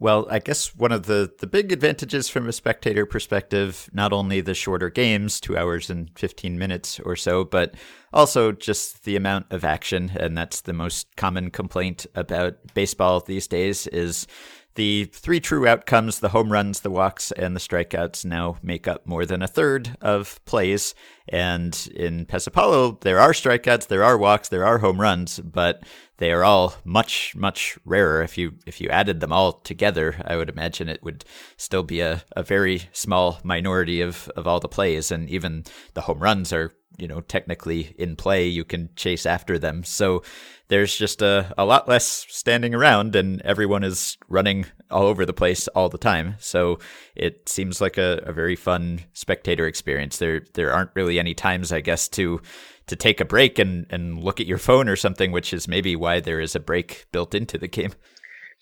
well, 0.00 0.26
I 0.30 0.38
guess 0.38 0.74
one 0.74 0.92
of 0.92 1.04
the, 1.04 1.30
the 1.40 1.46
big 1.46 1.72
advantages 1.72 2.30
from 2.30 2.48
a 2.48 2.52
spectator 2.52 3.04
perspective, 3.04 3.90
not 3.92 4.14
only 4.14 4.40
the 4.40 4.54
shorter 4.54 4.88
games, 4.88 5.38
two 5.38 5.58
hours 5.58 5.90
and 5.90 6.10
15 6.18 6.58
minutes 6.58 6.98
or 7.00 7.14
so, 7.16 7.44
but 7.44 7.74
also 8.10 8.50
just 8.50 9.04
the 9.04 9.14
amount 9.14 9.44
of 9.50 9.62
action. 9.62 10.10
And 10.18 10.36
that's 10.38 10.62
the 10.62 10.72
most 10.72 11.14
common 11.16 11.50
complaint 11.50 12.06
about 12.14 12.54
baseball 12.72 13.20
these 13.20 13.46
days 13.46 13.86
is 13.88 14.26
the 14.74 15.06
three 15.06 15.40
true 15.40 15.66
outcomes, 15.66 16.20
the 16.20 16.30
home 16.30 16.52
runs, 16.52 16.80
the 16.80 16.90
walks, 16.90 17.32
and 17.32 17.54
the 17.54 17.60
strikeouts, 17.60 18.24
now 18.24 18.56
make 18.62 18.86
up 18.86 19.06
more 19.06 19.26
than 19.26 19.42
a 19.42 19.48
third 19.48 19.96
of 20.00 20.42
plays. 20.44 20.94
And 21.28 21.88
in 21.94 22.26
Pesapallo, 22.26 23.00
there 23.00 23.20
are 23.20 23.32
strikeouts, 23.32 23.88
there 23.88 24.04
are 24.04 24.16
walks, 24.18 24.48
there 24.48 24.64
are 24.64 24.78
home 24.78 25.00
runs, 25.00 25.40
but 25.40 25.82
they 26.18 26.32
are 26.32 26.44
all 26.44 26.74
much, 26.84 27.34
much 27.36 27.78
rarer. 27.84 28.22
If 28.22 28.36
you 28.36 28.54
if 28.66 28.80
you 28.80 28.88
added 28.88 29.20
them 29.20 29.32
all 29.32 29.52
together, 29.52 30.22
I 30.24 30.36
would 30.36 30.48
imagine 30.48 30.88
it 30.88 31.02
would 31.02 31.24
still 31.56 31.82
be 31.82 32.00
a, 32.00 32.22
a 32.36 32.42
very 32.42 32.82
small 32.92 33.40
minority 33.42 34.00
of, 34.00 34.28
of 34.36 34.46
all 34.46 34.60
the 34.60 34.68
plays. 34.68 35.10
And 35.10 35.30
even 35.30 35.64
the 35.94 36.02
home 36.02 36.18
runs 36.18 36.52
are 36.52 36.74
you 36.98 37.08
know 37.08 37.20
technically 37.20 37.94
in 37.98 38.16
play 38.16 38.46
you 38.46 38.64
can 38.64 38.90
chase 38.96 39.26
after 39.26 39.58
them. 39.58 39.84
So 39.84 40.22
there's 40.68 40.96
just 40.96 41.20
a, 41.20 41.52
a 41.58 41.64
lot 41.64 41.88
less 41.88 42.26
standing 42.28 42.74
around 42.74 43.16
and 43.16 43.40
everyone 43.42 43.82
is 43.82 44.16
running 44.28 44.66
all 44.88 45.02
over 45.02 45.26
the 45.26 45.32
place 45.32 45.66
all 45.68 45.88
the 45.88 45.98
time. 45.98 46.36
So 46.38 46.78
it 47.16 47.48
seems 47.48 47.80
like 47.80 47.98
a, 47.98 48.22
a 48.24 48.32
very 48.32 48.54
fun 48.54 49.00
spectator 49.12 49.66
experience. 49.66 50.18
There 50.18 50.42
there 50.54 50.72
aren't 50.72 50.90
really 50.94 51.18
any 51.18 51.34
times 51.34 51.72
i 51.72 51.80
guess 51.80 52.08
to 52.08 52.40
to 52.86 52.96
take 52.96 53.20
a 53.20 53.24
break 53.24 53.58
and 53.58 53.86
and 53.90 54.22
look 54.22 54.40
at 54.40 54.46
your 54.46 54.58
phone 54.58 54.88
or 54.88 54.96
something 54.96 55.32
which 55.32 55.52
is 55.52 55.68
maybe 55.68 55.96
why 55.96 56.20
there 56.20 56.40
is 56.40 56.54
a 56.54 56.60
break 56.60 57.06
built 57.12 57.34
into 57.34 57.58
the 57.58 57.68
game. 57.68 57.92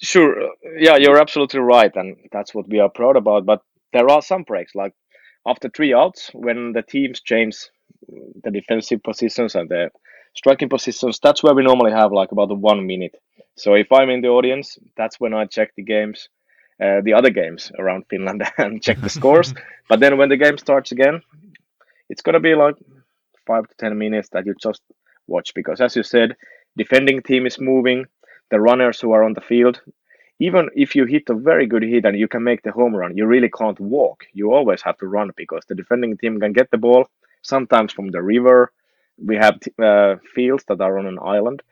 Sure. 0.00 0.50
Yeah 0.78 0.96
you're 0.96 1.18
absolutely 1.18 1.60
right 1.60 1.94
and 1.94 2.16
that's 2.32 2.54
what 2.54 2.68
we 2.68 2.78
are 2.78 2.90
proud 2.90 3.16
about 3.16 3.44
but 3.44 3.62
there 3.92 4.08
are 4.10 4.22
some 4.22 4.44
breaks 4.44 4.74
like 4.74 4.92
after 5.46 5.68
three 5.68 5.94
outs 5.94 6.30
when 6.34 6.72
the 6.72 6.82
teams 6.82 7.20
change 7.20 7.56
the 8.42 8.50
defensive 8.50 9.02
positions 9.02 9.54
and 9.54 9.68
the 9.68 9.90
striking 10.34 10.68
positions. 10.68 11.18
That's 11.22 11.42
where 11.42 11.54
we 11.54 11.62
normally 11.62 11.92
have 11.92 12.12
like 12.12 12.32
about 12.32 12.48
the 12.48 12.54
one 12.54 12.86
minute. 12.86 13.14
So 13.56 13.74
if 13.74 13.90
I'm 13.92 14.10
in 14.10 14.20
the 14.20 14.28
audience, 14.28 14.78
that's 14.96 15.18
when 15.18 15.34
I 15.34 15.46
check 15.46 15.74
the 15.74 15.82
games, 15.82 16.28
uh, 16.82 17.00
the 17.02 17.14
other 17.14 17.30
games 17.30 17.72
around 17.78 18.06
Finland 18.08 18.42
and 18.58 18.82
check 18.82 19.00
the 19.00 19.08
scores. 19.08 19.54
but 19.88 20.00
then 20.00 20.16
when 20.16 20.28
the 20.28 20.36
game 20.36 20.58
starts 20.58 20.92
again, 20.92 21.22
it's 22.08 22.22
gonna 22.22 22.40
be 22.40 22.54
like 22.54 22.76
five 23.46 23.66
to 23.68 23.74
ten 23.76 23.98
minutes 23.98 24.28
that 24.30 24.46
you 24.46 24.54
just 24.62 24.82
watch 25.26 25.52
because, 25.54 25.80
as 25.80 25.96
you 25.96 26.02
said, 26.02 26.36
defending 26.76 27.22
team 27.22 27.46
is 27.46 27.58
moving. 27.58 28.06
The 28.50 28.60
runners 28.60 28.98
who 29.00 29.12
are 29.12 29.24
on 29.24 29.34
the 29.34 29.42
field, 29.42 29.82
even 30.38 30.70
if 30.74 30.94
you 30.96 31.04
hit 31.04 31.28
a 31.28 31.34
very 31.34 31.66
good 31.66 31.82
hit 31.82 32.06
and 32.06 32.18
you 32.18 32.28
can 32.28 32.42
make 32.42 32.62
the 32.62 32.72
home 32.72 32.94
run, 32.96 33.16
you 33.16 33.26
really 33.26 33.50
can't 33.50 33.78
walk. 33.78 34.24
You 34.32 34.54
always 34.54 34.80
have 34.82 34.96
to 34.98 35.06
run 35.06 35.32
because 35.36 35.64
the 35.68 35.74
defending 35.74 36.16
team 36.16 36.40
can 36.40 36.52
get 36.54 36.70
the 36.70 36.78
ball 36.78 37.10
sometimes 37.48 37.92
from 37.92 38.10
the 38.10 38.22
river. 38.22 38.72
We 39.18 39.36
have 39.36 39.58
uh, 39.82 40.16
fields 40.34 40.64
that 40.68 40.80
are 40.80 40.98
on 40.98 41.06
an 41.06 41.18
island, 41.20 41.62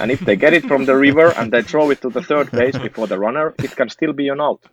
and 0.00 0.10
if 0.10 0.20
they 0.20 0.36
get 0.36 0.54
it 0.54 0.64
from 0.64 0.86
the 0.86 0.96
river 0.96 1.32
and 1.36 1.52
they 1.52 1.62
throw 1.62 1.90
it 1.90 2.00
to 2.02 2.08
the 2.08 2.22
third 2.22 2.50
base 2.50 2.78
before 2.78 3.06
the 3.06 3.18
runner, 3.18 3.54
it 3.58 3.76
can 3.76 3.88
still 3.90 4.12
be 4.12 4.28
an 4.28 4.40
out. 4.40 4.64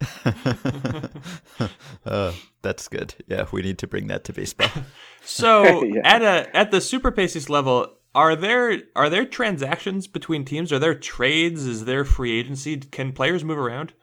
uh, 2.05 2.31
that's 2.61 2.87
good. 2.87 3.15
Yeah, 3.27 3.47
we 3.51 3.61
need 3.61 3.79
to 3.79 3.87
bring 3.87 4.07
that 4.07 4.23
to 4.25 4.33
baseball. 4.33 4.69
So 5.23 5.83
yeah. 5.83 6.01
at 6.03 6.23
a 6.23 6.57
at 6.57 6.71
the 6.71 6.81
Super 6.81 7.11
Pesis 7.11 7.47
level, 7.47 7.93
are 8.15 8.35
there 8.35 8.81
are 8.95 9.07
there 9.07 9.23
transactions 9.23 10.07
between 10.07 10.45
teams? 10.45 10.73
Are 10.73 10.79
there 10.79 10.95
trades? 10.95 11.67
Is 11.67 11.85
there 11.85 12.03
free 12.05 12.39
agency? 12.39 12.77
Can 12.77 13.11
players 13.11 13.43
move 13.43 13.59
around? 13.59 13.93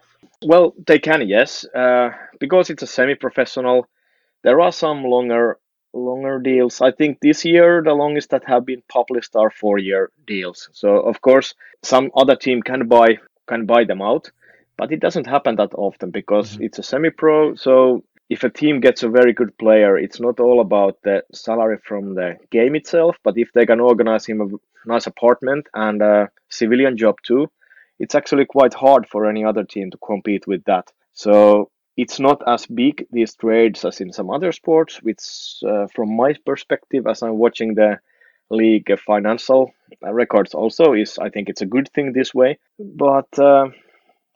Well, 0.45 0.75
they 0.87 1.01
can, 1.01 1.27
yes. 1.27 1.65
Uh, 1.65 2.11
because 2.39 2.71
it's 2.71 2.83
a 2.83 2.87
semi-professional, 2.87 3.89
there 4.45 4.61
are 4.61 4.71
some 4.71 5.03
longer 5.03 5.59
longer 5.93 6.39
deals. 6.39 6.81
I 6.81 6.93
think 6.93 7.19
this 7.21 7.45
year 7.45 7.83
the 7.83 7.95
longest 7.95 8.31
that 8.31 8.45
have 8.45 8.67
been 8.67 8.83
published 8.89 9.37
are 9.37 9.51
four-year 9.51 10.11
deals. 10.27 10.69
So 10.73 11.01
of 11.01 11.21
course, 11.21 11.55
some 11.83 12.11
other 12.15 12.37
team 12.37 12.63
can 12.63 12.89
buy 12.89 13.19
can 13.47 13.67
buy 13.67 13.85
them 13.85 14.03
out, 14.03 14.31
but 14.77 14.93
it 14.93 15.01
doesn't 15.01 15.27
happen 15.27 15.57
that 15.57 15.75
often 15.75 16.11
because 16.11 16.53
mm-hmm. 16.53 16.65
it's 16.65 16.79
a 16.79 16.83
semi-pro. 16.83 17.55
So 17.55 18.05
if 18.29 18.45
a 18.45 18.51
team 18.51 18.81
gets 18.81 19.03
a 19.03 19.09
very 19.09 19.33
good 19.33 19.57
player, 19.57 19.97
it's 19.97 20.21
not 20.21 20.39
all 20.39 20.61
about 20.61 20.99
the 21.03 21.23
salary 21.33 21.79
from 21.83 22.15
the 22.15 22.37
game 22.51 22.75
itself, 22.75 23.17
but 23.25 23.39
if 23.39 23.51
they 23.55 23.65
can 23.65 23.81
organize 23.81 24.27
him 24.27 24.41
a 24.43 24.49
nice 24.87 25.07
apartment 25.07 25.67
and 25.73 26.03
a 26.03 26.29
civilian 26.51 26.97
job 26.97 27.17
too, 27.23 27.51
it's 27.99 28.15
actually 28.15 28.45
quite 28.45 28.75
hard 28.75 29.09
for 29.09 29.27
any 29.29 29.45
other 29.45 29.65
team 29.65 29.91
to 29.91 29.99
compete 29.99 30.47
with 30.47 30.63
that. 30.65 30.93
So 31.15 31.71
it's 31.99 32.21
not 32.21 32.41
as 32.47 32.65
big 32.67 33.07
these 33.11 33.35
trades 33.35 33.85
as 33.85 34.01
in 34.01 34.13
some 34.13 34.31
other 34.31 34.53
sports, 34.53 35.03
which, 35.03 35.21
uh, 35.67 35.89
from 35.89 36.17
my 36.17 36.33
perspective, 36.47 37.09
as 37.09 37.23
I'm 37.23 37.39
watching 37.39 37.75
the 37.75 37.99
league 38.51 38.89
financial 39.01 39.73
records, 40.01 40.55
also 40.55 40.93
is 40.93 41.19
I 41.19 41.29
think 41.29 41.49
it's 41.49 41.61
a 41.61 41.67
good 41.75 41.89
thing 41.93 42.13
this 42.13 42.33
way. 42.33 42.61
But 42.79 43.37
uh, 43.37 43.71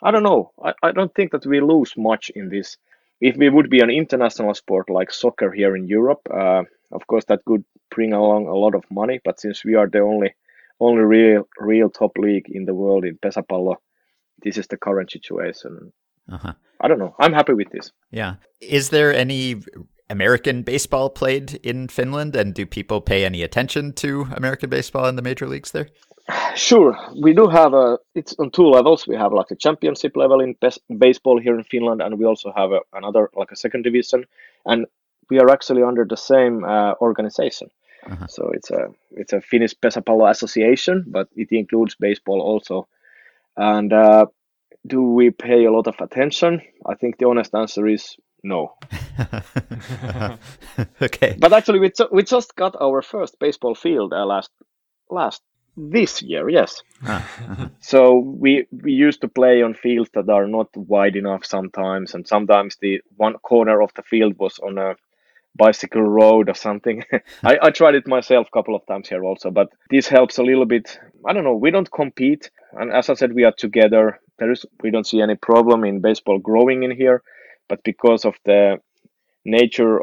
I 0.03 0.11
don't 0.11 0.25
know. 0.25 0.51
I, 0.63 0.73
I 0.83 0.91
don't 0.91 1.15
think 1.15 1.31
that 1.31 1.47
we 1.47 1.61
lose 1.61 1.95
much 1.97 2.31
in 2.35 2.49
this 2.49 2.77
if 3.21 3.37
we 3.37 3.49
would 3.49 3.71
be 3.71 3.81
an 3.81 3.91
international 3.91 4.55
sport 4.55 4.91
like 4.91 5.13
soccer 5.13 5.53
here 5.53 5.77
in 5.77 5.87
Europe, 5.87 6.23
uh, 6.29 6.65
of 6.91 7.07
course 7.07 7.25
that 7.27 7.45
could 7.45 7.65
bring 7.95 8.13
along 8.13 8.49
a 8.49 8.57
lot 8.57 8.75
of 8.75 8.83
money. 8.91 9.21
But 9.25 9.39
since 9.39 9.65
we 9.65 9.77
are 9.77 9.87
the 9.89 10.01
only 10.01 10.35
only 10.81 11.03
real 11.03 11.49
real 11.61 11.91
top 11.91 12.19
league 12.19 12.49
in 12.51 12.65
the 12.65 12.75
world 12.75 13.05
in 13.05 13.19
Pesäpallo, 13.19 13.77
this 14.43 14.59
is 14.59 14.67
the 14.67 14.77
current 14.77 15.13
situation. 15.13 15.93
Uh-huh. 16.33 16.55
I 16.81 16.89
don't 16.89 16.99
know. 16.99 17.15
I'm 17.21 17.33
happy 17.33 17.53
with 17.53 17.71
this. 17.71 17.93
Yeah. 18.11 18.37
Is 18.61 18.91
there 18.91 19.15
any 19.15 19.63
American 20.11 20.63
baseball 20.63 21.11
played 21.11 21.55
in 21.63 21.89
Finland, 21.89 22.37
and 22.37 22.55
do 22.55 22.67
people 22.67 23.01
pay 23.01 23.25
any 23.25 23.43
attention 23.43 23.93
to 23.95 24.27
American 24.33 24.69
baseball 24.71 25.07
in 25.07 25.17
the 25.17 25.23
major 25.23 25.47
leagues 25.47 25.71
there? 25.73 25.89
Sure, 26.55 26.97
we 27.25 27.33
do 27.33 27.49
have 27.49 27.73
a. 27.75 27.99
It's 28.15 28.35
on 28.39 28.51
two 28.51 28.69
levels. 28.69 29.07
We 29.09 29.17
have 29.17 29.33
like 29.33 29.51
a 29.51 29.57
championship 29.57 30.17
level 30.17 30.41
in 30.41 30.55
baseball 30.99 31.41
here 31.41 31.57
in 31.59 31.65
Finland, 31.65 32.03
and 32.03 32.19
we 32.19 32.27
also 32.27 32.53
have 32.53 32.71
a, 32.73 32.81
another 32.93 33.31
like 33.35 33.53
a 33.53 33.57
second 33.57 33.83
division, 33.83 34.25
and 34.67 34.87
we 35.31 35.41
are 35.41 35.51
actually 35.51 35.83
under 35.83 36.05
the 36.05 36.17
same 36.17 36.65
uh, 36.65 36.93
organization. 37.01 37.71
Uh-huh. 38.11 38.27
So 38.27 38.51
it's 38.55 38.71
a 38.71 38.89
it's 39.13 39.33
a 39.33 39.41
Finnish 39.41 39.75
Pesäpallo 39.75 40.29
Association, 40.31 41.05
but 41.07 41.29
it 41.37 41.49
includes 41.51 41.95
baseball 41.95 42.41
also. 42.41 42.87
And 43.57 43.93
uh, 43.93 44.27
do 44.87 45.03
we 45.03 45.31
pay 45.31 45.65
a 45.65 45.73
lot 45.73 45.87
of 45.87 45.95
attention? 46.01 46.63
I 46.87 46.95
think 46.95 47.19
the 47.19 47.29
honest 47.29 47.55
answer 47.55 47.87
is 47.87 48.17
no. 48.43 48.75
okay. 51.03 51.37
But 51.39 51.53
actually, 51.53 51.81
we, 51.81 51.93
we 52.11 52.23
just 52.23 52.57
got 52.57 52.75
our 52.81 53.03
first 53.03 53.39
baseball 53.39 53.75
field 53.75 54.13
uh, 54.13 54.27
last 54.27 54.51
last 55.11 55.43
this 55.77 56.23
year, 56.23 56.49
yes. 56.49 56.83
Ah, 57.07 57.27
so 57.81 58.19
we 58.19 58.67
we 58.71 58.93
used 58.93 59.21
to 59.23 59.29
play 59.29 59.63
on 59.63 59.75
fields 59.75 60.11
that 60.15 60.29
are 60.29 60.47
not 60.47 60.69
wide 60.77 61.17
enough 61.17 61.45
sometimes, 61.45 62.15
and 62.15 62.27
sometimes 62.27 62.77
the 62.81 63.01
one 63.17 63.35
corner 63.39 63.81
of 63.81 63.93
the 63.95 64.03
field 64.03 64.39
was 64.39 64.59
on 64.59 64.79
a 64.79 64.97
bicycle 65.55 66.03
road 66.03 66.49
or 66.49 66.55
something. 66.55 67.05
I, 67.43 67.59
I 67.63 67.71
tried 67.71 67.95
it 67.95 68.07
myself 68.07 68.49
a 68.49 68.57
couple 68.57 68.75
of 68.75 68.87
times 68.87 69.09
here 69.09 69.25
also, 69.25 69.51
but 69.51 69.69
this 69.91 70.09
helps 70.09 70.39
a 70.39 70.43
little 70.43 70.67
bit. 70.67 70.99
I 71.27 71.33
don't 71.33 71.45
know. 71.45 71.57
We 71.57 71.71
don't 71.71 71.91
compete, 71.91 72.51
and 72.73 72.93
as 72.93 73.09
I 73.09 73.15
said, 73.15 73.35
we 73.35 73.45
are 73.45 73.55
together. 73.57 74.19
There 74.43 74.51
is 74.51 74.67
we 74.83 74.91
don't 74.91 75.07
see 75.07 75.23
any 75.23 75.37
problem 75.37 75.85
in 75.85 76.01
baseball 76.01 76.41
growing 76.41 76.83
in 76.83 76.91
here, 76.91 77.23
but 77.69 77.85
because 77.85 78.25
of 78.25 78.35
the 78.45 78.81
nature 79.45 80.01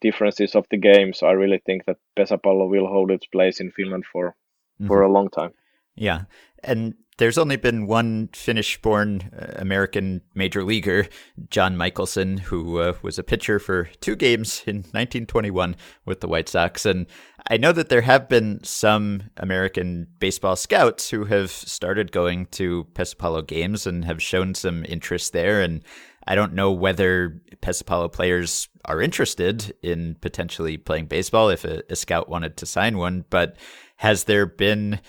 differences 0.00 0.56
of 0.56 0.66
the 0.70 0.76
games, 0.76 1.22
I 1.22 1.30
really 1.30 1.62
think 1.64 1.84
that 1.84 1.98
Pesäpallo 2.16 2.68
will 2.68 2.88
hold 2.88 3.12
its 3.12 3.26
place 3.26 3.60
in 3.60 3.70
Finland 3.70 4.04
for 4.12 4.26
mm-hmm. 4.30 4.88
for 4.88 5.02
a 5.02 5.12
long 5.12 5.28
time. 5.30 5.52
Yeah. 5.94 6.22
And 6.64 6.94
there's 7.18 7.38
only 7.38 7.56
been 7.56 7.86
one 7.86 8.28
Finnish 8.34 8.80
born 8.82 9.30
uh, 9.38 9.54
American 9.56 10.20
major 10.34 10.62
leaguer, 10.62 11.08
John 11.50 11.76
Michaelson, 11.76 12.38
who 12.38 12.78
uh, 12.78 12.94
was 13.02 13.18
a 13.18 13.24
pitcher 13.24 13.58
for 13.58 13.88
two 14.00 14.16
games 14.16 14.62
in 14.66 14.76
1921 14.76 15.76
with 16.04 16.20
the 16.20 16.28
White 16.28 16.48
Sox. 16.48 16.84
And 16.84 17.06
I 17.48 17.56
know 17.56 17.72
that 17.72 17.88
there 17.88 18.02
have 18.02 18.28
been 18.28 18.62
some 18.62 19.24
American 19.38 20.08
baseball 20.18 20.56
scouts 20.56 21.10
who 21.10 21.24
have 21.24 21.50
started 21.50 22.12
going 22.12 22.46
to 22.46 22.86
Pesäpallo 22.92 23.46
games 23.46 23.86
and 23.86 24.04
have 24.04 24.22
shown 24.22 24.54
some 24.54 24.84
interest 24.86 25.32
there. 25.32 25.62
And 25.62 25.82
I 26.26 26.34
don't 26.34 26.54
know 26.54 26.70
whether 26.70 27.40
Pesäpallo 27.62 28.12
players 28.12 28.68
are 28.84 29.00
interested 29.00 29.74
in 29.82 30.16
potentially 30.20 30.76
playing 30.76 31.06
baseball 31.06 31.48
if 31.48 31.64
a, 31.64 31.82
a 31.88 31.96
scout 31.96 32.28
wanted 32.28 32.56
to 32.58 32.66
sign 32.66 32.98
one, 32.98 33.24
but 33.30 33.56
has 33.96 34.24
there 34.24 34.46
been 34.46 35.00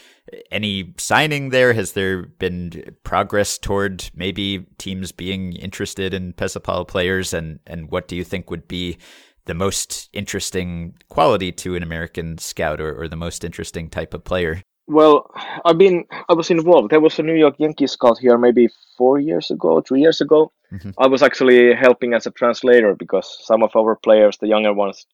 any 0.52 0.94
signing 0.98 1.50
there? 1.50 1.74
Has 1.74 1.94
there 1.94 2.24
been 2.24 2.96
progress 3.04 3.58
toward 3.58 4.10
maybe 4.14 4.66
teams 4.78 5.12
being 5.12 5.54
interested 5.54 6.14
in 6.14 6.34
Pesapallo 6.34 6.88
players? 6.88 7.34
And, 7.34 7.60
and 7.66 7.92
what 7.92 8.08
do 8.08 8.16
you 8.16 8.24
think 8.24 8.50
would 8.50 8.68
be 8.68 8.98
the 9.46 9.54
most 9.54 10.10
interesting 10.14 10.96
quality 11.10 11.52
to 11.52 11.76
an 11.76 11.84
American 11.84 12.38
scout 12.38 12.80
or, 12.82 13.02
or 13.02 13.08
the 13.08 13.16
most 13.16 13.44
interesting 13.44 13.90
type 13.90 14.14
of 14.14 14.24
player? 14.24 14.62
Well, 14.88 15.30
I've 15.66 15.78
been 15.78 16.06
I 16.30 16.34
was 16.34 16.50
involved. 16.50 16.92
There 16.92 17.02
was 17.02 17.20
a 17.20 17.24
New 17.24 17.36
York 17.36 17.56
Yankees 17.58 17.92
scout 17.92 18.20
here 18.20 18.38
maybe 18.38 18.70
four 18.98 19.20
years 19.20 19.52
ago, 19.52 19.82
three 19.82 20.00
years 20.00 20.22
ago. 20.22 20.52
Mm-hmm. 20.72 20.92
I 20.98 21.08
was 21.08 21.22
actually 21.22 21.74
helping 21.76 22.14
as 22.14 22.26
a 22.26 22.32
translator 22.32 22.96
because 22.96 23.38
some 23.46 23.64
of 23.64 23.76
our 23.76 23.98
players, 23.98 24.38
the 24.38 24.48
younger 24.48 24.74
ones, 24.74 25.06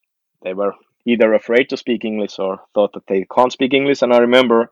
they 0.43 0.53
were 0.53 0.73
either 1.05 1.33
afraid 1.33 1.69
to 1.69 1.77
speak 1.77 2.05
English 2.05 2.37
or 2.37 2.59
thought 2.73 2.93
that 2.93 3.07
they 3.07 3.25
can't 3.33 3.51
speak 3.51 3.73
English. 3.73 4.03
And 4.03 4.13
I 4.13 4.19
remember 4.19 4.71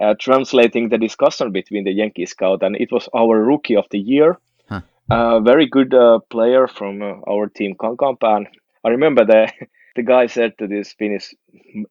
uh, 0.00 0.14
translating 0.18 0.88
the 0.88 0.98
discussion 0.98 1.52
between 1.52 1.84
the 1.84 1.92
Yankee 1.92 2.26
scout, 2.26 2.62
and 2.62 2.76
it 2.76 2.90
was 2.90 3.08
our 3.14 3.42
rookie 3.42 3.76
of 3.76 3.86
the 3.90 3.98
year, 3.98 4.38
a 4.70 4.74
huh. 4.74 4.80
uh, 5.10 5.40
very 5.40 5.66
good 5.66 5.94
uh, 5.94 6.18
player 6.30 6.66
from 6.66 7.02
uh, 7.02 7.14
our 7.26 7.48
team, 7.48 7.74
Kankaanpää. 7.76 8.36
And 8.36 8.46
I 8.84 8.88
remember 8.88 9.24
the 9.24 9.48
the 9.96 10.02
guy 10.02 10.26
said 10.26 10.52
to 10.58 10.66
this 10.66 10.94
Finnish 10.94 11.34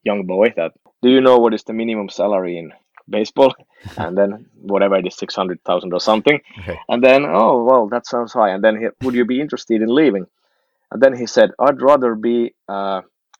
young 0.04 0.26
boy 0.26 0.54
that, 0.56 0.72
"Do 1.02 1.10
you 1.10 1.22
know 1.22 1.38
what 1.38 1.54
is 1.54 1.64
the 1.64 1.74
minimum 1.74 2.10
salary 2.10 2.58
in 2.58 2.74
baseball?" 3.10 3.54
and 3.98 4.18
then 4.18 4.46
whatever 4.62 4.98
it 4.98 5.08
is, 5.08 5.16
six 5.16 5.36
hundred 5.36 5.60
thousand 5.64 5.94
or 5.94 6.00
something. 6.00 6.42
Okay. 6.60 6.80
And 6.90 7.04
then, 7.04 7.26
oh 7.26 7.64
well, 7.64 7.88
that 7.88 8.06
sounds 8.06 8.34
high. 8.34 8.54
And 8.54 8.64
then, 8.64 8.78
he, 8.78 8.88
would 9.06 9.16
you 9.16 9.26
be 9.26 9.40
interested 9.42 9.82
in 9.82 9.96
leaving? 9.96 10.28
And 10.92 11.02
then 11.02 11.16
he 11.16 11.26
said, 11.26 11.52
"I'd 11.60 11.82
rather 11.82 12.16
be." 12.16 12.54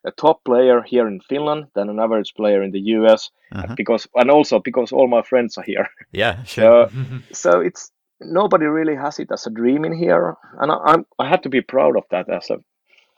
A 0.06 0.12
top 0.12 0.44
player 0.44 0.82
here 0.82 1.08
in 1.08 1.22
Finland 1.22 1.68
than 1.76 1.90
an 1.90 2.00
average 2.00 2.34
player 2.36 2.62
in 2.62 2.72
the 2.72 2.82
US 2.98 3.32
uh-huh. 3.52 3.76
because 3.76 4.08
and 4.16 4.30
also 4.30 4.60
because 4.60 4.92
all 4.92 5.08
my 5.08 5.22
friends 5.22 5.58
are 5.58 5.64
here. 5.64 5.88
Yeah, 6.12 6.44
sure. 6.44 6.90
so, 6.90 6.96
so 7.32 7.60
it's 7.62 7.92
nobody 8.20 8.66
really 8.66 8.96
has 8.96 9.20
it 9.20 9.32
as 9.32 9.48
a 9.48 9.50
dream 9.50 9.86
in 9.86 9.94
here, 9.94 10.36
and 10.60 10.72
I, 10.72 10.94
am 10.94 11.06
I 11.20 11.28
have 11.28 11.42
to 11.42 11.50
be 11.50 11.62
proud 11.62 11.98
of 11.98 12.04
that 12.10 12.30
as 12.30 12.50
a 12.50 12.58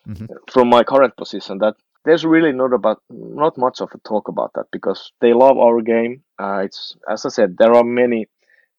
mm-hmm. 0.07 0.25
from 0.51 0.69
my 0.69 0.83
current 0.83 1.15
position 1.17 1.57
that 1.59 1.75
there's 2.05 2.25
really 2.25 2.51
not 2.51 2.73
about 2.73 3.01
not 3.09 3.57
much 3.57 3.81
of 3.81 3.89
a 3.93 3.97
talk 4.07 4.27
about 4.27 4.51
that 4.53 4.67
because 4.71 5.11
they 5.21 5.33
love 5.33 5.57
our 5.57 5.81
game. 5.81 6.23
Uh, 6.39 6.61
it's 6.65 6.95
as 7.09 7.25
I 7.25 7.29
said, 7.29 7.55
there 7.57 7.73
are 7.73 7.83
many 7.83 8.27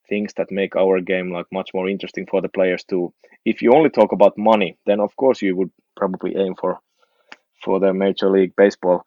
things 0.09 0.33
that 0.37 0.51
make 0.51 0.77
our 0.77 1.01
game 1.01 1.33
like 1.33 1.47
much 1.53 1.71
more 1.75 1.89
interesting 1.89 2.27
for 2.27 2.41
the 2.41 2.49
players 2.49 2.85
too. 2.85 3.13
If 3.45 3.63
you 3.63 3.73
only 3.75 3.91
talk 3.91 4.13
about 4.13 4.39
money, 4.39 4.79
then 4.87 5.01
of 5.01 5.15
course 5.17 5.43
you 5.43 5.57
would 5.57 5.71
probably 5.97 6.37
aim 6.37 6.55
for 6.55 6.79
for 7.63 7.81
the 7.81 7.93
Major 7.93 8.31
League 8.31 8.55
Baseball. 8.57 9.05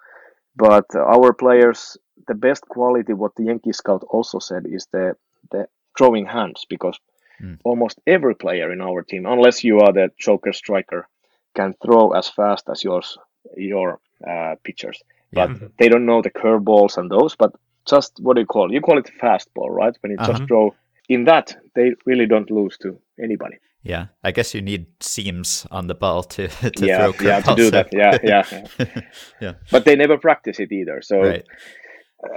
But 0.55 0.85
our 0.95 1.33
players, 1.33 1.97
the 2.27 2.33
best 2.33 2.63
quality, 2.67 3.13
what 3.13 3.35
the 3.35 3.45
Yankee 3.45 3.73
scout 3.73 4.03
also 4.09 4.39
said, 4.39 4.65
is 4.65 4.87
the 4.91 5.15
the 5.51 5.67
throwing 5.97 6.25
hands 6.25 6.65
because 6.69 6.97
mm. 7.41 7.57
almost 7.63 7.99
every 8.05 8.35
player 8.35 8.71
in 8.71 8.81
our 8.81 9.01
team, 9.03 9.25
unless 9.25 9.63
you 9.63 9.79
are 9.79 9.93
the 9.93 10.09
joker 10.17 10.53
striker, 10.53 11.07
can 11.55 11.73
throw 11.83 12.11
as 12.11 12.29
fast 12.29 12.69
as 12.69 12.83
yours 12.83 13.17
your 13.55 13.99
uh, 14.27 14.55
pitchers. 14.63 15.01
But 15.31 15.49
yeah. 15.49 15.67
they 15.77 15.89
don't 15.89 16.05
know 16.05 16.21
the 16.21 16.31
curveballs 16.31 16.97
and 16.97 17.09
those. 17.09 17.35
But 17.35 17.53
just 17.87 18.19
what 18.19 18.35
do 18.35 18.41
you 18.41 18.47
call 18.47 18.69
it? 18.69 18.73
You 18.73 18.81
call 18.81 18.97
it 18.97 19.11
fastball, 19.21 19.69
right? 19.69 19.95
When 20.01 20.11
you 20.11 20.17
uh-huh. 20.17 20.31
just 20.31 20.47
throw 20.47 20.75
in 21.07 21.25
that, 21.25 21.55
they 21.75 21.93
really 22.05 22.25
don't 22.25 22.51
lose 22.51 22.77
to 22.79 22.99
anybody. 23.21 23.57
Yeah, 23.81 24.07
I 24.23 24.31
guess 24.31 24.53
you 24.53 24.61
need 24.61 24.87
seams 24.99 25.65
on 25.71 25.87
the 25.87 25.95
ball 25.95 26.23
to, 26.23 26.47
to 26.77 26.85
yeah, 26.85 27.11
throw 27.11 27.27
Yeah, 27.27 27.39
to 27.41 27.55
do 27.55 27.71
that. 27.71 27.89
Yeah, 27.93 28.17
yeah, 28.23 28.43
yeah. 28.51 29.01
yeah. 29.41 29.53
But 29.71 29.85
they 29.85 29.95
never 29.95 30.17
practice 30.17 30.59
it 30.59 30.71
either. 30.71 31.01
So, 31.01 31.21
right. 31.21 31.45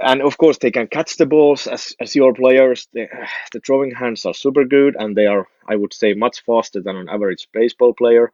and 0.03 0.21
of 0.21 0.37
course, 0.37 0.57
they 0.59 0.71
can 0.71 0.87
catch 0.87 1.17
the 1.17 1.25
balls 1.25 1.67
as, 1.67 1.95
as 1.99 2.15
your 2.15 2.33
players. 2.33 2.87
The, 2.93 3.07
the 3.51 3.59
throwing 3.59 3.91
hands 3.91 4.25
are 4.25 4.33
super 4.33 4.63
good, 4.63 4.95
and 4.97 5.15
they 5.15 5.25
are, 5.25 5.47
I 5.67 5.75
would 5.75 5.93
say, 5.93 6.13
much 6.13 6.43
faster 6.45 6.81
than 6.81 6.95
an 6.95 7.09
average 7.09 7.49
baseball 7.51 7.93
player. 7.93 8.31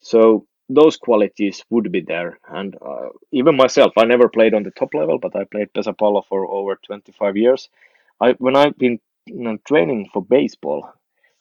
So 0.00 0.46
those 0.68 0.96
qualities 0.96 1.62
would 1.70 1.92
be 1.92 2.00
there. 2.00 2.38
And 2.48 2.76
uh, 2.80 3.10
even 3.32 3.56
myself, 3.56 3.92
I 3.96 4.04
never 4.04 4.28
played 4.28 4.54
on 4.54 4.62
the 4.62 4.70
top 4.70 4.94
level, 4.94 5.18
but 5.18 5.36
I 5.36 5.44
played 5.44 5.72
Pesäpallo 5.72 6.24
for 6.26 6.46
over 6.46 6.76
25 6.86 7.36
years. 7.36 7.68
I 8.20 8.32
when 8.38 8.56
I've 8.56 8.78
been 8.78 8.98
you 9.26 9.42
know, 9.42 9.58
training 9.66 10.08
for 10.12 10.22
baseball, 10.22 10.92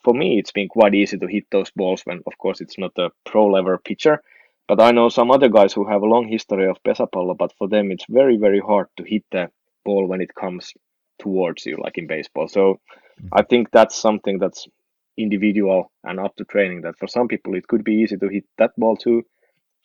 for 0.05 0.13
me, 0.13 0.37
it's 0.39 0.51
been 0.51 0.69
quite 0.69 0.93
easy 0.93 1.17
to 1.17 1.27
hit 1.27 1.45
those 1.51 1.71
balls 1.71 2.03
when, 2.05 2.21
of 2.27 2.37
course, 2.37 2.61
it's 2.61 2.77
not 2.77 2.91
a 2.97 3.09
pro 3.25 3.47
level 3.47 3.77
pitcher. 3.83 4.21
But 4.67 4.79
I 4.79 4.91
know 4.91 5.09
some 5.09 5.31
other 5.31 5.49
guys 5.49 5.73
who 5.73 5.85
have 5.87 6.03
a 6.03 6.11
long 6.13 6.27
history 6.27 6.67
of 6.69 6.81
pesäpallo, 6.83 7.35
but 7.37 7.53
for 7.57 7.67
them, 7.67 7.91
it's 7.91 8.05
very, 8.07 8.37
very 8.37 8.59
hard 8.59 8.87
to 8.97 9.03
hit 9.03 9.23
the 9.31 9.49
ball 9.83 10.07
when 10.07 10.21
it 10.21 10.33
comes 10.33 10.73
towards 11.19 11.65
you, 11.65 11.77
like 11.83 11.97
in 11.97 12.07
baseball. 12.07 12.47
So 12.47 12.79
I 13.31 13.41
mm-hmm. 13.41 13.49
think 13.49 13.71
that's 13.71 13.95
something 13.95 14.37
that's 14.39 14.67
individual 15.17 15.91
and 16.03 16.19
up 16.19 16.35
to 16.35 16.45
training. 16.45 16.81
That 16.81 16.97
for 16.99 17.07
some 17.07 17.27
people, 17.27 17.55
it 17.55 17.67
could 17.67 17.83
be 17.83 17.95
easy 17.95 18.17
to 18.17 18.27
hit 18.27 18.45
that 18.57 18.71
ball 18.77 18.97
too. 18.97 19.23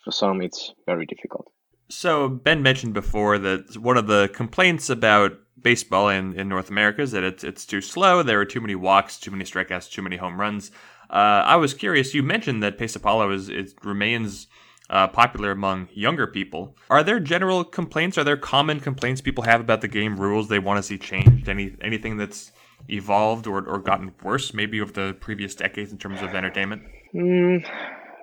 For 0.05 0.13
some, 0.13 0.41
it's 0.43 0.73
very 0.87 1.07
difficult. 1.07 1.47
So 1.91 2.29
Ben 2.29 2.63
mentioned 2.63 2.95
before 2.95 3.39
that 3.39 3.77
one 3.77 3.97
of 3.97 4.07
the 4.07 4.31
complaints 4.33 4.91
about 4.91 5.33
baseball 5.63 6.09
in, 6.09 6.39
in 6.39 6.49
North 6.49 6.71
America 6.71 7.03
is 7.03 7.13
that 7.13 7.25
it's 7.25 7.45
it's 7.45 7.67
too 7.67 7.81
slow. 7.81 8.23
There 8.23 8.41
are 8.41 8.45
too 8.45 8.61
many 8.61 8.75
walks, 8.75 9.19
too 9.19 9.31
many 9.31 9.45
strikeouts, 9.45 9.91
too 9.91 10.03
many 10.03 10.17
home 10.17 10.41
runs. 10.41 10.71
Uh, 11.09 11.43
I 11.45 11.57
was 11.57 11.75
curious. 11.75 12.15
You 12.15 12.23
mentioned 12.23 12.63
that 12.63 12.79
Pesäpallo 12.79 13.35
is 13.35 13.49
it 13.49 13.75
remains 13.83 14.47
uh, 14.91 15.07
popular 15.09 15.53
among 15.53 15.89
younger 15.93 16.27
people. 16.27 16.77
Are 16.89 17.03
there 17.03 17.21
general 17.21 17.65
complaints? 17.65 18.19
Are 18.19 18.25
there 18.25 18.37
common 18.37 18.81
complaints 18.81 19.21
people 19.21 19.45
have 19.45 19.61
about 19.61 19.81
the 19.81 19.89
game 19.89 20.19
rules 20.19 20.49
they 20.49 20.59
want 20.59 20.79
to 20.79 20.83
see 20.83 20.99
changed? 20.99 21.49
Any 21.49 21.77
anything 21.81 22.17
that's 22.17 22.53
evolved 22.89 23.47
or, 23.47 23.67
or 23.67 23.79
gotten 23.79 24.13
worse, 24.23 24.53
maybe 24.55 24.81
over 24.81 24.93
the 24.93 25.15
previous 25.21 25.55
decades 25.55 25.93
in 25.93 25.99
terms 25.99 26.23
of 26.23 26.35
entertainment? 26.35 26.83
Mm, 27.15 27.67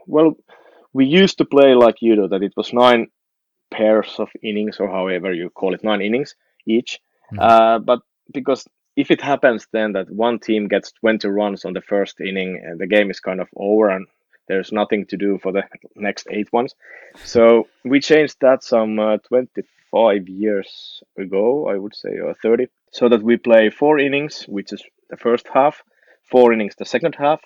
well, 0.08 0.36
we 0.94 1.06
used 1.06 1.38
to 1.38 1.46
play 1.46 1.74
like 1.74 2.02
you 2.02 2.16
know 2.16 2.28
that 2.28 2.44
it 2.44 2.54
was 2.58 2.74
nine 2.74 3.08
pairs 3.72 4.16
of 4.20 4.30
innings 4.44 4.78
or 4.80 4.90
however 4.90 5.34
you 5.34 5.50
call 5.50 5.74
it, 5.74 5.84
nine 5.84 6.02
innings 6.02 6.36
each. 6.66 7.00
Mm-hmm. 7.32 7.40
Uh, 7.40 7.80
but 7.80 8.02
because 8.34 8.68
if 8.96 9.12
it 9.12 9.22
happens 9.22 9.68
then 9.72 9.94
that 9.94 10.10
one 10.10 10.40
team 10.40 10.68
gets 10.68 10.92
20 10.94 11.28
runs 11.28 11.66
on 11.66 11.74
the 11.74 11.82
first 11.82 12.20
inning, 12.20 12.62
and 12.64 12.80
the 12.80 12.88
game 12.88 13.12
is 13.12 13.20
kind 13.20 13.40
of 13.40 13.48
over 13.56 13.90
and 13.90 14.08
there's 14.48 14.72
nothing 14.72 15.06
to 15.08 15.18
do 15.18 15.38
for 15.38 15.52
the 15.52 15.64
next 15.96 16.28
eight 16.32 16.52
ones. 16.54 16.74
So 17.24 17.68
we 17.84 18.00
changed 18.00 18.38
that 18.42 18.64
some 18.64 18.98
uh, 18.98 19.18
25 19.18 20.28
years 20.30 21.02
ago, 21.18 21.68
I 21.68 21.76
would 21.76 21.96
say, 21.96 22.18
or 22.20 22.34
30, 22.34 22.68
so 22.92 23.10
that 23.10 23.22
we 23.22 23.38
play 23.38 23.70
four 23.70 24.00
innings, 24.00 24.46
which 24.48 24.72
is 24.72 24.82
the 25.10 25.18
first 25.18 25.48
half, 25.54 25.84
four 26.24 26.54
innings 26.54 26.76
the 26.76 26.86
second 26.86 27.16
half. 27.16 27.42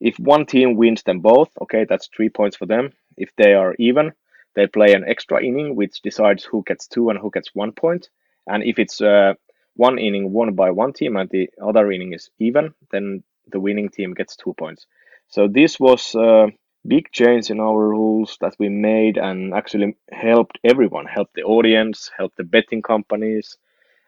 If 0.00 0.18
one 0.18 0.44
team 0.44 0.76
wins 0.76 1.02
them 1.04 1.20
both, 1.20 1.50
okay, 1.62 1.86
that's 1.88 2.08
three 2.08 2.28
points 2.28 2.56
for 2.56 2.66
them. 2.66 2.92
If 3.16 3.30
they 3.36 3.54
are 3.54 3.74
even, 3.78 4.12
they 4.54 4.66
play 4.66 4.92
an 4.92 5.04
extra 5.06 5.42
inning, 5.42 5.76
which 5.76 6.02
decides 6.02 6.44
who 6.44 6.64
gets 6.66 6.86
two 6.86 7.10
and 7.10 7.18
who 7.18 7.30
gets 7.30 7.54
one 7.54 7.72
point. 7.72 8.08
And 8.46 8.62
if 8.62 8.78
it's 8.78 9.00
uh, 9.00 9.34
one 9.76 9.98
inning 9.98 10.32
won 10.32 10.54
by 10.54 10.70
one 10.70 10.92
team 10.92 11.16
and 11.16 11.28
the 11.30 11.50
other 11.62 11.90
inning 11.90 12.12
is 12.12 12.30
even, 12.38 12.74
then 12.90 13.22
the 13.50 13.60
winning 13.60 13.88
team 13.88 14.14
gets 14.14 14.36
two 14.36 14.54
points. 14.54 14.86
So 15.28 15.48
this 15.48 15.80
was 15.80 16.14
a 16.14 16.48
big 16.86 17.10
change 17.10 17.50
in 17.50 17.60
our 17.60 17.88
rules 17.88 18.36
that 18.40 18.54
we 18.58 18.68
made 18.68 19.16
and 19.16 19.54
actually 19.54 19.96
helped 20.12 20.58
everyone, 20.64 21.06
helped 21.06 21.34
the 21.34 21.42
audience, 21.42 22.10
helped 22.16 22.36
the 22.36 22.44
betting 22.44 22.82
companies, 22.82 23.56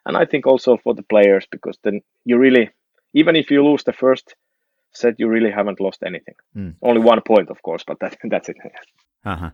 and 0.04 0.16
I 0.16 0.24
think 0.24 0.46
also 0.46 0.76
for 0.76 0.94
the 0.94 1.02
players 1.02 1.46
because 1.50 1.78
then 1.82 2.00
you 2.24 2.38
really, 2.38 2.70
even 3.12 3.34
if 3.34 3.50
you 3.50 3.64
lose 3.64 3.84
the 3.84 3.92
first 3.92 4.34
set, 4.92 5.18
you 5.18 5.28
really 5.28 5.50
haven't 5.50 5.80
lost 5.80 6.02
anything. 6.04 6.34
Mm. 6.56 6.74
Only 6.82 7.00
one 7.00 7.20
point, 7.22 7.50
of 7.50 7.60
course, 7.62 7.82
but 7.86 7.98
that, 8.00 8.16
that's 8.24 8.48
it. 8.48 8.56
Uh 9.24 9.36
huh. 9.36 9.50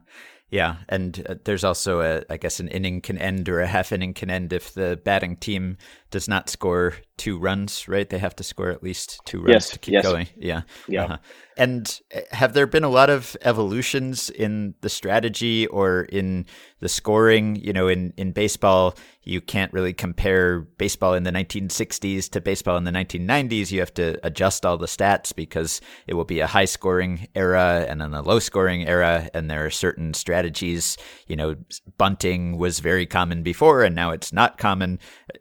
Yeah, 0.52 0.76
and 0.86 1.26
uh, 1.26 1.36
there's 1.44 1.64
also 1.64 2.02
a, 2.02 2.24
I 2.28 2.36
guess, 2.36 2.60
an 2.60 2.68
inning 2.68 3.00
can 3.00 3.16
end 3.16 3.48
or 3.48 3.60
a 3.60 3.66
half 3.66 3.90
inning 3.90 4.12
can 4.12 4.28
end 4.28 4.52
if 4.52 4.74
the 4.74 5.00
batting 5.02 5.36
team 5.36 5.78
does 6.10 6.28
not 6.28 6.50
score 6.50 6.92
two 7.22 7.38
runs, 7.38 7.86
right? 7.86 8.08
They 8.08 8.18
have 8.18 8.34
to 8.34 8.42
score 8.42 8.70
at 8.70 8.82
least 8.82 9.20
two 9.24 9.38
runs 9.38 9.52
yes, 9.52 9.70
to 9.70 9.78
keep 9.78 9.92
yes. 9.92 10.02
going. 10.02 10.26
Yeah. 10.36 10.62
Yeah. 10.88 11.04
Uh-huh. 11.04 11.16
And 11.56 12.00
uh, 12.12 12.20
have 12.32 12.54
there 12.54 12.66
been 12.66 12.82
a 12.82 12.88
lot 12.88 13.10
of 13.10 13.36
evolutions 13.42 14.28
in 14.28 14.74
the 14.80 14.88
strategy 14.88 15.68
or 15.68 16.02
in 16.02 16.46
the 16.80 16.88
scoring? 16.88 17.56
You 17.56 17.72
know, 17.72 17.86
in, 17.86 18.12
in 18.16 18.32
baseball, 18.32 18.96
you 19.22 19.40
can't 19.40 19.72
really 19.72 19.92
compare 19.92 20.60
baseball 20.60 21.14
in 21.14 21.22
the 21.22 21.30
1960s 21.30 22.28
to 22.30 22.40
baseball 22.40 22.76
in 22.76 22.84
the 22.84 22.90
1990s. 22.90 23.70
You 23.70 23.80
have 23.80 23.94
to 23.94 24.18
adjust 24.26 24.66
all 24.66 24.78
the 24.78 24.86
stats 24.86 25.34
because 25.34 25.80
it 26.06 26.14
will 26.14 26.24
be 26.24 26.40
a 26.40 26.46
high 26.46 26.64
scoring 26.64 27.28
era 27.34 27.86
and 27.88 28.00
then 28.00 28.14
a 28.14 28.22
low 28.22 28.40
scoring 28.40 28.86
era. 28.86 29.28
And 29.32 29.48
there 29.48 29.64
are 29.64 29.70
certain 29.70 30.14
strategies, 30.14 30.96
you 31.28 31.36
know, 31.36 31.54
bunting 31.98 32.58
was 32.58 32.80
very 32.80 33.06
common 33.06 33.42
before 33.42 33.84
and 33.84 33.94
now 33.94 34.10
it's 34.10 34.32
not 34.32 34.58
common. 34.58 34.98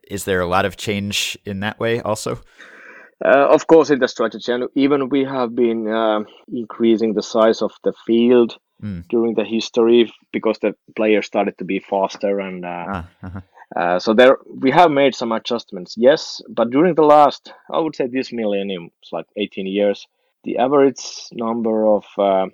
Is 0.09 0.25
there 0.25 0.41
a 0.41 0.47
lot 0.47 0.65
of 0.65 0.77
change 0.77 1.37
in 1.45 1.61
that 1.61 1.70
way 1.79 2.01
also? 2.01 2.39
Uh, 3.23 3.47
of 3.49 3.67
course, 3.67 3.91
in 3.91 3.99
the 3.99 4.07
strategy, 4.07 4.51
and 4.51 4.67
even 4.75 5.09
we 5.09 5.23
have 5.23 5.55
been 5.55 5.87
uh, 5.87 6.21
increasing 6.51 7.13
the 7.13 7.21
size 7.21 7.61
of 7.61 7.71
the 7.83 7.93
field 8.07 8.57
mm. 8.83 9.07
during 9.09 9.35
the 9.35 9.43
history 9.43 10.11
because 10.33 10.57
the 10.59 10.73
players 10.95 11.27
started 11.27 11.55
to 11.59 11.63
be 11.63 11.79
faster, 11.79 12.39
and 12.39 12.65
uh, 12.65 12.85
ah, 12.87 13.09
uh-huh. 13.23 13.41
Uh, 13.75 13.97
so 13.97 14.13
there 14.13 14.37
we 14.59 14.69
have 14.69 14.91
made 14.91 15.15
some 15.15 15.31
adjustments. 15.31 15.95
Yes, 15.97 16.41
but 16.49 16.71
during 16.71 16.95
the 16.95 17.03
last, 17.03 17.53
I 17.71 17.79
would 17.79 17.95
say 17.95 18.07
this 18.07 18.33
millennium, 18.33 18.89
it's 19.01 19.13
like 19.13 19.27
18 19.37 19.65
years, 19.65 20.07
the 20.43 20.57
average 20.57 21.01
number 21.31 21.87
of 21.87 22.03
uh, 22.17 22.47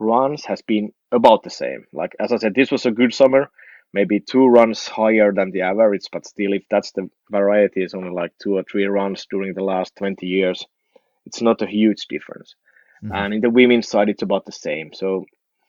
runs 0.00 0.44
has 0.46 0.62
been 0.62 0.92
about 1.12 1.44
the 1.44 1.50
same. 1.50 1.84
Like 1.92 2.16
as 2.18 2.32
I 2.32 2.38
said, 2.38 2.54
this 2.54 2.72
was 2.72 2.84
a 2.84 2.90
good 2.90 3.14
summer 3.14 3.50
maybe 3.96 4.20
two 4.20 4.46
runs 4.46 4.86
higher 4.86 5.32
than 5.32 5.50
the 5.52 5.62
average, 5.62 6.06
but 6.12 6.26
still, 6.26 6.52
if 6.52 6.64
that's 6.70 6.92
the 6.92 7.08
variety, 7.30 7.82
is 7.82 7.94
only 7.94 8.10
like 8.10 8.32
two 8.42 8.54
or 8.58 8.64
three 8.70 8.84
runs 8.84 9.26
during 9.30 9.54
the 9.54 9.64
last 9.72 9.96
20 9.96 10.26
years, 10.26 10.58
it's 11.24 11.40
not 11.40 11.62
a 11.62 11.66
huge 11.78 12.02
difference. 12.14 12.54
Mm-hmm. 13.02 13.14
And 13.14 13.34
in 13.34 13.40
the 13.40 13.56
women's 13.58 13.88
side, 13.88 14.10
it's 14.10 14.26
about 14.28 14.44
the 14.44 14.58
same. 14.66 14.92
So 14.92 15.24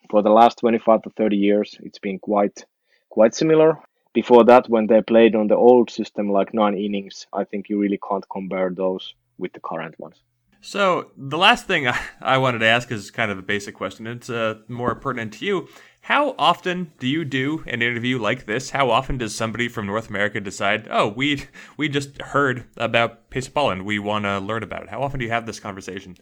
for 0.10 0.22
the 0.22 0.36
last 0.40 0.60
25 0.60 1.04
to 1.04 1.10
30 1.12 1.38
years, 1.38 1.78
it's 1.80 2.00
been 2.00 2.20
quite 2.20 2.66
quite 3.10 3.34
similar. 3.34 3.80
Before 4.14 4.44
that, 4.46 4.70
when 4.70 4.88
they 4.88 5.02
played 5.02 5.34
on 5.36 5.48
the 5.48 5.56
old 5.56 5.90
system, 5.90 6.30
like 6.30 6.54
nine 6.54 6.78
innings, 6.78 7.28
I 7.32 7.44
think 7.46 7.70
you 7.70 7.80
really 7.80 8.00
can't 8.08 8.28
compare 8.30 8.70
those 8.70 9.16
with 9.38 9.54
the 9.54 9.62
current 9.70 9.96
ones. 10.00 10.18
So 10.62 11.12
the 11.16 11.38
last 11.38 11.68
thing 11.68 11.88
I, 12.22 12.38
wanted 12.38 12.60
to 12.60 12.66
ask 12.66 12.92
is 12.92 13.12
kind 13.12 13.32
of 13.32 13.38
a 13.38 13.42
basic 13.42 13.76
question. 13.76 14.08
It's 14.08 14.30
uh, 14.30 14.56
more 14.68 14.96
pertinent 14.96 15.34
to 15.34 15.46
you. 15.46 15.68
How 16.08 16.36
often 16.40 16.94
do 17.00 17.06
you 17.06 17.26
do 17.26 17.66
an 17.68 17.82
interview 17.82 18.18
like 18.18 18.46
this? 18.46 18.70
How 18.70 18.90
often 18.92 19.18
does 19.18 19.36
somebody 19.36 19.68
from 19.68 19.88
North 19.88 20.10
America 20.10 20.40
decide, 20.40 20.88
"Oh, 20.90 21.10
we 21.10 21.44
we 21.76 21.90
just 21.90 22.22
heard 22.22 22.64
about 22.78 23.30
Pesäpallo 23.30 23.74
and 23.74 23.86
we 23.86 24.00
want 24.00 24.24
to 24.24 24.40
learn 24.40 24.64
about 24.64 24.84
it"? 24.84 24.90
How 24.90 25.02
often 25.04 25.20
do 25.20 25.26
you 25.26 25.32
have 25.32 25.46
this 25.46 25.60
conversation? 25.60 26.16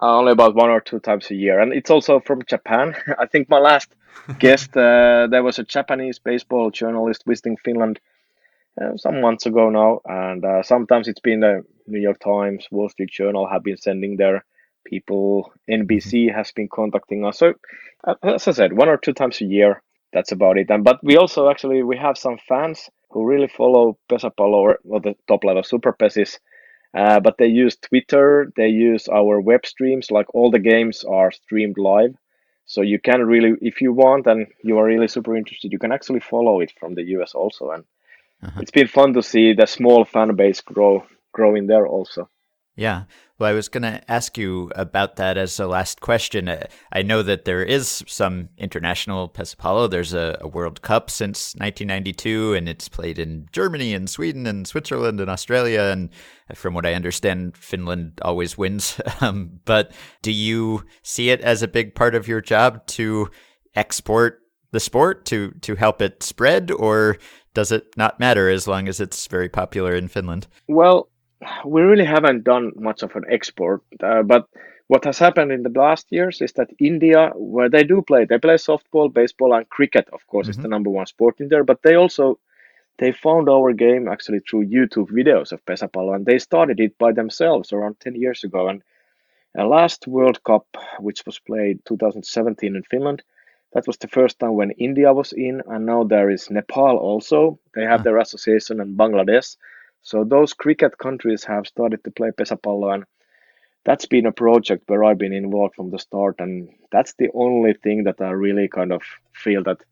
Uh, 0.00 0.16
only 0.16 0.32
about 0.32 0.54
one 0.54 0.70
or 0.70 0.80
two 0.80 0.98
times 0.98 1.30
a 1.30 1.34
year, 1.34 1.60
and 1.60 1.74
it's 1.74 1.90
also 1.90 2.20
from 2.20 2.40
Japan. 2.46 2.94
I 3.18 3.26
think 3.26 3.50
my 3.50 3.58
last 3.58 3.94
guest 4.38 4.74
uh, 4.78 5.26
there 5.30 5.42
was 5.42 5.58
a 5.58 5.64
Japanese 5.64 6.18
baseball 6.18 6.70
journalist 6.70 7.24
visiting 7.26 7.58
Finland 7.58 8.00
uh, 8.80 8.96
some 8.96 9.20
months 9.20 9.44
ago 9.44 9.68
now, 9.68 10.00
and 10.06 10.42
uh, 10.42 10.62
sometimes 10.62 11.06
it's 11.06 11.20
been 11.20 11.40
the 11.40 11.62
New 11.86 12.00
York 12.00 12.18
Times, 12.18 12.66
Wall 12.70 12.88
Street 12.88 13.10
Journal 13.10 13.46
have 13.46 13.62
been 13.62 13.76
sending 13.76 14.16
their 14.16 14.42
people. 14.84 15.52
NBC 15.70 16.26
mm-hmm. 16.26 16.36
has 16.36 16.52
been 16.52 16.68
contacting 16.68 17.24
us. 17.24 17.38
So, 17.38 17.54
uh, 18.04 18.14
as 18.22 18.48
I 18.48 18.52
said, 18.52 18.72
one 18.72 18.88
or 18.88 18.96
two 18.96 19.12
times 19.12 19.40
a 19.40 19.44
year. 19.44 19.82
That's 20.12 20.32
about 20.32 20.58
it. 20.58 20.68
And 20.68 20.84
but 20.84 21.02
we 21.02 21.16
also 21.16 21.48
actually 21.48 21.82
we 21.82 21.96
have 21.96 22.18
some 22.18 22.36
fans 22.46 22.90
who 23.10 23.24
really 23.24 23.48
follow 23.48 23.98
Pesäpallo 24.10 24.54
or, 24.54 24.78
or 24.84 25.00
the 25.00 25.14
top 25.26 25.44
level 25.44 25.62
Super 25.62 25.92
Pesis. 25.92 26.38
Uh, 26.94 27.20
but 27.20 27.38
they 27.38 27.46
use 27.46 27.76
Twitter, 27.76 28.52
they 28.54 28.68
use 28.68 29.08
our 29.08 29.40
web 29.40 29.64
streams, 29.64 30.10
like 30.10 30.26
all 30.34 30.50
the 30.50 30.58
games 30.58 31.04
are 31.04 31.32
streamed 31.32 31.78
live. 31.78 32.14
So 32.66 32.82
you 32.82 32.98
can 33.00 33.24
really, 33.24 33.54
if 33.62 33.80
you 33.80 33.92
want 33.92 34.26
and 34.26 34.46
you 34.62 34.78
are 34.78 34.84
really 34.84 35.08
super 35.08 35.34
interested, 35.34 35.72
you 35.72 35.78
can 35.78 35.92
actually 35.92 36.20
follow 36.20 36.60
it 36.60 36.72
from 36.78 36.94
the 36.94 37.04
US 37.16 37.34
also. 37.34 37.70
And 37.70 37.84
it's 38.58 38.70
been 38.70 38.88
fun 38.88 39.14
to 39.14 39.22
see 39.22 39.54
the 39.54 39.66
small 39.66 40.04
fan 40.04 40.34
base 40.36 40.60
grow 40.60 41.04
growing 41.32 41.66
there 41.66 41.86
also. 41.86 42.28
Yeah. 42.76 43.04
Well, 43.42 43.50
I 43.50 43.54
was 43.54 43.68
going 43.68 43.82
to 43.82 44.00
ask 44.08 44.38
you 44.38 44.70
about 44.76 45.16
that 45.16 45.36
as 45.36 45.58
a 45.58 45.66
last 45.66 46.00
question. 46.00 46.46
Uh, 46.46 46.68
I 46.92 47.02
know 47.02 47.24
that 47.24 47.44
there 47.44 47.64
is 47.64 48.04
some 48.06 48.50
international 48.56 49.28
Pesäpallo. 49.28 49.90
There's 49.90 50.14
a, 50.14 50.38
a, 50.40 50.46
World 50.46 50.80
Cup 50.82 51.10
since 51.10 51.52
1992, 51.56 52.54
and 52.54 52.68
it's 52.68 52.88
played 52.88 53.18
in 53.18 53.48
Germany 53.50 53.94
and 53.94 54.08
Sweden 54.08 54.46
and 54.46 54.64
Switzerland 54.64 55.18
and 55.20 55.28
Australia. 55.28 55.90
And 55.92 56.10
from 56.54 56.72
what 56.72 56.86
I 56.86 56.94
understand, 56.94 57.56
Finland 57.56 58.20
always 58.22 58.56
wins. 58.56 59.00
Um, 59.20 59.58
but 59.64 59.90
do 60.22 60.30
you 60.30 60.84
see 61.02 61.30
it 61.30 61.40
as 61.40 61.64
a 61.64 61.68
big 61.68 61.96
part 61.96 62.14
of 62.14 62.28
your 62.28 62.40
job 62.40 62.86
to 62.88 63.28
export 63.74 64.40
the 64.70 64.80
sport 64.80 65.24
to 65.26 65.50
to 65.62 65.74
help 65.74 66.00
it 66.00 66.22
spread, 66.22 66.70
or 66.70 67.18
does 67.54 67.72
it 67.72 67.96
not 67.96 68.18
matter 68.18 68.48
as 68.48 68.66
long 68.66 68.88
as 68.88 69.00
it's 69.00 69.26
very 69.26 69.48
popular 69.48 69.94
in 69.94 70.08
Finland? 70.08 70.46
Well, 70.66 71.08
we 71.64 71.82
really 71.82 72.04
haven't 72.04 72.44
done 72.44 72.72
much 72.76 73.02
of 73.02 73.14
an 73.16 73.24
export, 73.28 73.82
uh, 74.02 74.22
but 74.22 74.48
what 74.88 75.04
has 75.04 75.18
happened 75.18 75.52
in 75.52 75.62
the 75.62 75.70
last 75.70 76.06
years 76.10 76.40
is 76.40 76.52
that 76.52 76.68
India, 76.78 77.30
where 77.34 77.70
they 77.70 77.82
do 77.82 78.02
play, 78.02 78.24
they 78.24 78.38
play 78.38 78.54
softball, 78.54 79.12
baseball, 79.12 79.54
and 79.54 79.68
cricket. 79.70 80.08
Of 80.12 80.26
course, 80.26 80.48
mm-hmm. 80.48 80.58
is 80.58 80.62
the 80.62 80.68
number 80.68 80.90
one 80.90 81.06
sport 81.06 81.40
in 81.40 81.48
there. 81.48 81.64
But 81.64 81.82
they 81.82 81.94
also 81.94 82.38
they 82.98 83.12
found 83.12 83.48
our 83.48 83.72
game 83.72 84.06
actually 84.06 84.40
through 84.40 84.66
YouTube 84.66 85.10
videos 85.10 85.52
of 85.52 85.64
Pesäpallo, 85.64 86.14
and 86.14 86.26
they 86.26 86.38
started 86.38 86.78
it 86.78 86.98
by 86.98 87.12
themselves 87.12 87.72
around 87.72 88.00
ten 88.00 88.14
years 88.14 88.44
ago. 88.44 88.68
And, 88.68 88.82
and 89.54 89.68
last 89.68 90.06
World 90.06 90.42
Cup, 90.44 90.66
which 90.98 91.24
was 91.24 91.38
played 91.38 91.84
2017 91.86 92.76
in 92.76 92.82
Finland, 92.82 93.22
that 93.72 93.86
was 93.86 93.96
the 93.96 94.08
first 94.08 94.38
time 94.38 94.54
when 94.54 94.72
India 94.72 95.12
was 95.12 95.32
in, 95.32 95.62
and 95.68 95.86
now 95.86 96.04
there 96.04 96.28
is 96.28 96.50
Nepal 96.50 96.98
also. 96.98 97.58
They 97.74 97.84
have 97.84 98.04
their 98.04 98.18
association 98.18 98.80
and 98.80 98.98
Bangladesh. 98.98 99.56
So 100.02 100.24
those 100.24 100.52
cricket 100.52 100.98
countries 100.98 101.44
have 101.44 101.66
started 101.66 102.04
to 102.04 102.10
play 102.10 102.30
Pesäpallo 102.30 102.94
and 102.94 103.04
that's 103.84 104.06
been 104.06 104.26
a 104.26 104.32
project 104.32 104.84
where 104.88 105.04
I've 105.04 105.18
been 105.18 105.32
involved 105.32 105.74
from 105.74 105.90
the 105.90 105.98
start 105.98 106.36
and 106.38 106.68
that's 106.90 107.14
the 107.14 107.30
only 107.34 107.74
thing 107.74 108.04
that 108.04 108.20
I 108.20 108.30
really 108.30 108.68
kind 108.68 108.92
of 108.92 109.02
feel 109.32 109.62
that 109.64 109.82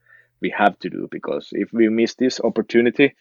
we 0.41 0.51
have 0.51 0.79
to 0.81 0.91
do 0.91 1.09
because 1.11 1.49
if 1.53 1.73
we 1.73 1.89
miss 1.89 2.15
this 2.15 2.41
opportunity, 2.41 3.15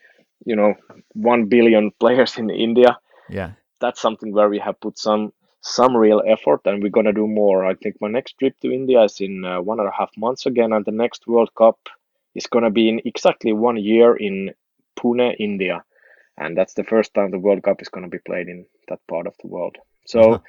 you 0.45 0.55
know, 0.55 0.75
1 1.13 1.45
billion 1.45 1.91
players 1.99 2.37
in 2.37 2.49
India, 2.49 2.97
yeah. 3.29 3.51
That's 3.79 4.01
something 4.01 4.33
where 4.33 4.49
we 4.49 4.59
have 4.59 4.79
put 4.81 4.97
some 4.97 5.31
some 5.61 5.95
real 5.95 6.21
effort 6.25 6.61
and 6.65 6.81
we're 6.81 6.89
going 6.89 7.05
to 7.05 7.13
do 7.13 7.27
more. 7.27 7.65
I 7.65 7.75
think 7.75 7.97
my 7.99 8.07
next 8.07 8.37
trip 8.39 8.57
to 8.61 8.71
India 8.71 9.03
is 9.03 9.19
in 9.19 9.43
uh, 9.43 9.61
one 9.61 9.79
and 9.79 9.89
a 9.89 9.91
half 9.91 10.09
months 10.17 10.45
again 10.45 10.71
and 10.73 10.85
the 10.85 10.91
next 10.91 11.27
World 11.27 11.53
Cup 11.53 11.77
is 12.33 12.47
going 12.47 12.63
to 12.63 12.69
be 12.69 12.87
in 12.87 13.01
exactly 13.03 13.51
one 13.51 13.77
year 13.77 14.15
in 14.15 14.51
Pune, 14.97 15.35
India 15.37 15.83
and 16.39 16.57
that's 16.57 16.73
the 16.73 16.83
first 16.83 17.13
time 17.13 17.31
the 17.31 17.39
World 17.39 17.63
Cup 17.63 17.81
is 17.81 17.89
going 17.89 18.03
to 18.03 18.09
be 18.09 18.23
played 18.25 18.47
in 18.47 18.65
that 18.87 18.99
part 19.07 19.27
of 19.27 19.35
the 19.41 19.47
world. 19.47 19.77
So, 20.05 20.19
uh-huh. 20.19 20.39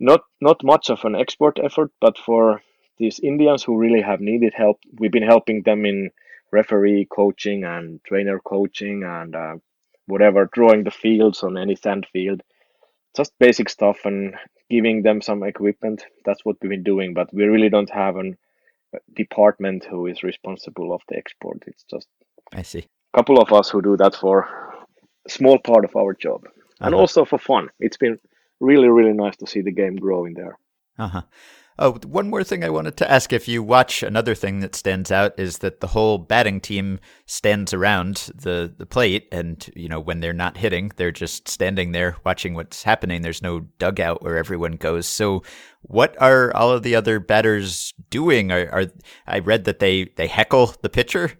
not 0.00 0.20
not 0.40 0.64
much 0.64 0.90
of 0.90 1.04
an 1.04 1.14
export 1.14 1.58
effort, 1.62 1.90
but 2.00 2.18
for 2.18 2.60
these 2.98 3.20
Indians 3.20 3.62
who 3.62 3.78
really 3.78 4.02
have 4.02 4.20
needed 4.20 4.54
help, 4.54 4.78
we've 4.98 5.12
been 5.12 5.22
helping 5.22 5.62
them 5.62 5.86
in 5.86 6.10
referee 6.52 7.06
coaching 7.10 7.64
and 7.64 8.00
trainer 8.04 8.40
coaching 8.40 9.02
and 9.04 9.34
uh, 9.34 9.56
whatever, 10.06 10.48
drawing 10.52 10.84
the 10.84 10.90
fields 10.90 11.42
on 11.42 11.56
any 11.56 11.76
sand 11.76 12.06
field, 12.12 12.42
just 13.16 13.32
basic 13.38 13.68
stuff 13.68 13.98
and 14.04 14.34
giving 14.70 15.02
them 15.02 15.20
some 15.20 15.42
equipment. 15.42 16.04
That's 16.24 16.44
what 16.44 16.56
we've 16.60 16.70
been 16.70 16.82
doing, 16.82 17.14
but 17.14 17.32
we 17.32 17.44
really 17.44 17.68
don't 17.68 17.90
have 17.90 18.16
an 18.16 18.36
department 19.14 19.84
who 19.84 20.06
is 20.06 20.22
responsible 20.22 20.94
of 20.94 21.02
the 21.08 21.16
export. 21.16 21.62
It's 21.66 21.84
just 21.90 22.08
I 22.52 22.62
see 22.62 22.86
a 23.14 23.18
couple 23.18 23.40
of 23.40 23.52
us 23.52 23.70
who 23.70 23.82
do 23.82 23.96
that 23.96 24.14
for 24.14 24.48
small 25.28 25.58
part 25.58 25.84
of 25.84 25.96
our 25.96 26.14
job 26.14 26.44
and 26.80 26.94
uh-huh. 26.94 27.00
also 27.00 27.24
for 27.24 27.38
fun. 27.38 27.68
It's 27.80 27.96
been 27.96 28.18
really, 28.60 28.88
really 28.88 29.12
nice 29.12 29.36
to 29.36 29.46
see 29.46 29.62
the 29.62 29.72
game 29.72 29.96
growing 29.96 30.34
there. 30.34 30.58
Uh 30.98 31.08
huh. 31.08 31.22
Oh, 31.78 31.92
one 32.06 32.30
more 32.30 32.42
thing 32.42 32.64
I 32.64 32.70
wanted 32.70 32.96
to 32.96 33.10
ask. 33.10 33.34
If 33.34 33.48
you 33.48 33.62
watch, 33.62 34.02
another 34.02 34.34
thing 34.34 34.60
that 34.60 34.74
stands 34.74 35.12
out 35.12 35.38
is 35.38 35.58
that 35.58 35.80
the 35.80 35.88
whole 35.88 36.16
batting 36.16 36.58
team 36.58 37.00
stands 37.26 37.74
around 37.74 38.30
the, 38.34 38.72
the 38.74 38.86
plate. 38.86 39.28
And, 39.30 39.68
you 39.76 39.86
know, 39.86 40.00
when 40.00 40.20
they're 40.20 40.32
not 40.32 40.56
hitting, 40.56 40.90
they're 40.96 41.12
just 41.12 41.48
standing 41.48 41.92
there 41.92 42.16
watching 42.24 42.54
what's 42.54 42.82
happening. 42.82 43.20
There's 43.20 43.42
no 43.42 43.60
dugout 43.78 44.22
where 44.22 44.38
everyone 44.38 44.72
goes. 44.72 45.06
So, 45.06 45.42
what 45.82 46.20
are 46.20 46.50
all 46.56 46.70
of 46.70 46.82
the 46.82 46.96
other 46.96 47.20
batters 47.20 47.92
doing? 48.08 48.50
Are, 48.50 48.68
are 48.70 48.86
I 49.26 49.40
read 49.40 49.64
that 49.64 49.78
they, 49.78 50.04
they 50.16 50.28
heckle 50.28 50.74
the 50.80 50.88
pitcher? 50.88 51.32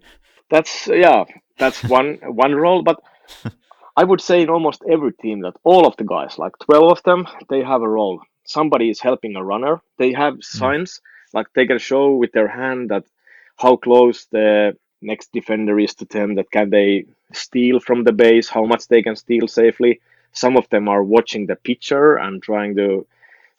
That's, 0.51 0.87
yeah, 0.87 1.25
that's 1.57 1.83
one, 1.85 2.19
one 2.23 2.55
role. 2.55 2.83
But 2.83 3.01
I 3.99 4.05
would 4.05 4.21
say 4.21 4.43
in 4.43 4.51
almost 4.51 4.83
every 4.89 5.13
team 5.15 5.41
that 5.41 5.57
all 5.65 5.87
of 5.87 5.97
the 5.97 6.05
guys, 6.05 6.39
like 6.39 6.59
12 6.59 6.93
of 6.93 7.03
them, 7.05 7.27
they 7.49 7.63
have 7.63 7.81
a 7.81 7.89
role. 7.89 8.21
Somebody 8.45 8.91
is 8.91 9.01
helping 9.01 9.37
a 9.37 9.45
runner. 9.45 9.81
They 9.97 10.13
have 10.13 10.35
hmm. 10.35 10.41
signs, 10.41 11.01
like 11.33 11.47
they 11.55 11.67
can 11.67 11.79
show 11.79 12.15
with 12.15 12.33
their 12.33 12.49
hand 12.49 12.91
that 12.91 13.05
how 13.57 13.77
close 13.77 14.27
the 14.27 14.77
next 15.01 15.33
defender 15.33 15.79
is 15.79 15.95
to 15.95 16.05
them, 16.05 16.35
that 16.35 16.51
can 16.51 16.69
they 16.69 17.07
steal 17.33 17.81
from 17.81 18.05
the 18.05 18.13
base, 18.13 18.49
how 18.49 18.67
much 18.67 18.87
they 18.89 19.03
can 19.03 19.17
steal 19.17 19.49
safely. 19.49 20.01
Some 20.33 20.59
of 20.59 20.69
them 20.69 20.89
are 20.89 21.03
watching 21.03 21.47
the 21.47 21.57
pitcher 21.57 22.17
and 22.17 22.43
trying 22.43 22.77
to 22.77 23.07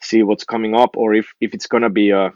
see 0.00 0.22
what's 0.22 0.44
coming 0.44 0.74
up, 0.76 0.96
or 0.96 1.14
if, 1.14 1.34
if 1.40 1.52
it's 1.52 1.66
going 1.66 1.82
to 1.82 1.90
be 1.90 2.10
a, 2.10 2.32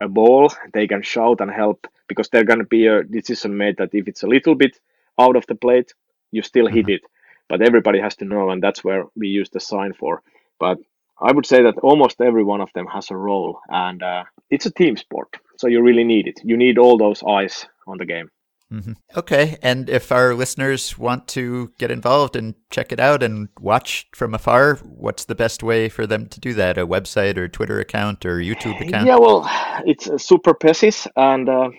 a 0.00 0.08
ball, 0.08 0.52
they 0.72 0.88
can 0.88 1.02
shout 1.02 1.40
and 1.40 1.50
help 1.52 1.86
because 2.08 2.28
they're 2.28 2.44
going 2.44 2.58
to 2.58 2.64
be 2.64 2.88
a 2.88 3.04
decision 3.04 3.56
made 3.56 3.76
that 3.76 3.94
if 3.94 4.08
it's 4.08 4.24
a 4.24 4.26
little 4.26 4.56
bit 4.56 4.80
out 5.20 5.36
of 5.36 5.46
the 5.46 5.54
plate, 5.54 5.94
you 6.32 6.42
still 6.42 6.66
hit 6.66 6.86
mm-hmm. 6.86 6.94
it 6.94 7.02
but 7.48 7.62
everybody 7.62 8.00
has 8.00 8.16
to 8.16 8.24
know, 8.24 8.50
and 8.50 8.62
that's 8.62 8.84
where 8.84 9.04
we 9.16 9.28
use 9.28 9.50
the 9.50 9.60
sign 9.60 9.92
for. 9.92 10.22
But 10.58 10.78
I 11.20 11.32
would 11.32 11.46
say 11.46 11.62
that 11.62 11.78
almost 11.78 12.20
every 12.20 12.44
one 12.44 12.60
of 12.60 12.72
them 12.74 12.86
has 12.86 13.10
a 13.10 13.16
role, 13.16 13.60
and 13.68 14.02
uh, 14.02 14.24
it's 14.50 14.66
a 14.66 14.70
team 14.70 14.96
sport, 14.96 15.36
so 15.56 15.68
you 15.68 15.82
really 15.82 16.04
need 16.04 16.26
it. 16.26 16.40
You 16.42 16.56
need 16.56 16.78
all 16.78 16.98
those 16.98 17.22
eyes 17.22 17.66
on 17.86 17.98
the 17.98 18.06
game. 18.06 18.30
Mm-hmm. 18.72 18.92
Okay, 19.16 19.56
and 19.62 19.88
if 19.88 20.10
our 20.10 20.34
listeners 20.34 20.98
want 20.98 21.28
to 21.28 21.72
get 21.78 21.90
involved 21.90 22.34
and 22.34 22.54
check 22.70 22.90
it 22.90 22.98
out 22.98 23.22
and 23.22 23.48
watch 23.60 24.08
from 24.14 24.34
afar, 24.34 24.76
what's 24.76 25.26
the 25.26 25.34
best 25.34 25.62
way 25.62 25.88
for 25.88 26.06
them 26.06 26.26
to 26.26 26.40
do 26.40 26.54
that? 26.54 26.78
A 26.78 26.86
website 26.86 27.36
or 27.36 27.46
Twitter 27.46 27.78
account 27.78 28.26
or 28.26 28.38
YouTube 28.38 28.80
account? 28.80 29.06
Yeah, 29.06 29.18
well, 29.18 29.48
it's 29.86 30.10
Super 30.24 30.54
Pesis, 30.54 31.06
and 31.14 31.48
uh, 31.48 31.70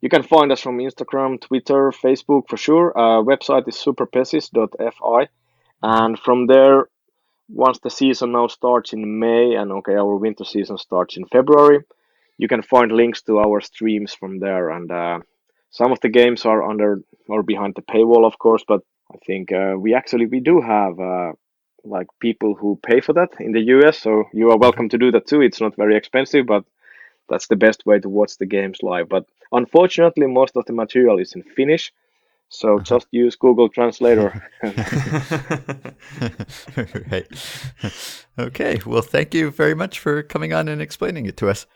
you 0.00 0.08
can 0.08 0.22
find 0.22 0.52
us 0.52 0.60
from 0.60 0.78
Instagram, 0.78 1.40
Twitter, 1.40 1.90
Facebook 1.90 2.48
for 2.48 2.56
sure. 2.56 2.96
Uh, 2.96 3.22
website 3.22 3.68
is 3.68 3.76
superpesis.fi. 3.76 5.28
And 5.82 6.18
from 6.18 6.46
there, 6.46 6.88
once 7.48 7.78
the 7.80 7.90
season 7.90 8.32
now 8.32 8.46
starts 8.46 8.92
in 8.92 9.18
May, 9.18 9.54
and 9.54 9.72
okay, 9.72 9.94
our 9.94 10.16
winter 10.16 10.44
season 10.44 10.78
starts 10.78 11.16
in 11.16 11.24
February, 11.26 11.80
you 12.36 12.48
can 12.48 12.62
find 12.62 12.92
links 12.92 13.22
to 13.22 13.38
our 13.38 13.60
streams 13.60 14.14
from 14.14 14.38
there. 14.38 14.70
And 14.70 14.90
uh, 14.90 15.18
some 15.70 15.92
of 15.92 16.00
the 16.00 16.08
games 16.08 16.44
are 16.44 16.68
under 16.68 17.02
or 17.28 17.42
behind 17.42 17.74
the 17.74 17.82
paywall, 17.82 18.24
of 18.24 18.38
course, 18.38 18.64
but 18.66 18.82
I 19.12 19.18
think 19.26 19.52
uh, 19.52 19.74
we 19.78 19.94
actually 19.94 20.26
we 20.26 20.40
do 20.40 20.60
have 20.60 20.98
uh, 21.00 21.32
like 21.84 22.06
people 22.20 22.54
who 22.54 22.78
pay 22.82 23.00
for 23.00 23.14
that 23.14 23.30
in 23.40 23.52
the 23.52 23.60
US. 23.74 23.98
So 23.98 24.24
you 24.32 24.50
are 24.50 24.58
welcome 24.58 24.88
to 24.90 24.98
do 24.98 25.10
that 25.12 25.26
too. 25.26 25.40
It's 25.40 25.60
not 25.60 25.76
very 25.76 25.96
expensive, 25.96 26.46
but 26.46 26.64
that's 27.28 27.48
the 27.48 27.56
best 27.56 27.86
way 27.86 27.98
to 28.00 28.08
watch 28.08 28.38
the 28.38 28.46
games 28.46 28.78
live. 28.82 29.08
But 29.08 29.26
unfortunately, 29.52 30.26
most 30.26 30.56
of 30.56 30.64
the 30.66 30.72
material 30.72 31.18
is 31.18 31.32
in 31.34 31.42
Finnish, 31.42 31.92
so 32.48 32.76
uh-huh. 32.76 32.84
just 32.84 33.06
use 33.10 33.36
Google 33.36 33.68
Translator. 33.68 34.48
right. 37.10 37.26
Okay. 38.38 38.80
Well, 38.86 39.02
thank 39.02 39.34
you 39.34 39.50
very 39.50 39.74
much 39.74 39.98
for 39.98 40.22
coming 40.22 40.52
on 40.52 40.68
and 40.68 40.80
explaining 40.80 41.26
it 41.26 41.36
to 41.38 41.48
us. 41.48 41.66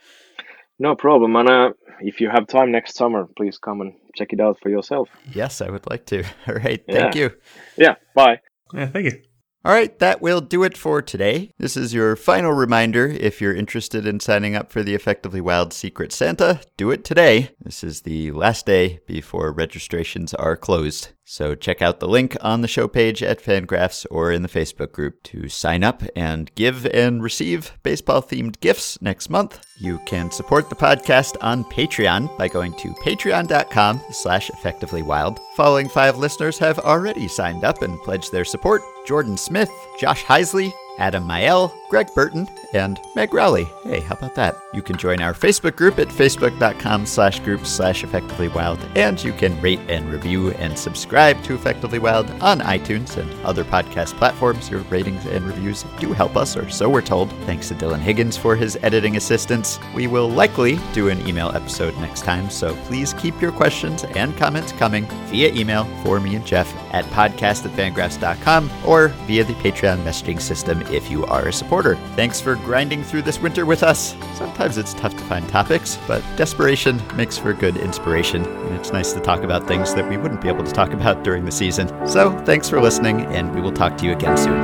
No 0.79 0.95
problem. 0.95 1.35
And 1.35 1.49
uh, 1.49 1.73
if 1.99 2.19
you 2.19 2.29
have 2.29 2.47
time 2.47 2.71
next 2.71 2.95
summer, 2.95 3.27
please 3.37 3.57
come 3.57 3.81
and 3.81 3.93
check 4.15 4.33
it 4.33 4.39
out 4.39 4.59
for 4.61 4.69
yourself. 4.69 5.09
Yes, 5.31 5.61
I 5.61 5.69
would 5.69 5.89
like 5.89 6.05
to. 6.07 6.23
All 6.47 6.55
right. 6.55 6.83
Thank 6.87 7.15
yeah. 7.15 7.21
you. 7.21 7.31
Yeah. 7.77 7.95
Bye. 8.15 8.39
Yeah. 8.73 8.87
Thank 8.87 9.05
you. 9.05 9.21
All 9.65 9.71
right, 9.71 9.97
that 9.99 10.21
will 10.21 10.41
do 10.41 10.63
it 10.63 10.77
for 10.77 11.01
today. 11.01 11.53
This 11.57 11.77
is 11.77 11.93
your 11.93 12.17
final 12.17 12.51
reminder. 12.51 13.07
If 13.07 13.39
you're 13.39 13.55
interested 13.55 14.05
in 14.05 14.19
signing 14.19 14.57
up 14.57 14.73
for 14.73 14.83
the 14.83 14.93
Effectively 14.93 15.39
Wild 15.39 15.71
Secret 15.71 16.11
Santa, 16.11 16.59
do 16.75 16.91
it 16.91 17.05
today. 17.05 17.51
This 17.61 17.81
is 17.81 18.01
the 18.01 18.31
last 18.31 18.65
day 18.65 18.99
before 19.07 19.53
registrations 19.53 20.33
are 20.33 20.57
closed. 20.57 21.13
So 21.23 21.55
check 21.55 21.81
out 21.81 22.01
the 22.01 22.09
link 22.09 22.35
on 22.41 22.59
the 22.59 22.67
show 22.67 22.89
page 22.89 23.23
at 23.23 23.41
Fangraphs 23.41 24.05
or 24.11 24.33
in 24.33 24.41
the 24.41 24.49
Facebook 24.49 24.91
group 24.91 25.23
to 25.23 25.47
sign 25.47 25.81
up 25.81 26.03
and 26.13 26.53
give 26.55 26.85
and 26.87 27.23
receive 27.23 27.71
baseball 27.83 28.21
themed 28.21 28.59
gifts 28.59 29.01
next 29.01 29.29
month. 29.29 29.65
You 29.79 29.99
can 30.05 30.29
support 30.29 30.69
the 30.69 30.75
podcast 30.75 31.37
on 31.39 31.63
Patreon 31.63 32.37
by 32.37 32.49
going 32.49 32.73
to 32.79 32.89
patreon.com 32.95 34.01
slash 34.11 34.49
effectivelywild. 34.49 35.39
Following 35.55 35.87
five 35.87 36.17
listeners 36.17 36.57
have 36.57 36.79
already 36.79 37.29
signed 37.29 37.63
up 37.63 37.81
and 37.81 37.97
pledged 38.01 38.33
their 38.33 38.43
support. 38.43 38.81
Jordan 39.05 39.37
Smith, 39.37 39.71
Josh 39.97 40.23
Heisley, 40.23 40.73
Adam 40.99 41.25
Mael, 41.25 41.73
Greg 41.89 42.07
Burton, 42.13 42.47
and 42.73 42.99
Meg 43.15 43.33
Rowley. 43.33 43.67
Hey, 43.83 43.99
how 43.99 44.15
about 44.15 44.35
that? 44.35 44.57
You 44.73 44.81
can 44.81 44.97
join 44.97 45.21
our 45.21 45.33
Facebook 45.33 45.75
group 45.75 45.99
at 45.99 46.07
facebook.com 46.07 47.05
slash 47.05 47.39
group 47.39 47.65
slash 47.65 48.03
effectively 48.03 48.47
wild, 48.47 48.79
and 48.95 49.23
you 49.23 49.31
can 49.33 49.59
rate 49.61 49.79
and 49.87 50.11
review 50.11 50.51
and 50.51 50.77
subscribe 50.77 51.41
to 51.43 51.53
Effectively 51.53 51.99
Wild 51.99 52.29
on 52.41 52.59
iTunes 52.61 53.17
and 53.17 53.31
other 53.45 53.63
podcast 53.63 54.13
platforms. 54.17 54.69
Your 54.69 54.81
ratings 54.81 55.25
and 55.25 55.45
reviews 55.45 55.85
do 55.99 56.13
help 56.13 56.35
us, 56.35 56.57
or 56.57 56.69
so 56.69 56.89
we're 56.89 57.01
told. 57.01 57.31
Thanks 57.45 57.67
to 57.69 57.75
Dylan 57.75 57.99
Higgins 57.99 58.37
for 58.37 58.55
his 58.55 58.77
editing 58.81 59.17
assistance. 59.17 59.79
We 59.93 60.07
will 60.07 60.29
likely 60.29 60.79
do 60.93 61.09
an 61.09 61.27
email 61.27 61.49
episode 61.49 61.95
next 61.97 62.21
time, 62.21 62.49
so 62.49 62.75
please 62.85 63.13
keep 63.13 63.39
your 63.41 63.51
questions 63.51 64.03
and 64.03 64.35
comments 64.37 64.71
coming 64.73 65.05
via 65.27 65.53
email 65.53 65.85
for 66.03 66.19
me 66.19 66.35
and 66.35 66.45
Jeff 66.45 66.73
at 66.93 67.05
podcast 67.05 67.65
at 67.65 67.71
fangraphs.com 67.71 68.69
or 68.85 69.09
via 69.27 69.43
the 69.43 69.53
Patreon 69.55 70.03
messaging 70.03 70.41
system 70.41 70.82
if 70.91 71.09
you 71.11 71.25
are 71.25 71.47
a 71.47 71.53
supporter. 71.53 71.95
Thanks 72.15 72.39
for 72.39 72.55
grinding 72.55 73.03
through 73.03 73.23
this 73.23 73.39
winter 73.39 73.65
with 73.65 73.83
us. 73.83 74.15
Sometimes 74.33 74.77
it's 74.77 74.93
tough 74.93 75.15
to 75.17 75.23
find 75.25 75.47
topics, 75.49 75.97
but 76.07 76.23
desperation 76.35 77.01
makes 77.15 77.37
for 77.37 77.53
good 77.53 77.77
inspiration, 77.77 78.45
and 78.45 78.75
it's 78.75 78.91
nice 78.91 79.13
to 79.13 79.19
talk 79.19 79.43
about 79.43 79.67
things 79.67 79.93
that 79.95 80.07
we 80.09 80.17
wouldn't 80.17 80.41
be 80.41 80.47
able 80.47 80.63
to 80.63 80.71
talk 80.71 80.91
about 80.93 81.23
during 81.23 81.45
the 81.45 81.51
season. 81.51 81.87
So 82.07 82.37
thanks 82.45 82.69
for 82.69 82.81
listening, 82.81 83.25
and 83.27 83.53
we 83.53 83.61
will 83.61 83.73
talk 83.73 83.97
to 83.97 84.05
you 84.05 84.13
again 84.13 84.37
soon. 84.37 84.61